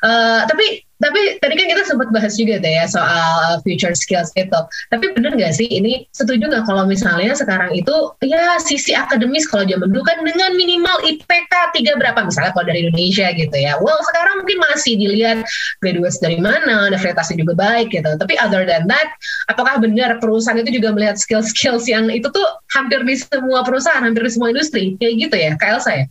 Uh, 0.00 0.48
tapi 0.48 0.88
tapi 1.00 1.40
tadi 1.40 1.54
kan 1.56 1.66
kita 1.72 1.82
sempat 1.88 2.12
bahas 2.12 2.36
juga 2.36 2.60
deh 2.60 2.74
ya 2.76 2.84
soal 2.84 3.58
future 3.64 3.96
skills 3.96 4.30
itu. 4.36 4.60
Tapi 4.92 5.16
bener 5.16 5.32
nggak 5.32 5.56
sih 5.56 5.66
ini 5.66 6.04
setuju 6.12 6.52
nggak 6.52 6.68
kalau 6.68 6.84
misalnya 6.84 7.32
sekarang 7.32 7.72
itu 7.72 8.12
ya 8.20 8.60
sisi 8.60 8.92
akademis 8.92 9.48
kalau 9.48 9.64
zaman 9.64 9.88
dulu 9.88 10.04
kan 10.04 10.20
dengan 10.20 10.52
minimal 10.54 10.92
IPK 11.08 11.52
tiga 11.72 11.96
berapa 11.96 12.20
misalnya 12.20 12.52
kalau 12.52 12.68
dari 12.68 12.84
Indonesia 12.84 13.32
gitu 13.32 13.56
ya. 13.56 13.80
Well 13.80 13.98
sekarang 14.12 14.44
mungkin 14.44 14.58
masih 14.70 15.00
dilihat 15.00 15.48
graduates 15.80 16.20
dari 16.20 16.36
mana, 16.36 16.92
universitasnya 16.92 17.40
juga 17.40 17.56
baik 17.56 17.96
gitu. 17.96 18.10
Tapi 18.20 18.36
other 18.36 18.68
than 18.68 18.84
that, 18.86 19.16
apakah 19.48 19.80
benar 19.80 20.20
perusahaan 20.20 20.60
itu 20.60 20.76
juga 20.76 20.92
melihat 20.92 21.16
skill-skills 21.16 21.88
yang 21.88 22.12
itu 22.12 22.28
tuh 22.28 22.46
hampir 22.76 23.00
di 23.08 23.16
semua 23.16 23.64
perusahaan, 23.64 24.04
hampir 24.04 24.28
di 24.28 24.32
semua 24.32 24.52
industri 24.52 25.00
kayak 25.00 25.14
gitu 25.16 25.36
ya, 25.40 25.52
kayak 25.56 25.80
saya? 25.80 26.04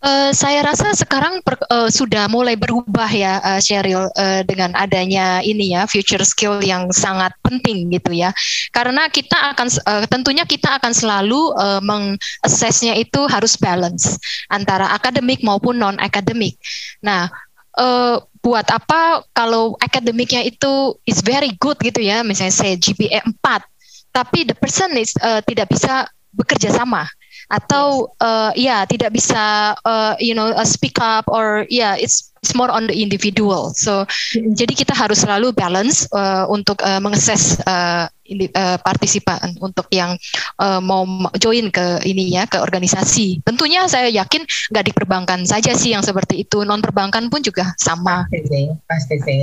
Uh, 0.00 0.32
saya 0.32 0.64
rasa 0.64 0.96
sekarang 0.96 1.44
per, 1.44 1.60
uh, 1.68 1.92
sudah 1.92 2.24
mulai 2.32 2.56
berubah 2.56 3.04
ya, 3.12 3.36
uh, 3.44 3.60
Cheryl, 3.60 4.08
uh, 4.08 4.40
dengan 4.48 4.72
adanya 4.72 5.44
ini 5.44 5.76
ya 5.76 5.84
future 5.84 6.24
skill 6.24 6.56
yang 6.64 6.88
sangat 6.88 7.36
penting 7.44 7.92
gitu 7.92 8.16
ya. 8.16 8.32
Karena 8.72 9.12
kita 9.12 9.52
akan 9.52 9.68
uh, 9.68 10.08
tentunya 10.08 10.48
kita 10.48 10.80
akan 10.80 10.96
selalu 10.96 11.52
uh, 11.52 11.84
mengassessnya 11.84 12.96
itu 12.96 13.28
harus 13.28 13.60
balance 13.60 14.16
antara 14.48 14.88
akademik 14.96 15.44
maupun 15.44 15.76
non 15.76 16.00
akademik. 16.00 16.56
Nah, 17.04 17.28
uh, 17.76 18.24
buat 18.40 18.72
apa 18.72 19.20
kalau 19.36 19.76
akademiknya 19.84 20.48
itu 20.48 20.96
is 21.04 21.20
very 21.20 21.52
good 21.60 21.76
gitu 21.76 22.00
ya, 22.00 22.24
misalnya 22.24 22.56
saya 22.56 22.72
GPA 22.80 23.20
4, 23.20 24.16
tapi 24.16 24.48
the 24.48 24.56
person 24.56 24.96
is 24.96 25.12
uh, 25.20 25.44
tidak 25.44 25.68
bisa 25.68 26.08
bekerja 26.32 26.72
sama 26.72 27.04
atau 27.50 28.14
uh, 28.22 28.54
ya 28.54 28.62
yeah, 28.64 28.80
tidak 28.86 29.10
bisa 29.10 29.74
uh, 29.82 30.14
you 30.22 30.32
know 30.32 30.54
uh, 30.54 30.66
speak 30.66 30.96
up 31.02 31.26
or 31.26 31.66
ya 31.66 31.92
yeah, 31.92 31.94
it's 31.98 32.30
it's 32.40 32.56
more 32.56 32.72
on 32.72 32.88
the 32.88 32.96
individual. 32.96 33.74
So 33.76 34.06
mm-hmm. 34.06 34.56
jadi 34.56 34.72
kita 34.72 34.94
harus 34.96 35.22
selalu 35.26 35.52
balance 35.52 36.08
uh, 36.14 36.48
untuk 36.48 36.80
uh, 36.80 37.02
mengakses 37.02 37.60
uh, 37.66 38.08
uh, 38.08 38.78
partisipan 38.80 39.58
untuk 39.60 39.90
yang 39.92 40.16
uh, 40.62 40.80
mau 40.80 41.04
join 41.36 41.68
ke 41.68 42.00
ini 42.06 42.32
ya 42.32 42.46
ke 42.46 42.62
organisasi. 42.62 43.44
Tentunya 43.44 43.84
saya 43.90 44.08
yakin 44.08 44.46
nggak 44.46 44.84
di 44.86 44.92
perbankan 44.94 45.40
saja 45.44 45.76
sih 45.76 45.92
yang 45.92 46.06
seperti 46.06 46.46
itu, 46.46 46.64
non 46.64 46.80
perbankan 46.80 47.28
pun 47.28 47.44
juga 47.44 47.74
sama. 47.76 48.24
Pasti 48.30 48.40
sih, 48.48 48.66
pasti 48.88 49.16
sih. 49.20 49.42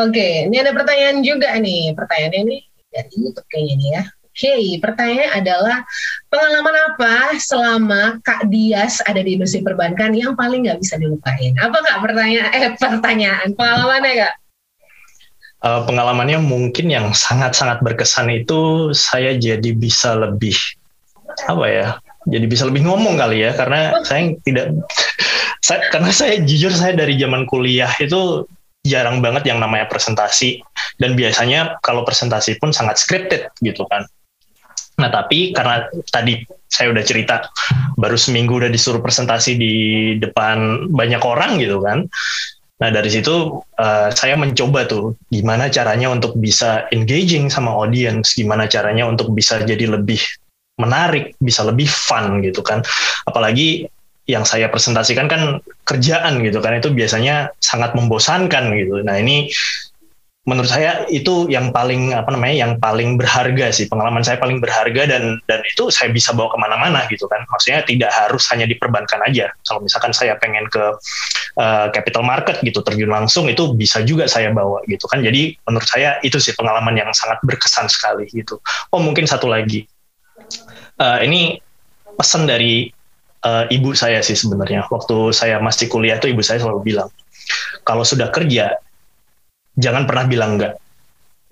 Oke, 0.00 0.48
ini 0.48 0.56
ada 0.62 0.72
pertanyaan 0.72 1.20
juga 1.20 1.52
nih. 1.58 1.92
Pertanyaannya 1.92 2.40
ini 2.48 2.56
dari 2.92 3.12
YouTube 3.18 3.48
kayaknya 3.50 3.74
nih 3.76 3.90
ya. 3.98 4.02
Okay, 4.32 4.80
pertanyaannya 4.80 5.28
adalah 5.44 5.84
pengalaman 6.32 6.76
apa 6.88 7.36
selama 7.36 8.16
Kak 8.24 8.48
Dias 8.48 9.04
ada 9.04 9.20
di 9.20 9.36
industri 9.36 9.60
perbankan 9.60 10.16
yang 10.16 10.32
paling 10.32 10.64
nggak 10.64 10.80
bisa 10.80 10.96
dilupain? 10.96 11.52
Apa 11.60 11.76
Kak 11.84 12.00
pertanyaan? 12.00 12.48
Eh 12.56 12.72
pertanyaan, 12.80 13.52
pengalamannya 13.52 14.12
Kak? 14.24 14.34
Uh, 15.62 15.80
pengalamannya 15.84 16.40
mungkin 16.40 16.88
yang 16.88 17.12
sangat-sangat 17.12 17.84
berkesan 17.84 18.32
itu 18.32 18.90
saya 18.96 19.36
jadi 19.36 19.76
bisa 19.76 20.16
lebih 20.16 20.56
apa 21.44 21.66
ya? 21.68 21.88
Jadi 22.24 22.48
bisa 22.48 22.64
lebih 22.64 22.88
ngomong 22.88 23.20
kali 23.20 23.44
ya 23.44 23.52
karena 23.52 24.00
saya 24.00 24.32
tidak 24.48 24.72
saya 25.66 25.92
karena 25.92 26.08
saya 26.08 26.40
jujur 26.40 26.72
saya 26.72 26.96
dari 26.96 27.20
zaman 27.20 27.44
kuliah 27.44 27.92
itu 28.00 28.48
jarang 28.80 29.20
banget 29.20 29.52
yang 29.52 29.60
namanya 29.60 29.86
presentasi 29.92 30.64
dan 30.96 31.14
biasanya 31.14 31.78
kalau 31.84 32.02
presentasi 32.02 32.56
pun 32.56 32.72
sangat 32.72 32.98
scripted 32.98 33.52
gitu 33.60 33.84
kan 33.92 34.08
Nah 35.02 35.10
tapi 35.10 35.50
karena 35.50 35.90
tadi 36.08 36.38
saya 36.70 36.94
udah 36.94 37.04
cerita 37.04 37.50
baru 37.98 38.14
seminggu 38.14 38.62
udah 38.62 38.70
disuruh 38.70 39.02
presentasi 39.02 39.58
di 39.58 39.74
depan 40.22 40.88
banyak 40.94 41.20
orang 41.20 41.58
gitu 41.58 41.82
kan. 41.82 42.06
Nah 42.78 42.88
dari 42.90 43.10
situ 43.10 43.60
uh, 43.60 44.08
saya 44.14 44.38
mencoba 44.38 44.86
tuh 44.86 45.18
gimana 45.28 45.66
caranya 45.68 46.08
untuk 46.14 46.38
bisa 46.38 46.86
engaging 46.94 47.50
sama 47.50 47.74
audience, 47.74 48.38
gimana 48.38 48.70
caranya 48.70 49.10
untuk 49.10 49.34
bisa 49.34 49.58
jadi 49.62 49.90
lebih 49.90 50.22
menarik, 50.80 51.34
bisa 51.38 51.66
lebih 51.66 51.90
fun 51.90 52.40
gitu 52.40 52.62
kan. 52.62 52.80
Apalagi 53.26 53.86
yang 54.30 54.46
saya 54.46 54.70
presentasikan 54.70 55.26
kan 55.26 55.58
kerjaan 55.82 56.46
gitu 56.46 56.62
kan 56.62 56.78
itu 56.78 56.94
biasanya 56.94 57.50
sangat 57.58 57.92
membosankan 57.98 58.70
gitu. 58.78 59.02
Nah 59.02 59.18
ini 59.18 59.50
menurut 60.42 60.66
saya 60.66 61.06
itu 61.06 61.46
yang 61.46 61.70
paling 61.70 62.18
apa 62.18 62.34
namanya 62.34 62.56
yang 62.66 62.72
paling 62.82 63.14
berharga 63.14 63.70
sih. 63.70 63.86
Pengalaman 63.86 64.26
saya 64.26 64.42
paling 64.42 64.58
berharga 64.58 65.06
dan 65.06 65.38
dan 65.46 65.62
itu 65.62 65.86
saya 65.94 66.10
bisa 66.10 66.34
bawa 66.34 66.50
ke 66.50 66.58
mana-mana 66.58 67.00
gitu 67.06 67.30
kan. 67.30 67.46
Maksudnya 67.46 67.86
tidak 67.86 68.10
harus 68.10 68.42
hanya 68.50 68.66
diperbankan 68.66 69.22
aja. 69.22 69.54
Kalau 69.62 69.86
misalkan 69.86 70.10
saya 70.10 70.34
pengen 70.42 70.66
ke 70.66 70.82
uh, 71.62 71.86
capital 71.94 72.26
market 72.26 72.58
gitu 72.66 72.82
terjun 72.82 73.14
langsung 73.14 73.46
itu 73.46 73.70
bisa 73.78 74.02
juga 74.02 74.26
saya 74.26 74.50
bawa 74.50 74.82
gitu 74.90 75.06
kan. 75.06 75.22
Jadi 75.22 75.54
menurut 75.62 75.86
saya 75.86 76.18
itu 76.26 76.42
sih 76.42 76.58
pengalaman 76.58 76.98
yang 76.98 77.10
sangat 77.14 77.38
berkesan 77.46 77.86
sekali 77.86 78.26
gitu. 78.34 78.58
Oh 78.90 78.98
mungkin 78.98 79.30
satu 79.30 79.46
lagi. 79.46 79.86
Uh, 80.98 81.22
ini 81.22 81.62
pesan 82.18 82.50
dari 82.50 82.90
uh, 83.46 83.70
ibu 83.70 83.94
saya 83.94 84.18
sih 84.26 84.34
sebenarnya. 84.34 84.90
Waktu 84.90 85.30
saya 85.30 85.62
masih 85.62 85.86
kuliah 85.86 86.18
tuh 86.18 86.34
ibu 86.34 86.42
saya 86.42 86.58
selalu 86.58 86.82
bilang 86.82 87.10
kalau 87.86 88.02
sudah 88.02 88.30
kerja 88.34 88.78
jangan 89.76 90.04
pernah 90.04 90.24
bilang 90.28 90.58
enggak 90.58 90.76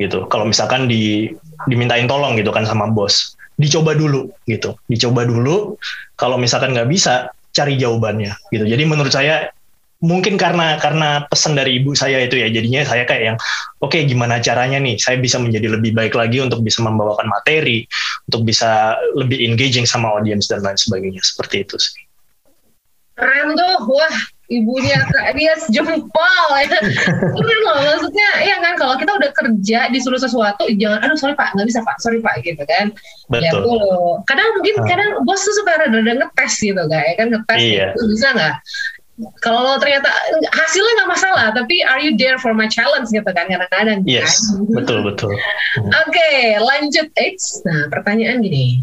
gitu. 0.01 0.25
Kalau 0.33 0.49
misalkan 0.49 0.89
di 0.89 1.29
dimintain 1.69 2.09
tolong 2.09 2.37
gitu 2.41 2.49
kan 2.51 2.65
sama 2.65 2.89
bos, 2.89 3.37
dicoba 3.61 3.93
dulu 3.93 4.33
gitu, 4.49 4.77
dicoba 4.89 5.29
dulu. 5.29 5.77
Kalau 6.17 6.41
misalkan 6.41 6.73
nggak 6.73 6.89
bisa, 6.89 7.29
cari 7.53 7.77
jawabannya 7.77 8.33
gitu. 8.49 8.65
Jadi 8.65 8.83
menurut 8.89 9.13
saya 9.13 9.53
mungkin 10.01 10.41
karena 10.41 10.81
karena 10.81 11.29
pesan 11.29 11.53
dari 11.53 11.77
ibu 11.77 11.93
saya 11.93 12.25
itu 12.25 12.41
ya 12.41 12.49
jadinya 12.49 12.81
saya 12.89 13.05
kayak 13.05 13.23
yang 13.23 13.39
oke 13.85 13.93
okay, 13.93 14.09
gimana 14.09 14.41
caranya 14.41 14.81
nih 14.81 14.97
saya 14.97 15.21
bisa 15.21 15.37
menjadi 15.37 15.77
lebih 15.77 15.93
baik 15.93 16.17
lagi 16.17 16.41
untuk 16.41 16.65
bisa 16.65 16.81
membawakan 16.81 17.29
materi 17.29 17.85
untuk 18.25 18.49
bisa 18.49 18.97
lebih 19.13 19.45
engaging 19.45 19.85
sama 19.85 20.09
audiens 20.09 20.49
dan 20.49 20.65
lain 20.65 20.81
sebagainya 20.81 21.21
seperti 21.21 21.69
itu 21.69 21.77
sih 21.77 22.01
keren 23.13 23.53
tuh 23.53 23.93
wah 23.93 24.17
ibunya 24.51 24.99
Kak 25.15 25.39
dia 25.39 25.55
jempol 25.71 26.47
ya. 26.59 26.67
Keren 26.67 27.59
loh 27.63 27.79
maksudnya 27.87 28.31
ya 28.43 28.59
kan 28.59 28.75
kalau 28.75 28.99
kita 28.99 29.15
udah 29.15 29.31
kerja 29.31 29.89
disuruh 29.95 30.19
sesuatu 30.19 30.67
jangan 30.75 31.07
aduh 31.07 31.15
sorry 31.15 31.39
pak 31.39 31.55
nggak 31.55 31.71
bisa 31.71 31.81
pak 31.87 31.97
sorry 32.03 32.19
pak 32.19 32.43
gitu 32.43 32.61
kan. 32.67 32.91
Ya, 33.31 33.55
betul. 33.55 33.63
ya 33.63 33.63
tuh 33.63 34.13
kadang 34.27 34.49
mungkin 34.59 34.75
hmm. 34.83 34.87
kadang 34.91 35.11
bos 35.23 35.41
tuh 35.47 35.55
suka 35.55 35.79
rada-rada 35.79 36.13
ngetes 36.19 36.53
gitu 36.59 36.83
kan 36.91 37.03
ya 37.07 37.15
kan 37.15 37.27
ngetes 37.31 37.61
iya. 37.63 37.87
gitu 37.95 38.03
bisa 38.11 38.29
nggak? 38.35 38.57
Kalau 39.45 39.77
ternyata 39.77 40.09
hasilnya 40.49 40.93
nggak 40.99 41.11
masalah 41.15 41.47
tapi 41.55 41.85
are 41.87 42.03
you 42.03 42.19
there 42.19 42.41
for 42.43 42.51
my 42.51 42.67
challenge? 42.67 43.07
gitu 43.15 43.31
kan 43.31 43.47
kadang-kadang 43.47 44.03
yes 44.03 44.51
kan? 44.51 44.67
betul 44.75 44.99
betul. 45.07 45.33
Hmm. 45.71 45.87
oke 45.87 46.11
okay, 46.11 46.59
lanjut. 46.59 47.07
X 47.15 47.63
nah 47.63 47.87
pertanyaan 47.87 48.43
gini. 48.43 48.83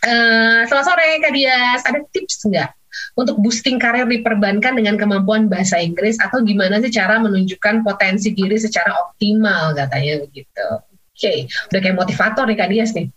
Uh, 0.00 0.64
selamat 0.64 0.86
sore 0.88 1.20
Kak 1.20 1.36
Dias 1.36 1.84
ada 1.84 2.00
tips 2.16 2.48
nggak 2.48 2.77
untuk 3.16 3.40
boosting 3.40 3.76
karir 3.76 4.06
di 4.06 4.22
perbankan 4.22 4.78
dengan 4.78 4.96
kemampuan 4.96 5.46
bahasa 5.46 5.78
Inggris 5.78 6.18
atau 6.20 6.42
gimana 6.44 6.80
sih 6.82 6.92
cara 6.92 7.20
menunjukkan 7.22 7.86
potensi 7.86 8.32
diri 8.32 8.56
secara 8.56 8.94
optimal 9.08 9.74
katanya 9.74 10.24
begitu. 10.24 10.66
Oke, 11.18 11.18
okay. 11.18 11.38
udah 11.74 11.80
kayak 11.82 11.98
motivator 11.98 12.46
nih 12.46 12.54
Kak 12.54 12.70
Dias 12.70 12.94
nih. 12.94 13.10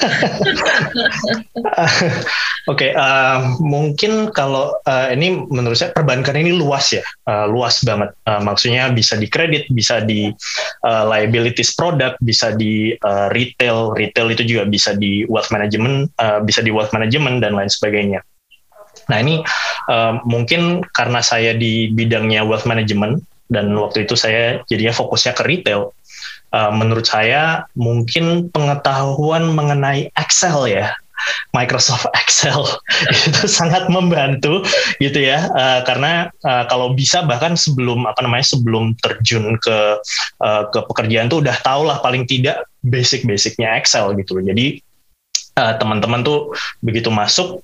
Oke, 2.68 2.68
okay, 2.68 2.90
uh, 2.92 3.56
mungkin 3.58 4.28
kalau 4.36 4.76
uh, 4.84 5.08
ini 5.10 5.48
menurut 5.48 5.80
saya 5.80 5.96
perbankan 5.96 6.36
ini 6.36 6.54
luas 6.54 6.92
ya, 6.92 7.02
uh, 7.26 7.48
luas 7.48 7.80
banget. 7.82 8.12
Uh, 8.28 8.38
maksudnya 8.44 8.92
bisa 8.92 9.16
di 9.16 9.26
kredit, 9.26 9.66
bisa 9.72 10.04
di 10.04 10.28
uh, 10.84 11.04
liabilities 11.08 11.72
product, 11.74 12.20
bisa 12.20 12.52
di 12.54 12.94
uh, 13.00 13.32
retail, 13.32 13.96
retail 13.96 14.28
itu 14.30 14.44
juga 14.56 14.68
bisa 14.68 14.94
di 14.94 15.24
wealth 15.26 15.50
management, 15.50 16.12
uh, 16.20 16.38
bisa 16.44 16.60
di 16.62 16.70
wealth 16.70 16.92
management 16.92 17.42
dan 17.42 17.56
lain 17.56 17.72
sebagainya. 17.72 18.20
Nah 19.10 19.18
ini 19.18 19.42
uh, 19.90 20.22
mungkin 20.22 20.86
karena 20.94 21.20
saya 21.20 21.52
di 21.52 21.90
bidangnya 21.90 22.46
wealth 22.46 22.64
management 22.64 23.26
dan 23.50 23.74
waktu 23.74 24.06
itu 24.06 24.14
saya 24.14 24.62
jadinya 24.70 24.94
fokusnya 24.94 25.34
ke 25.34 25.42
retail. 25.42 25.90
Uh, 26.50 26.70
menurut 26.74 27.06
saya 27.06 27.66
mungkin 27.78 28.50
pengetahuan 28.50 29.54
mengenai 29.54 30.10
Excel 30.18 30.66
ya 30.66 30.90
Microsoft 31.52 32.06
Excel 32.20 32.58
itu 33.10 33.44
sangat 33.46 33.86
membantu 33.86 34.64
gitu 34.98 35.20
ya 35.20 35.46
uh, 35.52 35.80
karena 35.84 36.30
uh, 36.42 36.64
kalau 36.66 36.94
bisa 36.94 37.22
bahkan 37.26 37.54
sebelum 37.54 38.06
apa 38.06 38.20
namanya 38.24 38.46
sebelum 38.46 38.96
terjun 38.98 39.58
ke 39.60 39.78
uh, 40.42 40.62
ke 40.70 40.78
pekerjaan 40.90 41.28
tuh 41.30 41.42
udah 41.42 41.56
tau 41.62 41.84
lah 41.84 41.98
paling 42.00 42.24
tidak 42.26 42.64
basic-basicnya 42.86 43.76
Excel 43.76 44.14
gitu 44.16 44.40
loh 44.40 44.44
jadi 44.46 44.80
uh, 45.60 45.74
teman-teman 45.76 46.24
tuh 46.24 46.54
begitu 46.80 47.12
masuk 47.12 47.60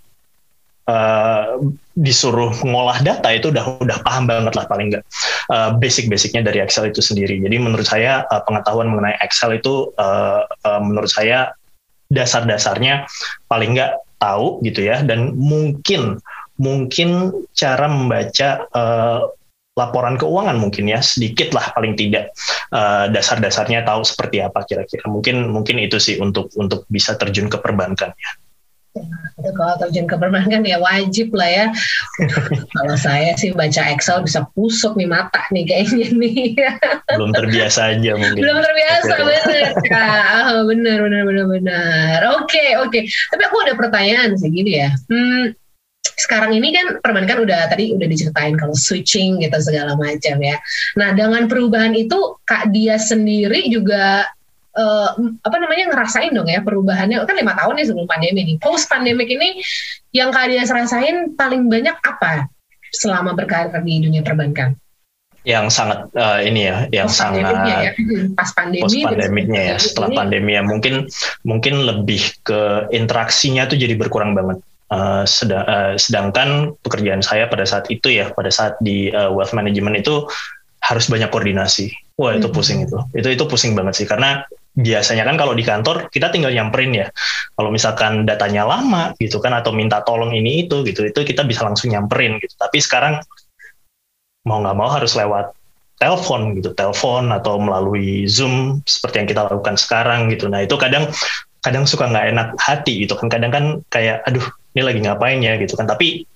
uh, 0.86 1.60
disuruh 1.96 2.52
mengolah 2.62 3.02
data 3.02 3.28
itu 3.32 3.50
udah 3.50 3.82
udah 3.82 3.98
paham 4.02 4.26
banget 4.30 4.52
lah 4.54 4.64
paling 4.66 4.94
nggak 4.94 5.04
uh, 5.50 5.70
basic-basicnya 5.76 6.42
dari 6.46 6.62
Excel 6.62 6.90
itu 6.90 7.02
sendiri. 7.02 7.38
Jadi 7.42 7.56
menurut 7.58 7.86
saya 7.86 8.24
uh, 8.30 8.42
pengetahuan 8.42 8.90
mengenai 8.90 9.18
Excel 9.22 9.58
itu 9.58 9.90
uh, 9.98 10.42
uh, 10.46 10.80
menurut 10.82 11.10
saya 11.10 11.52
dasar-dasarnya 12.06 13.06
paling 13.50 13.74
nggak 13.74 13.98
tahu 14.22 14.62
gitu 14.64 14.86
ya 14.86 15.02
dan 15.02 15.34
mungkin 15.36 16.22
mungkin 16.56 17.34
cara 17.52 17.86
membaca 17.90 18.64
uh, 18.72 19.28
laporan 19.76 20.16
keuangan 20.16 20.56
mungkin 20.56 20.88
ya 20.88 21.04
sedikit 21.04 21.52
lah 21.52 21.68
paling 21.76 21.92
tidak 22.00 22.32
uh, 22.72 23.12
dasar-dasarnya 23.12 23.84
tahu 23.84 24.00
seperti 24.08 24.40
apa 24.40 24.64
kira-kira 24.64 25.04
mungkin 25.04 25.52
mungkin 25.52 25.76
itu 25.76 26.00
sih 26.00 26.16
untuk 26.16 26.48
untuk 26.56 26.88
bisa 26.88 27.12
terjun 27.20 27.52
ke 27.52 27.60
perbankan 27.60 28.16
ya. 28.16 28.30
Kalau 29.36 29.74
terjun 29.78 30.08
ke 30.08 30.16
perbankan 30.16 30.64
ya 30.64 30.80
wajib 30.80 31.30
lah 31.36 31.48
ya. 31.48 31.66
kalau 32.76 32.96
saya 32.96 33.36
sih 33.36 33.52
baca 33.52 33.92
Excel 33.92 34.24
bisa 34.24 34.48
pusuk 34.56 34.96
nih 34.96 35.08
mata 35.08 35.44
nih 35.52 35.64
kayaknya 35.68 36.08
nih. 36.16 36.56
Belum 37.14 37.30
terbiasa 37.36 37.96
aja 37.96 38.12
mungkin. 38.16 38.40
Belum 38.40 38.58
terbiasa 38.64 39.12
bener. 39.20 39.64
Oh, 40.56 40.62
bener 40.64 40.98
bener 41.04 41.22
bener 41.28 41.46
bener. 41.46 42.18
Oke 42.40 42.56
okay, 42.56 42.68
oke. 42.80 42.90
Okay. 42.90 43.02
Tapi 43.32 43.42
aku 43.44 43.56
ada 43.68 43.74
pertanyaan 43.76 44.34
sih 44.40 44.48
gini 44.48 44.80
ya. 44.80 44.90
Hmm, 45.12 45.52
sekarang 46.16 46.56
ini 46.56 46.72
kan 46.72 46.86
perbankan 47.04 47.44
udah 47.44 47.68
tadi 47.68 47.92
udah 47.92 48.08
diceritain 48.08 48.56
kalau 48.56 48.72
switching 48.72 49.42
gitu 49.44 49.58
segala 49.60 49.94
macam 50.00 50.40
ya. 50.40 50.56
Nah 50.96 51.12
dengan 51.12 51.44
perubahan 51.44 51.92
itu 51.92 52.40
kak 52.48 52.72
dia 52.72 52.96
sendiri 52.96 53.68
juga 53.68 54.24
uh, 54.76 55.10
apa 55.42 55.56
namanya 55.56 55.90
ngerasain 55.90 56.30
dong 56.30 56.46
ya 56.46 56.60
perubahannya. 56.60 57.24
Kan 57.24 57.36
lima 57.36 57.56
tahun 57.56 57.74
nih 57.80 57.86
sebelum 57.88 58.06
pandemi 58.06 58.40
nih. 58.44 58.56
Post 58.60 58.86
pandemic 58.92 59.28
ini 59.32 59.58
yang 60.12 60.30
kalian 60.30 60.68
rasain 60.68 61.34
paling 61.34 61.66
banyak 61.66 61.96
apa 62.04 62.46
selama 62.92 63.32
berkarir 63.34 63.72
di 63.82 64.04
dunia 64.04 64.22
perbankan? 64.22 64.76
Yang 65.46 65.78
sangat 65.78 66.10
uh, 66.18 66.42
ini 66.42 66.66
ya 66.66 66.76
yang 66.90 67.08
post 67.08 67.18
sangat 67.22 67.54
ya. 67.66 67.90
pas 68.34 68.50
pandemi 68.50 68.82
post 68.82 68.98
pandemiknya 68.98 69.62
ya. 69.74 69.76
setelah 69.78 70.10
ini. 70.10 70.16
pandemi 70.18 70.50
ya 70.58 70.62
mungkin 70.66 70.94
mungkin 71.46 71.74
lebih 71.86 72.22
ke 72.42 72.90
interaksinya 72.92 73.66
tuh 73.66 73.80
jadi 73.80 73.96
berkurang 73.96 74.36
banget. 74.36 74.60
Uh, 74.86 75.26
sedang, 75.26 75.66
uh, 75.66 75.98
sedangkan 75.98 76.70
pekerjaan 76.78 77.18
saya 77.18 77.50
pada 77.50 77.66
saat 77.66 77.90
itu 77.90 78.06
ya 78.06 78.30
pada 78.30 78.54
saat 78.54 78.78
di 78.78 79.10
uh, 79.10 79.34
wealth 79.34 79.50
management 79.50 79.98
itu 79.98 80.22
harus 80.78 81.10
banyak 81.10 81.26
koordinasi. 81.26 81.90
Wah 82.14 82.38
itu 82.38 82.46
hmm. 82.46 82.54
pusing 82.54 82.78
itu. 82.86 82.98
Itu 83.18 83.28
itu 83.34 83.44
pusing 83.50 83.74
banget 83.74 83.98
sih. 83.98 84.06
Karena 84.06 84.46
biasanya 84.76 85.24
kan 85.24 85.40
kalau 85.40 85.56
di 85.56 85.64
kantor 85.64 86.12
kita 86.12 86.28
tinggal 86.28 86.52
nyamperin 86.52 86.92
ya. 86.92 87.06
Kalau 87.56 87.72
misalkan 87.72 88.28
datanya 88.28 88.68
lama 88.68 89.16
gitu 89.16 89.40
kan 89.40 89.56
atau 89.56 89.72
minta 89.72 90.04
tolong 90.04 90.36
ini 90.36 90.68
itu 90.68 90.84
gitu, 90.84 91.08
itu 91.08 91.20
kita 91.24 91.48
bisa 91.48 91.64
langsung 91.64 91.88
nyamperin 91.88 92.36
gitu. 92.36 92.52
Tapi 92.60 92.78
sekarang 92.84 93.24
mau 94.44 94.60
nggak 94.60 94.76
mau 94.76 94.92
harus 94.92 95.16
lewat 95.16 95.56
telepon 95.96 96.52
gitu, 96.60 96.76
telepon 96.76 97.32
atau 97.32 97.56
melalui 97.56 98.28
Zoom 98.28 98.84
seperti 98.84 99.24
yang 99.24 99.28
kita 99.32 99.42
lakukan 99.48 99.80
sekarang 99.80 100.28
gitu. 100.28 100.52
Nah 100.52 100.60
itu 100.60 100.76
kadang 100.76 101.08
kadang 101.64 101.88
suka 101.88 102.12
nggak 102.12 102.26
enak 102.36 102.48
hati 102.60 103.08
gitu 103.08 103.16
kan. 103.16 103.32
Kadang 103.32 103.50
kan 103.50 103.64
kayak 103.88 104.20
aduh 104.28 104.44
ini 104.76 104.82
lagi 104.84 105.00
ngapain 105.00 105.40
ya 105.40 105.56
gitu 105.56 105.72
kan. 105.80 105.88
Tapi 105.88 106.28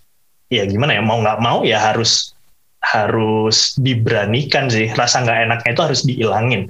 ya 0.48 0.64
gimana 0.64 0.96
ya 0.96 1.04
mau 1.04 1.20
nggak 1.20 1.38
mau 1.44 1.60
ya 1.62 1.76
harus 1.76 2.32
harus 2.80 3.76
diberanikan 3.76 4.72
sih 4.72 4.88
rasa 4.96 5.20
nggak 5.20 5.38
enaknya 5.46 5.70
itu 5.76 5.82
harus 5.84 6.00
dihilangin 6.00 6.64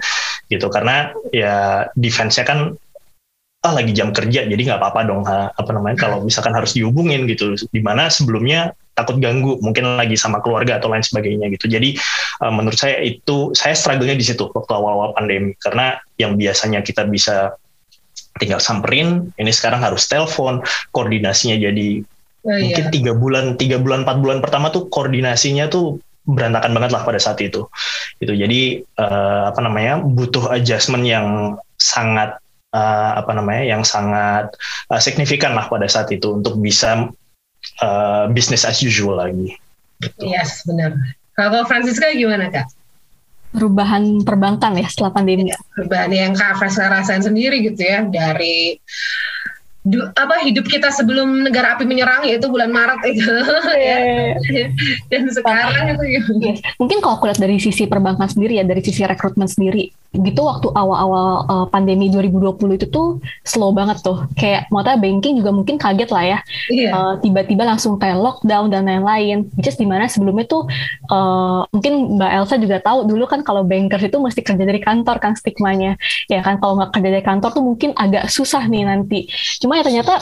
gitu. 0.50 0.66
Karena 0.68 1.14
ya 1.30 1.86
defense-nya 1.94 2.44
kan 2.44 2.74
ah 3.60 3.76
lagi 3.76 3.92
jam 3.92 4.08
kerja 4.08 4.48
jadi 4.48 4.56
nggak 4.56 4.80
apa-apa 4.80 5.00
dong 5.04 5.20
ha, 5.28 5.52
apa 5.52 5.70
namanya 5.76 6.08
kalau 6.08 6.24
misalkan 6.24 6.52
harus 6.52 6.74
dihubungin 6.74 7.24
gitu. 7.30 7.54
Di 7.56 7.80
mana 7.80 8.10
sebelumnya 8.10 8.74
takut 8.98 9.16
ganggu 9.22 9.56
mungkin 9.64 9.96
lagi 9.96 10.18
sama 10.18 10.42
keluarga 10.44 10.82
atau 10.82 10.90
lain 10.92 11.06
sebagainya 11.06 11.48
gitu. 11.54 11.70
Jadi 11.70 11.96
uh, 12.42 12.52
menurut 12.52 12.76
saya 12.76 12.98
itu 13.00 13.54
saya 13.54 13.72
struggle-nya 13.72 14.18
di 14.18 14.26
situ 14.26 14.50
waktu 14.50 14.72
awal-awal 14.74 15.14
pandemi. 15.14 15.54
Karena 15.62 15.96
yang 16.18 16.36
biasanya 16.36 16.82
kita 16.84 17.06
bisa 17.06 17.54
tinggal 18.36 18.58
samperin 18.58 19.30
ini 19.38 19.52
sekarang 19.52 19.80
harus 19.84 20.08
telepon 20.08 20.64
koordinasinya 20.92 21.56
jadi 21.60 22.04
Oh, 22.40 22.56
mungkin 22.56 22.88
iya. 22.88 22.92
tiga 22.92 23.12
bulan 23.12 23.60
tiga 23.60 23.76
bulan 23.76 24.00
empat 24.08 24.16
bulan 24.16 24.38
pertama 24.40 24.72
tuh 24.72 24.88
koordinasinya 24.88 25.68
tuh 25.68 26.00
berantakan 26.24 26.72
banget 26.76 26.90
lah 26.92 27.02
pada 27.02 27.20
saat 27.20 27.40
itu. 27.40 27.66
Itu 28.20 28.32
jadi 28.36 28.84
uh, 29.00 29.50
apa 29.52 29.60
namanya 29.64 30.00
butuh 30.00 30.52
adjustment 30.52 31.04
yang 31.08 31.56
sangat 31.80 32.36
uh, 32.74 33.12
apa 33.18 33.32
namanya 33.34 33.64
yang 33.66 33.82
sangat 33.82 34.52
uh, 34.90 35.00
signifikan 35.00 35.56
lah 35.56 35.66
pada 35.66 35.88
saat 35.88 36.10
itu 36.12 36.36
untuk 36.36 36.58
bisa 36.60 37.08
uh, 37.82 38.24
business 38.30 38.66
as 38.66 38.80
usual 38.84 39.18
lagi. 39.18 39.56
Gitu. 40.00 40.32
yes 40.32 40.64
benar. 40.64 40.96
Kalau 41.36 41.64
Francisca 41.68 42.08
gimana 42.12 42.48
kak? 42.48 42.68
Perubahan 43.50 44.22
perbankan 44.22 44.78
ya 44.78 44.86
setelah 44.86 45.10
pandemi. 45.10 45.50
Ya, 45.50 45.58
perubahan 45.74 46.10
yang 46.12 46.32
kak 46.36 46.56
Francisca 46.60 46.88
rasain 46.88 47.24
sendiri 47.24 47.64
gitu 47.64 47.80
ya 47.80 48.06
dari 48.06 48.78
du, 49.90 49.98
apa 50.14 50.40
hidup 50.46 50.64
kita 50.70 50.94
sebelum 50.94 51.42
negara 51.42 51.74
api 51.74 51.84
menyerang 51.84 52.22
yaitu 52.22 52.46
bulan 52.46 52.70
Maret 52.70 53.02
itu 53.10 53.34
yeah. 53.74 54.38
ya. 54.56 54.66
dan 55.10 55.26
sekarang 55.28 55.98
itu 55.98 56.04
yes. 56.06 56.26
Iya. 56.30 56.54
mungkin 56.78 57.02
kalau 57.02 57.18
aku 57.18 57.26
lihat 57.26 57.42
dari 57.42 57.58
sisi 57.58 57.90
perbankan 57.90 58.30
sendiri 58.30 58.62
ya 58.62 58.64
dari 58.64 58.80
sisi 58.80 59.02
rekrutmen 59.02 59.50
sendiri 59.50 59.90
gitu 60.10 60.42
waktu 60.42 60.66
awal-awal 60.74 61.46
uh, 61.46 61.66
pandemi 61.70 62.10
2020 62.10 62.58
itu 62.74 62.86
tuh 62.90 63.22
slow 63.46 63.70
banget 63.70 64.02
tuh. 64.02 64.26
Kayak 64.34 64.66
mata 64.74 64.98
banking 64.98 65.38
juga 65.38 65.54
mungkin 65.54 65.78
kaget 65.78 66.10
lah 66.10 66.24
ya. 66.26 66.38
Yeah. 66.66 66.90
uh, 66.90 67.14
tiba-tiba 67.22 67.62
langsung 67.62 67.94
kayak 68.02 68.18
lockdown 68.18 68.74
dan 68.74 68.90
lain-lain. 68.90 69.46
Just 69.62 69.78
di 69.78 69.86
mana 69.86 70.10
sebelumnya 70.10 70.50
tuh 70.50 70.66
uh, 71.14 71.62
mungkin 71.70 72.18
Mbak 72.18 72.30
Elsa 72.42 72.54
juga 72.58 72.82
tahu 72.82 73.06
dulu 73.06 73.24
kan 73.30 73.46
kalau 73.46 73.62
bankers 73.62 74.10
itu 74.10 74.18
mesti 74.18 74.42
kerja 74.42 74.64
dari 74.66 74.82
kantor 74.82 75.22
kan 75.22 75.38
stigmanya. 75.38 75.94
Ya 76.26 76.42
kan 76.42 76.58
kalau 76.58 76.82
nggak 76.82 76.90
kerja 76.90 77.08
dari 77.14 77.24
kantor 77.24 77.50
tuh 77.54 77.62
mungkin 77.62 77.94
agak 77.94 78.26
susah 78.26 78.66
nih 78.66 78.82
nanti. 78.82 79.30
Cuma 79.62 79.78
ya 79.78 79.86
ternyata 79.86 80.18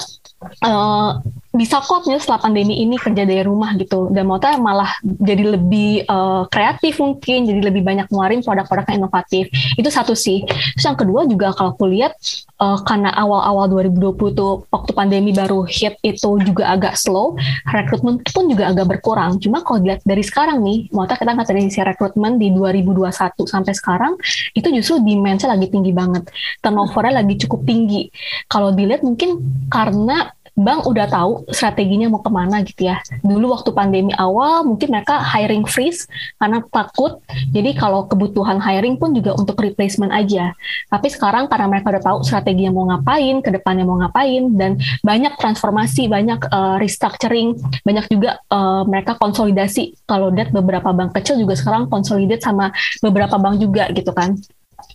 uh, 0.64 1.18
bisa 1.58 1.82
kok 1.82 2.06
nih 2.06 2.20
setelah 2.22 2.38
pandemi 2.38 2.78
ini 2.78 2.94
kerja 3.00 3.26
dari 3.26 3.42
rumah 3.42 3.74
gitu. 3.74 4.12
Dan 4.14 4.30
mau 4.30 4.38
malah 4.38 4.94
jadi 5.02 5.58
lebih 5.58 6.06
uh, 6.06 6.46
kreatif 6.46 7.02
mungkin 7.02 7.48
jadi 7.50 7.60
lebih 7.72 7.82
banyak 7.82 8.06
ngeluarin 8.12 8.44
produk-produk 8.44 8.86
yang 8.94 8.98
inovatif. 9.06 9.50
Itu 9.74 9.90
satu 9.90 10.14
sih. 10.14 10.46
Terus 10.46 10.84
yang 10.84 10.98
kedua 10.98 11.26
juga 11.26 11.50
kalau 11.56 11.74
aku 11.74 11.90
lihat 11.90 12.14
uh, 12.62 12.78
karena 12.86 13.10
awal-awal 13.16 13.66
2020 13.70 14.38
tuh 14.38 14.68
waktu 14.70 14.92
pandemi 14.94 15.34
baru 15.34 15.66
hit 15.66 15.98
itu 16.06 16.30
juga 16.46 16.70
agak 16.70 16.94
slow 16.94 17.34
rekrutmen 17.66 18.22
pun 18.22 18.44
juga 18.46 18.70
agak 18.70 18.86
berkurang. 18.98 19.42
Cuma 19.42 19.64
kalau 19.66 19.82
dilihat 19.82 20.04
dari 20.06 20.22
sekarang 20.22 20.62
nih 20.62 20.92
mau 20.94 21.08
kita 21.08 21.26
nggak 21.26 21.48
sisi 21.48 21.82
rekrutmen 21.82 22.38
di 22.38 22.54
2021 22.54 23.10
sampai 23.48 23.72
sekarang 23.74 24.14
itu 24.54 24.68
justru 24.70 25.02
demand-nya 25.02 25.50
lagi 25.50 25.66
tinggi 25.72 25.90
banget. 25.90 26.28
Turnovernya 26.62 27.24
lagi 27.24 27.34
cukup 27.40 27.66
tinggi. 27.66 28.12
Kalau 28.46 28.70
dilihat 28.70 29.02
mungkin 29.02 29.40
karena 29.72 30.30
bank 30.58 30.90
udah 30.90 31.06
tahu 31.06 31.46
strateginya 31.54 32.10
mau 32.10 32.18
ke 32.18 32.30
mana 32.34 32.66
gitu 32.66 32.90
ya. 32.90 32.98
Dulu 33.22 33.54
waktu 33.54 33.70
pandemi 33.70 34.10
awal 34.18 34.66
mungkin 34.66 34.90
mereka 34.90 35.22
hiring 35.22 35.64
freeze 35.64 36.10
karena 36.42 36.58
takut. 36.68 37.22
Jadi 37.54 37.78
kalau 37.78 38.10
kebutuhan 38.10 38.58
hiring 38.58 38.98
pun 38.98 39.14
juga 39.14 39.38
untuk 39.38 39.54
replacement 39.62 40.10
aja. 40.10 40.52
Tapi 40.90 41.08
sekarang 41.08 41.46
karena 41.46 41.70
mereka 41.70 41.94
udah 41.94 42.02
tahu 42.02 42.18
strateginya 42.26 42.74
mau 42.74 42.90
ngapain, 42.90 43.38
ke 43.38 43.50
depannya 43.54 43.86
mau 43.86 44.02
ngapain, 44.02 44.50
dan 44.58 44.76
banyak 45.06 45.38
transformasi, 45.38 46.10
banyak 46.10 46.40
uh, 46.50 46.76
restructuring, 46.82 47.54
banyak 47.86 48.10
juga 48.10 48.42
uh, 48.50 48.82
mereka 48.82 49.14
konsolidasi. 49.14 49.94
Kalau 50.10 50.34
lihat 50.34 50.50
beberapa 50.50 50.90
bank 50.90 51.14
kecil 51.14 51.38
juga 51.38 51.54
sekarang 51.54 51.86
konsolidasi 51.86 52.42
sama 52.42 52.74
beberapa 52.98 53.38
bank 53.38 53.62
juga 53.62 53.86
gitu 53.94 54.10
kan. 54.10 54.34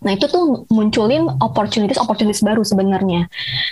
Nah 0.03 0.11
itu 0.13 0.27
tuh 0.27 0.67
munculin 0.69 1.27
opportunities-opportunities 1.39 2.43
baru 2.43 2.61
sebenarnya. 2.61 3.27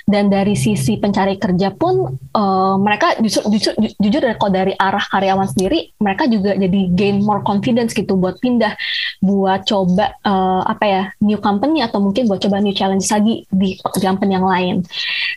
Dan 0.07 0.31
dari 0.31 0.55
sisi 0.55 0.97
pencari 0.97 1.35
kerja 1.35 1.75
pun 1.75 2.17
uh, 2.35 2.75
mereka 2.79 3.19
justru, 3.19 3.51
justru 3.53 3.71
jujur 3.99 4.21
dari 4.23 4.35
kalau 4.39 4.51
dari 4.51 4.73
arah 4.75 5.03
karyawan 5.11 5.47
sendiri 5.51 5.91
mereka 5.99 6.25
juga 6.25 6.55
jadi 6.55 6.81
gain 6.95 7.21
more 7.21 7.43
confidence 7.43 7.91
gitu 7.91 8.15
buat 8.17 8.39
pindah 8.39 8.73
buat 9.21 9.67
coba 9.67 10.17
uh, 10.25 10.65
apa 10.65 10.85
ya 10.87 11.03
new 11.21 11.37
company 11.37 11.85
atau 11.85 12.01
mungkin 12.01 12.25
buat 12.25 12.41
coba 12.41 12.57
new 12.57 12.73
challenge 12.73 13.05
lagi 13.11 13.45
di 13.51 13.77
company 14.01 14.33
yang 14.33 14.47
lain. 14.47 14.75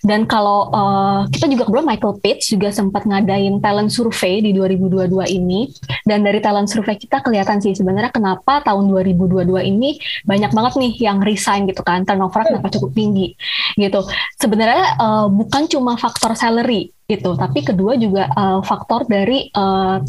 Dan 0.05 0.25
kalau 0.29 0.73
uh, 0.73 1.29
kita 1.29 1.49
juga 1.49 1.69
kebetulan 1.69 1.89
Michael 1.97 2.17
Page 2.21 2.43
juga 2.55 2.69
sempat 2.73 3.05
ngadain 3.09 3.61
talent 3.61 3.91
survey 3.93 4.41
di 4.41 4.53
2022 4.57 5.11
ini 5.33 5.73
dan 6.05 6.25
dari 6.25 6.41
talent 6.41 6.69
survey 6.69 6.97
kita 7.01 7.25
kelihatan 7.25 7.61
sih 7.61 7.73
sebenarnya 7.73 8.13
kenapa 8.13 8.61
tahun 8.65 8.89
2022 8.93 9.49
ini 9.65 9.97
banyak 10.29 10.53
banget 10.53 10.73
nih 10.81 10.84
yang 11.01 11.25
resign 11.25 11.65
gitu 11.65 11.81
kan 11.81 12.05
turnover 12.05 12.45
kenapa 12.45 12.69
cukup 12.69 12.93
tinggi 12.93 13.33
gitu. 13.79 14.05
Sebenarnya 14.37 15.01
uh, 15.01 15.27
bukan 15.33 15.71
cuma 15.71 15.97
faktor 15.97 16.37
salary 16.37 16.93
gitu. 17.05 17.37
Tapi 17.37 17.61
kedua 17.61 18.01
juga 18.01 18.33
uh, 18.33 18.65
faktor 18.65 19.05
dari 19.05 19.53
uh, 19.53 20.01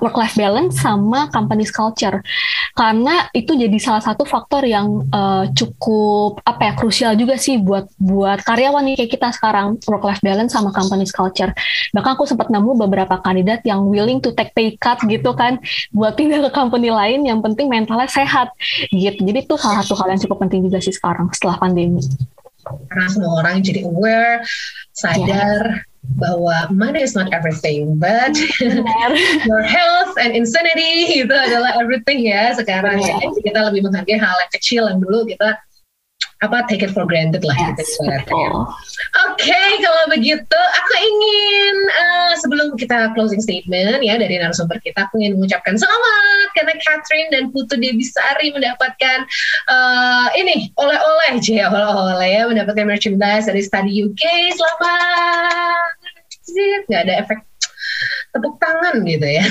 work 0.00 0.16
life 0.16 0.36
balance 0.36 0.80
sama 0.80 1.28
company's 1.28 1.68
culture. 1.68 2.24
Karena 2.72 3.28
itu 3.36 3.52
jadi 3.52 3.74
salah 3.76 4.00
satu 4.00 4.24
faktor 4.24 4.64
yang 4.64 5.04
uh, 5.12 5.44
cukup 5.52 6.40
apa 6.48 6.72
ya 6.72 6.72
krusial 6.72 7.12
juga 7.20 7.36
sih 7.36 7.60
buat 7.60 7.92
buat 8.00 8.40
karyawan 8.46 8.80
nih 8.88 8.94
kayak 9.04 9.12
kita 9.18 9.28
sekarang 9.36 9.76
work 9.84 10.04
life 10.08 10.22
balance 10.24 10.56
sama 10.56 10.72
company's 10.72 11.12
culture. 11.12 11.52
Bahkan 11.92 12.16
aku 12.16 12.24
sempat 12.24 12.48
nemu 12.48 12.80
beberapa 12.88 13.20
kandidat 13.20 13.60
yang 13.68 13.84
willing 13.84 14.24
to 14.24 14.32
take 14.32 14.56
pay 14.56 14.72
cut 14.80 14.96
gitu 15.04 15.36
kan 15.36 15.60
buat 15.92 16.16
pindah 16.16 16.48
ke 16.48 16.50
company 16.56 16.88
lain 16.88 17.28
yang 17.28 17.44
penting 17.44 17.68
mentalnya 17.68 18.08
sehat 18.08 18.56
gitu. 18.88 19.20
Jadi 19.20 19.44
itu 19.44 19.54
salah 19.60 19.84
satu 19.84 20.00
hal 20.00 20.16
yang 20.16 20.20
cukup 20.24 20.48
penting 20.48 20.64
juga 20.64 20.80
sih 20.80 20.96
sekarang 20.96 21.28
setelah 21.36 21.60
pandemi. 21.60 22.00
Karena 22.68 23.08
semua 23.08 23.32
orang 23.40 23.64
jadi 23.64 23.80
aware, 23.88 24.44
sadar, 24.92 25.82
yeah 25.82 25.97
bahwa 26.16 26.72
money 26.72 27.04
is 27.04 27.12
not 27.12 27.28
everything, 27.36 28.00
but 28.00 28.32
your 29.48 29.62
health 29.62 30.16
and 30.16 30.32
insanity 30.32 31.20
itu 31.20 31.34
adalah 31.34 31.76
everything 31.76 32.24
ya 32.24 32.56
sekarang. 32.56 33.02
Ya. 33.04 33.20
Jadi 33.20 33.44
kita 33.44 33.60
lebih 33.68 33.84
menghargai 33.84 34.16
hal 34.16 34.36
yang 34.40 34.52
kecil 34.56 34.82
yang 34.88 34.98
dulu 35.04 35.28
kita 35.28 35.60
apa 36.38 36.62
take 36.70 36.86
it 36.86 36.94
for 36.94 37.02
granted 37.02 37.42
lah 37.42 37.54
yes, 37.58 37.74
gitu 37.98 38.14
Oke, 38.14 38.54
okay, 39.34 39.68
kalau 39.82 40.06
begitu 40.06 40.60
aku 40.78 40.94
ingin 41.02 41.74
uh, 41.98 42.32
sebelum 42.38 42.78
kita 42.78 43.10
closing 43.18 43.42
statement 43.42 44.06
ya 44.06 44.14
dari 44.14 44.38
narasumber 44.38 44.78
kita, 44.78 45.10
aku 45.10 45.18
ingin 45.18 45.34
mengucapkan 45.34 45.74
selamat 45.74 46.46
karena 46.54 46.74
Catherine 46.78 47.30
dan 47.34 47.50
Putu 47.50 47.74
Debisari 47.74 48.54
mendapatkan 48.54 49.26
uh, 49.66 50.30
ini 50.38 50.70
oleh-oleh 50.78 51.42
aja 51.42 51.74
oleh-oleh 51.74 52.30
ya 52.30 52.42
mendapatkan 52.46 52.86
merchandise 52.86 53.50
dari 53.50 53.62
Study 53.62 54.06
UK. 54.06 54.54
Selamat 54.54 55.97
nggak 56.88 57.02
ada 57.06 57.14
efek 57.26 57.38
tepuk 58.30 58.60
tangan 58.60 59.02
gitu 59.02 59.24
ya. 59.24 59.44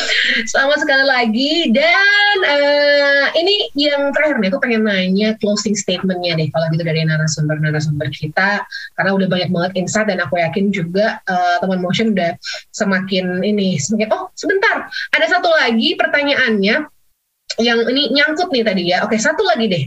Selamat 0.50 0.78
sekali 0.82 1.04
lagi 1.06 1.52
dan 1.70 2.36
uh, 2.42 3.26
ini 3.38 3.70
yang 3.78 4.10
terakhir 4.10 4.42
nih 4.42 4.50
aku 4.50 4.58
pengen 4.60 4.84
nanya 4.84 5.38
closing 5.38 5.72
statementnya 5.72 6.36
deh 6.36 6.48
kalau 6.50 6.66
gitu 6.74 6.82
dari 6.82 7.06
narasumber-narasumber 7.06 8.10
kita 8.10 8.66
karena 8.98 9.10
udah 9.14 9.28
banyak 9.30 9.50
banget 9.54 9.72
insight 9.78 10.10
dan 10.10 10.20
aku 10.20 10.36
yakin 10.42 10.74
juga 10.74 11.22
uh, 11.30 11.56
teman 11.62 11.80
motion 11.80 12.12
udah 12.12 12.34
semakin 12.74 13.40
ini 13.40 13.78
semakin 13.78 14.10
oh 14.12 14.28
sebentar 14.34 14.90
ada 15.14 15.26
satu 15.30 15.48
lagi 15.48 15.94
pertanyaannya 15.94 16.90
yang 17.62 17.86
ini 17.86 18.10
nyangkut 18.10 18.50
nih 18.50 18.66
tadi 18.66 18.82
ya. 18.90 19.06
Oke, 19.06 19.14
satu 19.14 19.46
lagi 19.46 19.70
deh. 19.70 19.84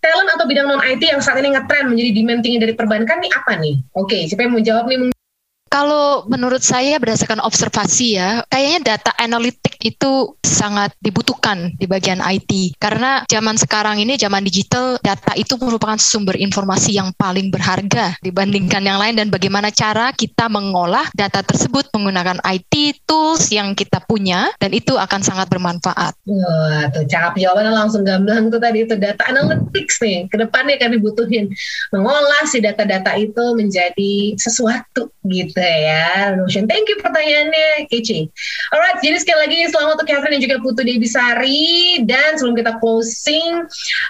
Talent 0.00 0.30
atau 0.32 0.48
bidang 0.48 0.72
non 0.72 0.80
IT 0.80 1.04
yang 1.04 1.20
saat 1.20 1.36
ini 1.36 1.52
ngetrend 1.52 1.92
menjadi 1.92 2.10
demand 2.16 2.40
tinggi 2.40 2.58
dari 2.64 2.72
perbankan 2.72 3.20
nih 3.20 3.28
apa 3.36 3.52
nih? 3.60 3.76
Oke, 3.92 4.24
siapa 4.24 4.48
yang 4.48 4.56
mau 4.56 4.62
jawab 4.64 4.88
nih? 4.88 5.12
Kalau 5.70 6.26
menurut 6.26 6.66
saya 6.66 6.98
berdasarkan 6.98 7.38
observasi 7.46 8.18
ya, 8.18 8.42
kayaknya 8.50 8.98
data 8.98 9.14
analitik 9.22 9.78
itu 9.78 10.34
sangat 10.42 10.90
dibutuhkan 10.98 11.70
di 11.78 11.86
bagian 11.86 12.18
IT. 12.18 12.74
Karena 12.82 13.22
zaman 13.30 13.54
sekarang 13.54 14.02
ini, 14.02 14.18
zaman 14.18 14.42
digital, 14.42 14.98
data 14.98 15.30
itu 15.38 15.54
merupakan 15.62 15.94
sumber 15.94 16.34
informasi 16.34 16.98
yang 16.98 17.14
paling 17.14 17.54
berharga 17.54 18.18
dibandingkan 18.18 18.82
yang 18.82 18.98
lain 18.98 19.14
dan 19.14 19.30
bagaimana 19.30 19.70
cara 19.70 20.10
kita 20.10 20.50
mengolah 20.50 21.06
data 21.14 21.46
tersebut 21.46 21.86
menggunakan 21.94 22.42
IT 22.42 23.06
tools 23.06 23.54
yang 23.54 23.78
kita 23.78 24.02
punya 24.10 24.50
dan 24.58 24.74
itu 24.74 24.98
akan 24.98 25.22
sangat 25.22 25.46
bermanfaat. 25.46 26.18
Wah, 26.26 26.90
tuh 26.90 27.06
cakap 27.06 27.38
jawabannya 27.38 27.70
langsung 27.70 28.02
gamblang 28.02 28.50
tuh 28.50 28.58
tadi 28.58 28.90
itu 28.90 28.98
data 28.98 29.22
analytics 29.30 30.02
nih. 30.02 30.26
Ke 30.26 30.42
depannya 30.42 30.82
akan 30.82 30.98
dibutuhin 30.98 31.46
mengolah 31.94 32.42
si 32.50 32.58
data-data 32.58 33.14
itu 33.14 33.54
menjadi 33.54 34.34
sesuatu 34.34 35.14
gitu 35.30 35.59
ya. 35.66 36.32
Notion. 36.38 36.64
Thank 36.70 36.88
you 36.88 36.96
pertanyaannya, 37.02 37.90
Kece. 37.90 38.30
Alright, 38.72 39.02
jadi 39.02 39.18
sekali 39.20 39.38
lagi 39.44 39.58
selamat 39.68 40.00
untuk 40.00 40.08
Catherine 40.08 40.38
dan 40.38 40.42
juga 40.42 40.56
Putu 40.62 40.82
Debisari. 40.86 42.00
Dan 42.06 42.38
sebelum 42.38 42.56
kita 42.56 42.78
closing, 42.78 43.66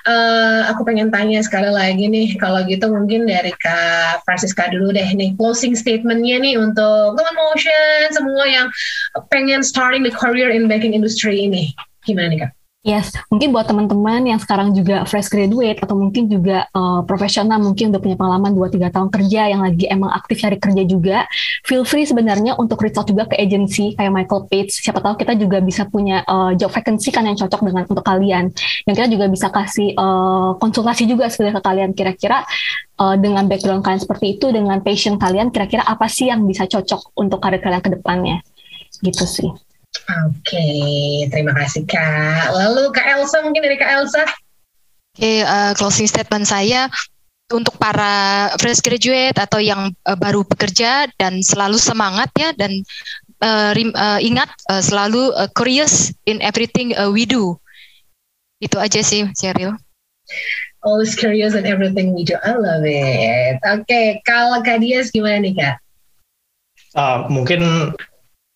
uh, 0.07 0.61
aku 0.71 0.87
pengen 0.87 1.09
tanya 1.09 1.41
sekali 1.41 1.73
lagi 1.73 2.07
nih, 2.07 2.37
kalau 2.37 2.63
gitu 2.69 2.87
mungkin 2.93 3.25
dari 3.27 3.51
Kak 3.59 4.23
Francisca 4.29 4.69
dulu 4.69 4.93
deh 4.93 5.11
nih, 5.17 5.35
closing 5.41 5.73
statementnya 5.73 6.39
nih 6.39 6.61
untuk 6.61 7.17
teman 7.17 7.35
motion, 7.35 8.05
semua 8.13 8.45
yang 8.47 8.67
pengen 9.33 9.65
starting 9.65 10.05
the 10.05 10.13
career 10.13 10.53
in 10.53 10.69
banking 10.69 10.93
industry 10.93 11.49
ini. 11.49 11.73
Gimana 12.05 12.29
nih 12.33 12.41
Kak? 12.45 12.60
Yes, 12.81 13.13
mungkin 13.29 13.53
buat 13.53 13.69
teman-teman 13.69 14.25
yang 14.25 14.41
sekarang 14.41 14.73
juga 14.73 15.05
fresh 15.05 15.29
graduate 15.29 15.85
atau 15.85 16.01
mungkin 16.01 16.33
juga 16.33 16.65
uh, 16.73 17.05
profesional, 17.05 17.61
mungkin 17.61 17.93
udah 17.93 18.01
punya 18.01 18.17
pengalaman 18.17 18.57
2-3 18.57 18.89
tahun 18.89 19.09
kerja 19.13 19.53
yang 19.53 19.61
lagi 19.61 19.85
emang 19.85 20.09
aktif 20.09 20.41
cari 20.41 20.57
kerja 20.57 20.83
juga, 20.89 21.29
feel 21.69 21.85
free 21.85 22.09
sebenarnya 22.09 22.57
untuk 22.57 22.81
reach 22.81 22.97
out 22.97 23.05
juga 23.05 23.29
ke 23.29 23.37
agency 23.37 23.93
kayak 24.01 24.09
Michael 24.09 24.49
Page. 24.49 24.73
Siapa 24.73 25.05
tahu 25.05 25.13
kita 25.21 25.37
juga 25.37 25.61
bisa 25.61 25.85
punya 25.93 26.25
uh, 26.25 26.57
job 26.57 26.73
vacancy 26.73 27.13
kan 27.13 27.29
yang 27.29 27.37
cocok 27.37 27.61
dengan 27.69 27.85
untuk 27.85 28.01
kalian. 28.01 28.49
Yang 28.89 28.95
kita 28.97 29.09
juga 29.13 29.27
bisa 29.29 29.47
kasih 29.53 29.93
uh, 30.01 30.57
konsultasi 30.57 31.05
juga 31.05 31.29
sebenarnya 31.29 31.61
ke 31.61 31.65
kalian 31.69 31.91
kira-kira 31.93 32.49
uh, 32.97 33.13
dengan 33.21 33.45
background 33.45 33.85
kalian 33.85 34.01
seperti 34.01 34.41
itu, 34.41 34.57
dengan 34.57 34.81
passion 34.81 35.21
kalian, 35.21 35.53
kira-kira 35.53 35.85
apa 35.85 36.09
sih 36.09 36.33
yang 36.33 36.49
bisa 36.49 36.65
cocok 36.65 37.13
untuk 37.21 37.45
karir 37.45 37.61
kalian 37.61 37.85
ke 37.85 37.93
depannya. 37.93 38.41
Gitu 39.05 39.29
sih. 39.29 39.53
Oke, 40.27 40.67
terima 41.31 41.55
kasih 41.55 41.83
Kak. 41.87 42.55
Lalu 42.55 42.95
Kak 42.95 43.07
Elsa 43.07 43.43
mungkin 43.43 43.63
dari 43.63 43.79
Kak 43.79 43.91
Elsa. 43.91 44.23
Oke, 44.23 45.19
okay, 45.19 45.39
uh, 45.43 45.71
eh, 45.71 45.73
closing 45.75 46.07
statement 46.07 46.47
saya 46.47 46.87
untuk 47.51 47.75
para 47.83 48.47
fresh 48.63 48.79
graduate 48.79 49.35
atau 49.35 49.59
yang 49.59 49.91
uh, 50.07 50.15
baru 50.15 50.47
bekerja 50.47 51.11
dan 51.19 51.43
selalu 51.43 51.83
semangat 51.83 52.31
ya 52.39 52.55
dan 52.55 52.87
uh, 53.43 53.75
rim, 53.75 53.91
uh, 53.99 54.23
ingat 54.23 54.51
uh, 54.71 54.79
selalu 54.79 55.35
uh, 55.35 55.51
curious 55.59 56.15
in 56.31 56.39
everything 56.39 56.95
uh, 56.95 57.11
we 57.11 57.27
do. 57.27 57.59
Itu 58.63 58.79
aja 58.79 59.03
sih, 59.03 59.27
Cheryl. 59.35 59.75
Always 60.87 61.19
curious 61.19 61.59
in 61.59 61.67
everything 61.67 62.15
we 62.15 62.23
do. 62.23 62.39
I 62.41 62.55
love 62.55 62.87
it. 62.87 63.59
Oke, 63.67 63.85
okay, 63.85 64.07
kalau 64.23 64.63
Kak 64.63 64.81
Dias 64.81 65.11
gimana 65.11 65.43
nih 65.43 65.55
Kak? 65.59 65.77
Uh, 66.95 67.27
mungkin 67.31 67.93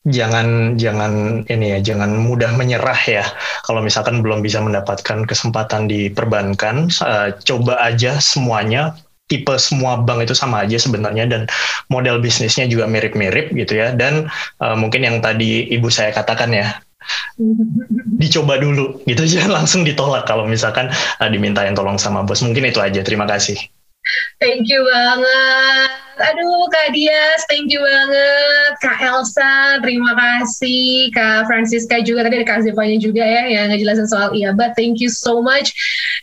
jangan 0.04 0.76
jangan 0.76 1.44
ini 1.48 1.76
ya 1.76 1.78
jangan 1.80 2.12
mudah 2.20 2.52
menyerah 2.56 3.00
ya. 3.08 3.24
Kalau 3.64 3.80
misalkan 3.80 4.20
belum 4.20 4.44
bisa 4.44 4.60
mendapatkan 4.60 5.24
kesempatan 5.24 5.88
di 5.88 6.12
perbankan 6.12 6.92
uh, 7.00 7.32
coba 7.44 7.80
aja 7.80 8.20
semuanya. 8.20 8.96
Tipe 9.24 9.56
semua 9.56 9.96
bank 10.04 10.28
itu 10.28 10.36
sama 10.36 10.68
aja 10.68 10.76
sebenarnya 10.76 11.24
dan 11.24 11.42
model 11.88 12.20
bisnisnya 12.20 12.68
juga 12.68 12.84
mirip-mirip 12.84 13.56
gitu 13.56 13.80
ya. 13.80 13.96
Dan 13.96 14.28
uh, 14.60 14.76
mungkin 14.76 15.00
yang 15.00 15.24
tadi 15.24 15.64
ibu 15.72 15.88
saya 15.88 16.12
katakan 16.12 16.52
ya 16.52 16.76
dicoba 18.20 18.60
dulu 18.60 19.00
gitu 19.08 19.24
jangan 19.24 19.52
langsung 19.64 19.80
ditolak 19.80 20.28
kalau 20.28 20.44
misalkan 20.44 20.92
uh, 20.92 21.28
diminta 21.32 21.64
yang 21.64 21.72
tolong 21.72 21.96
sama 21.96 22.20
bos. 22.20 22.44
Mungkin 22.44 22.68
itu 22.68 22.84
aja. 22.84 23.00
Terima 23.00 23.24
kasih 23.24 23.56
Thank 24.36 24.68
you 24.68 24.84
banget. 24.84 25.90
Aduh 26.14 26.70
Kak 26.70 26.94
Dias, 26.94 27.42
thank 27.50 27.74
you 27.74 27.82
banget. 27.82 28.72
Kak 28.78 29.02
Elsa, 29.02 29.82
terima 29.82 30.14
kasih. 30.14 31.10
Kak 31.10 31.50
Francisca 31.50 31.98
juga, 32.04 32.22
tadi 32.28 32.38
ada 32.38 32.46
Kak 32.46 32.62
Zevanya 32.62 33.00
juga 33.02 33.24
ya 33.24 33.50
yang 33.50 33.74
ngejelasin 33.74 34.06
soal 34.06 34.30
IABA. 34.30 34.76
Thank 34.78 35.02
you 35.02 35.10
so 35.10 35.42
much. 35.42 35.74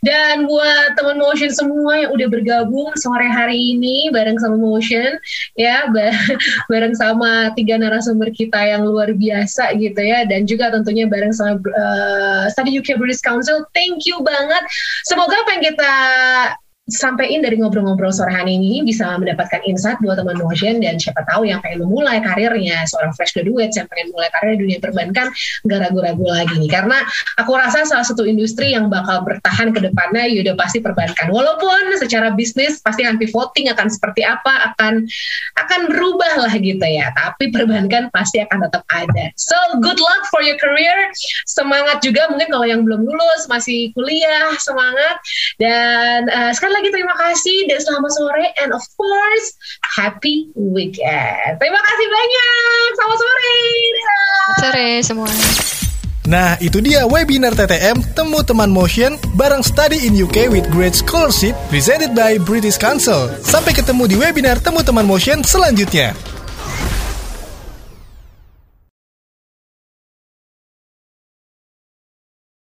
Dan 0.05 0.47
buat 0.47 0.95
teman 0.95 1.19
Motion 1.19 1.51
semua 1.51 2.07
yang 2.07 2.11
udah 2.15 2.27
bergabung 2.31 2.89
sore 2.97 3.27
hari 3.27 3.75
ini 3.75 4.07
bareng 4.15 4.39
sama 4.39 4.55
Motion, 4.55 5.19
ya 5.59 5.91
bareng 6.71 6.95
sama 6.95 7.51
tiga 7.59 7.75
narasumber 7.75 8.31
kita 8.31 8.63
yang 8.63 8.87
luar 8.87 9.11
biasa 9.11 9.75
gitu 9.75 9.99
ya. 9.99 10.23
Dan 10.23 10.47
juga 10.47 10.71
tentunya 10.71 11.03
bareng 11.09 11.35
sama 11.35 11.59
uh, 11.59 12.43
Study 12.47 12.79
UK 12.79 12.95
British 12.95 13.21
Council. 13.25 13.67
Thank 13.75 14.07
you 14.07 14.23
banget. 14.23 14.63
Semoga 15.03 15.35
apa 15.35 15.49
yang 15.59 15.63
kita 15.73 15.93
sampein 16.91 17.39
dari 17.39 17.57
ngobrol-ngobrol 17.57 18.11
sore 18.11 18.29
hari 18.31 18.59
ini 18.59 18.83
bisa 18.83 19.15
mendapatkan 19.15 19.63
insight 19.63 19.97
buat 20.03 20.19
teman 20.19 20.37
motion 20.37 20.83
dan 20.83 20.99
siapa 20.99 21.23
tahu 21.31 21.47
yang 21.47 21.63
pengen 21.63 21.87
memulai 21.87 22.19
karirnya 22.19 22.83
seorang 22.85 23.15
fresh 23.15 23.31
graduate 23.31 23.71
yang 23.73 23.87
pengen 23.87 24.11
mulai 24.11 24.29
karir 24.35 24.59
di 24.59 24.67
dunia 24.67 24.79
perbankan 24.83 25.31
nggak 25.65 25.79
ragu-ragu 25.87 26.25
lagi 26.27 26.55
nih. 26.59 26.69
Karena 26.71 26.97
aku 27.39 27.51
rasa 27.55 27.87
salah 27.87 28.03
satu 28.03 28.27
industri 28.27 28.75
yang 28.75 28.91
bakal 28.91 29.23
bertahan 29.23 29.71
ke 29.71 29.79
depannya 29.79 30.27
ya 30.27 30.43
udah 30.43 30.55
pasti 30.59 30.83
perbankan. 30.83 31.31
Walaupun 31.31 31.95
secara 31.97 32.35
bisnis 32.35 32.83
pasti 32.83 33.07
akan 33.07 33.15
pivoting 33.15 33.71
akan 33.71 33.87
seperti 33.87 34.27
apa 34.27 34.73
akan 34.73 35.07
akan 35.57 35.79
berubah 35.87 36.47
lah 36.47 36.53
gitu 36.59 36.83
ya. 36.83 37.13
Tapi 37.15 37.53
perbankan 37.53 38.11
pasti 38.11 38.43
akan 38.43 38.67
tetap 38.67 38.83
ada. 38.91 39.31
So 39.39 39.55
good 39.79 39.97
luck 40.01 40.27
for 40.27 40.43
your 40.43 40.59
career. 40.59 40.97
Semangat 41.47 42.03
juga 42.03 42.27
mungkin 42.27 42.51
kalau 42.51 42.65
yang 42.67 42.83
belum 42.83 43.07
lulus 43.07 43.47
masih 43.47 43.93
kuliah 43.93 44.51
semangat. 44.59 45.15
Dan 45.61 46.27
uh, 46.27 46.51
sekali 46.51 46.73
lagi 46.80 46.80
terima 46.89 47.13
kasih. 47.19 47.69
Dan 47.69 47.77
selamat 47.77 48.11
sore. 48.17 48.45
And 48.65 48.73
of 48.73 48.81
course 48.97 49.53
happy 49.85 50.49
weekend. 50.57 51.61
Terima 51.61 51.81
kasih 51.83 52.07
banyak. 52.09 52.87
Selamat 52.97 53.17
sore. 53.21 53.57
Selamat 53.93 54.57
sore 54.57 54.89
semua. 55.05 55.31
Nah, 56.21 56.53
itu 56.61 56.77
dia 56.85 57.01
webinar 57.09 57.57
TTM 57.57 58.13
Temu 58.13 58.45
Teman 58.45 58.69
Motion 58.69 59.17
bareng 59.33 59.65
Study 59.65 60.05
in 60.05 60.13
UK 60.13 60.53
with 60.53 60.69
Great 60.69 60.93
Scholarship 60.93 61.57
presented 61.73 62.13
by 62.13 62.37
British 62.37 62.77
Council. 62.77 63.25
Sampai 63.41 63.73
ketemu 63.73 64.05
di 64.05 64.15
webinar 64.21 64.61
Temu 64.61 64.85
Teman 64.85 65.09
Motion 65.09 65.41
selanjutnya. 65.41 66.13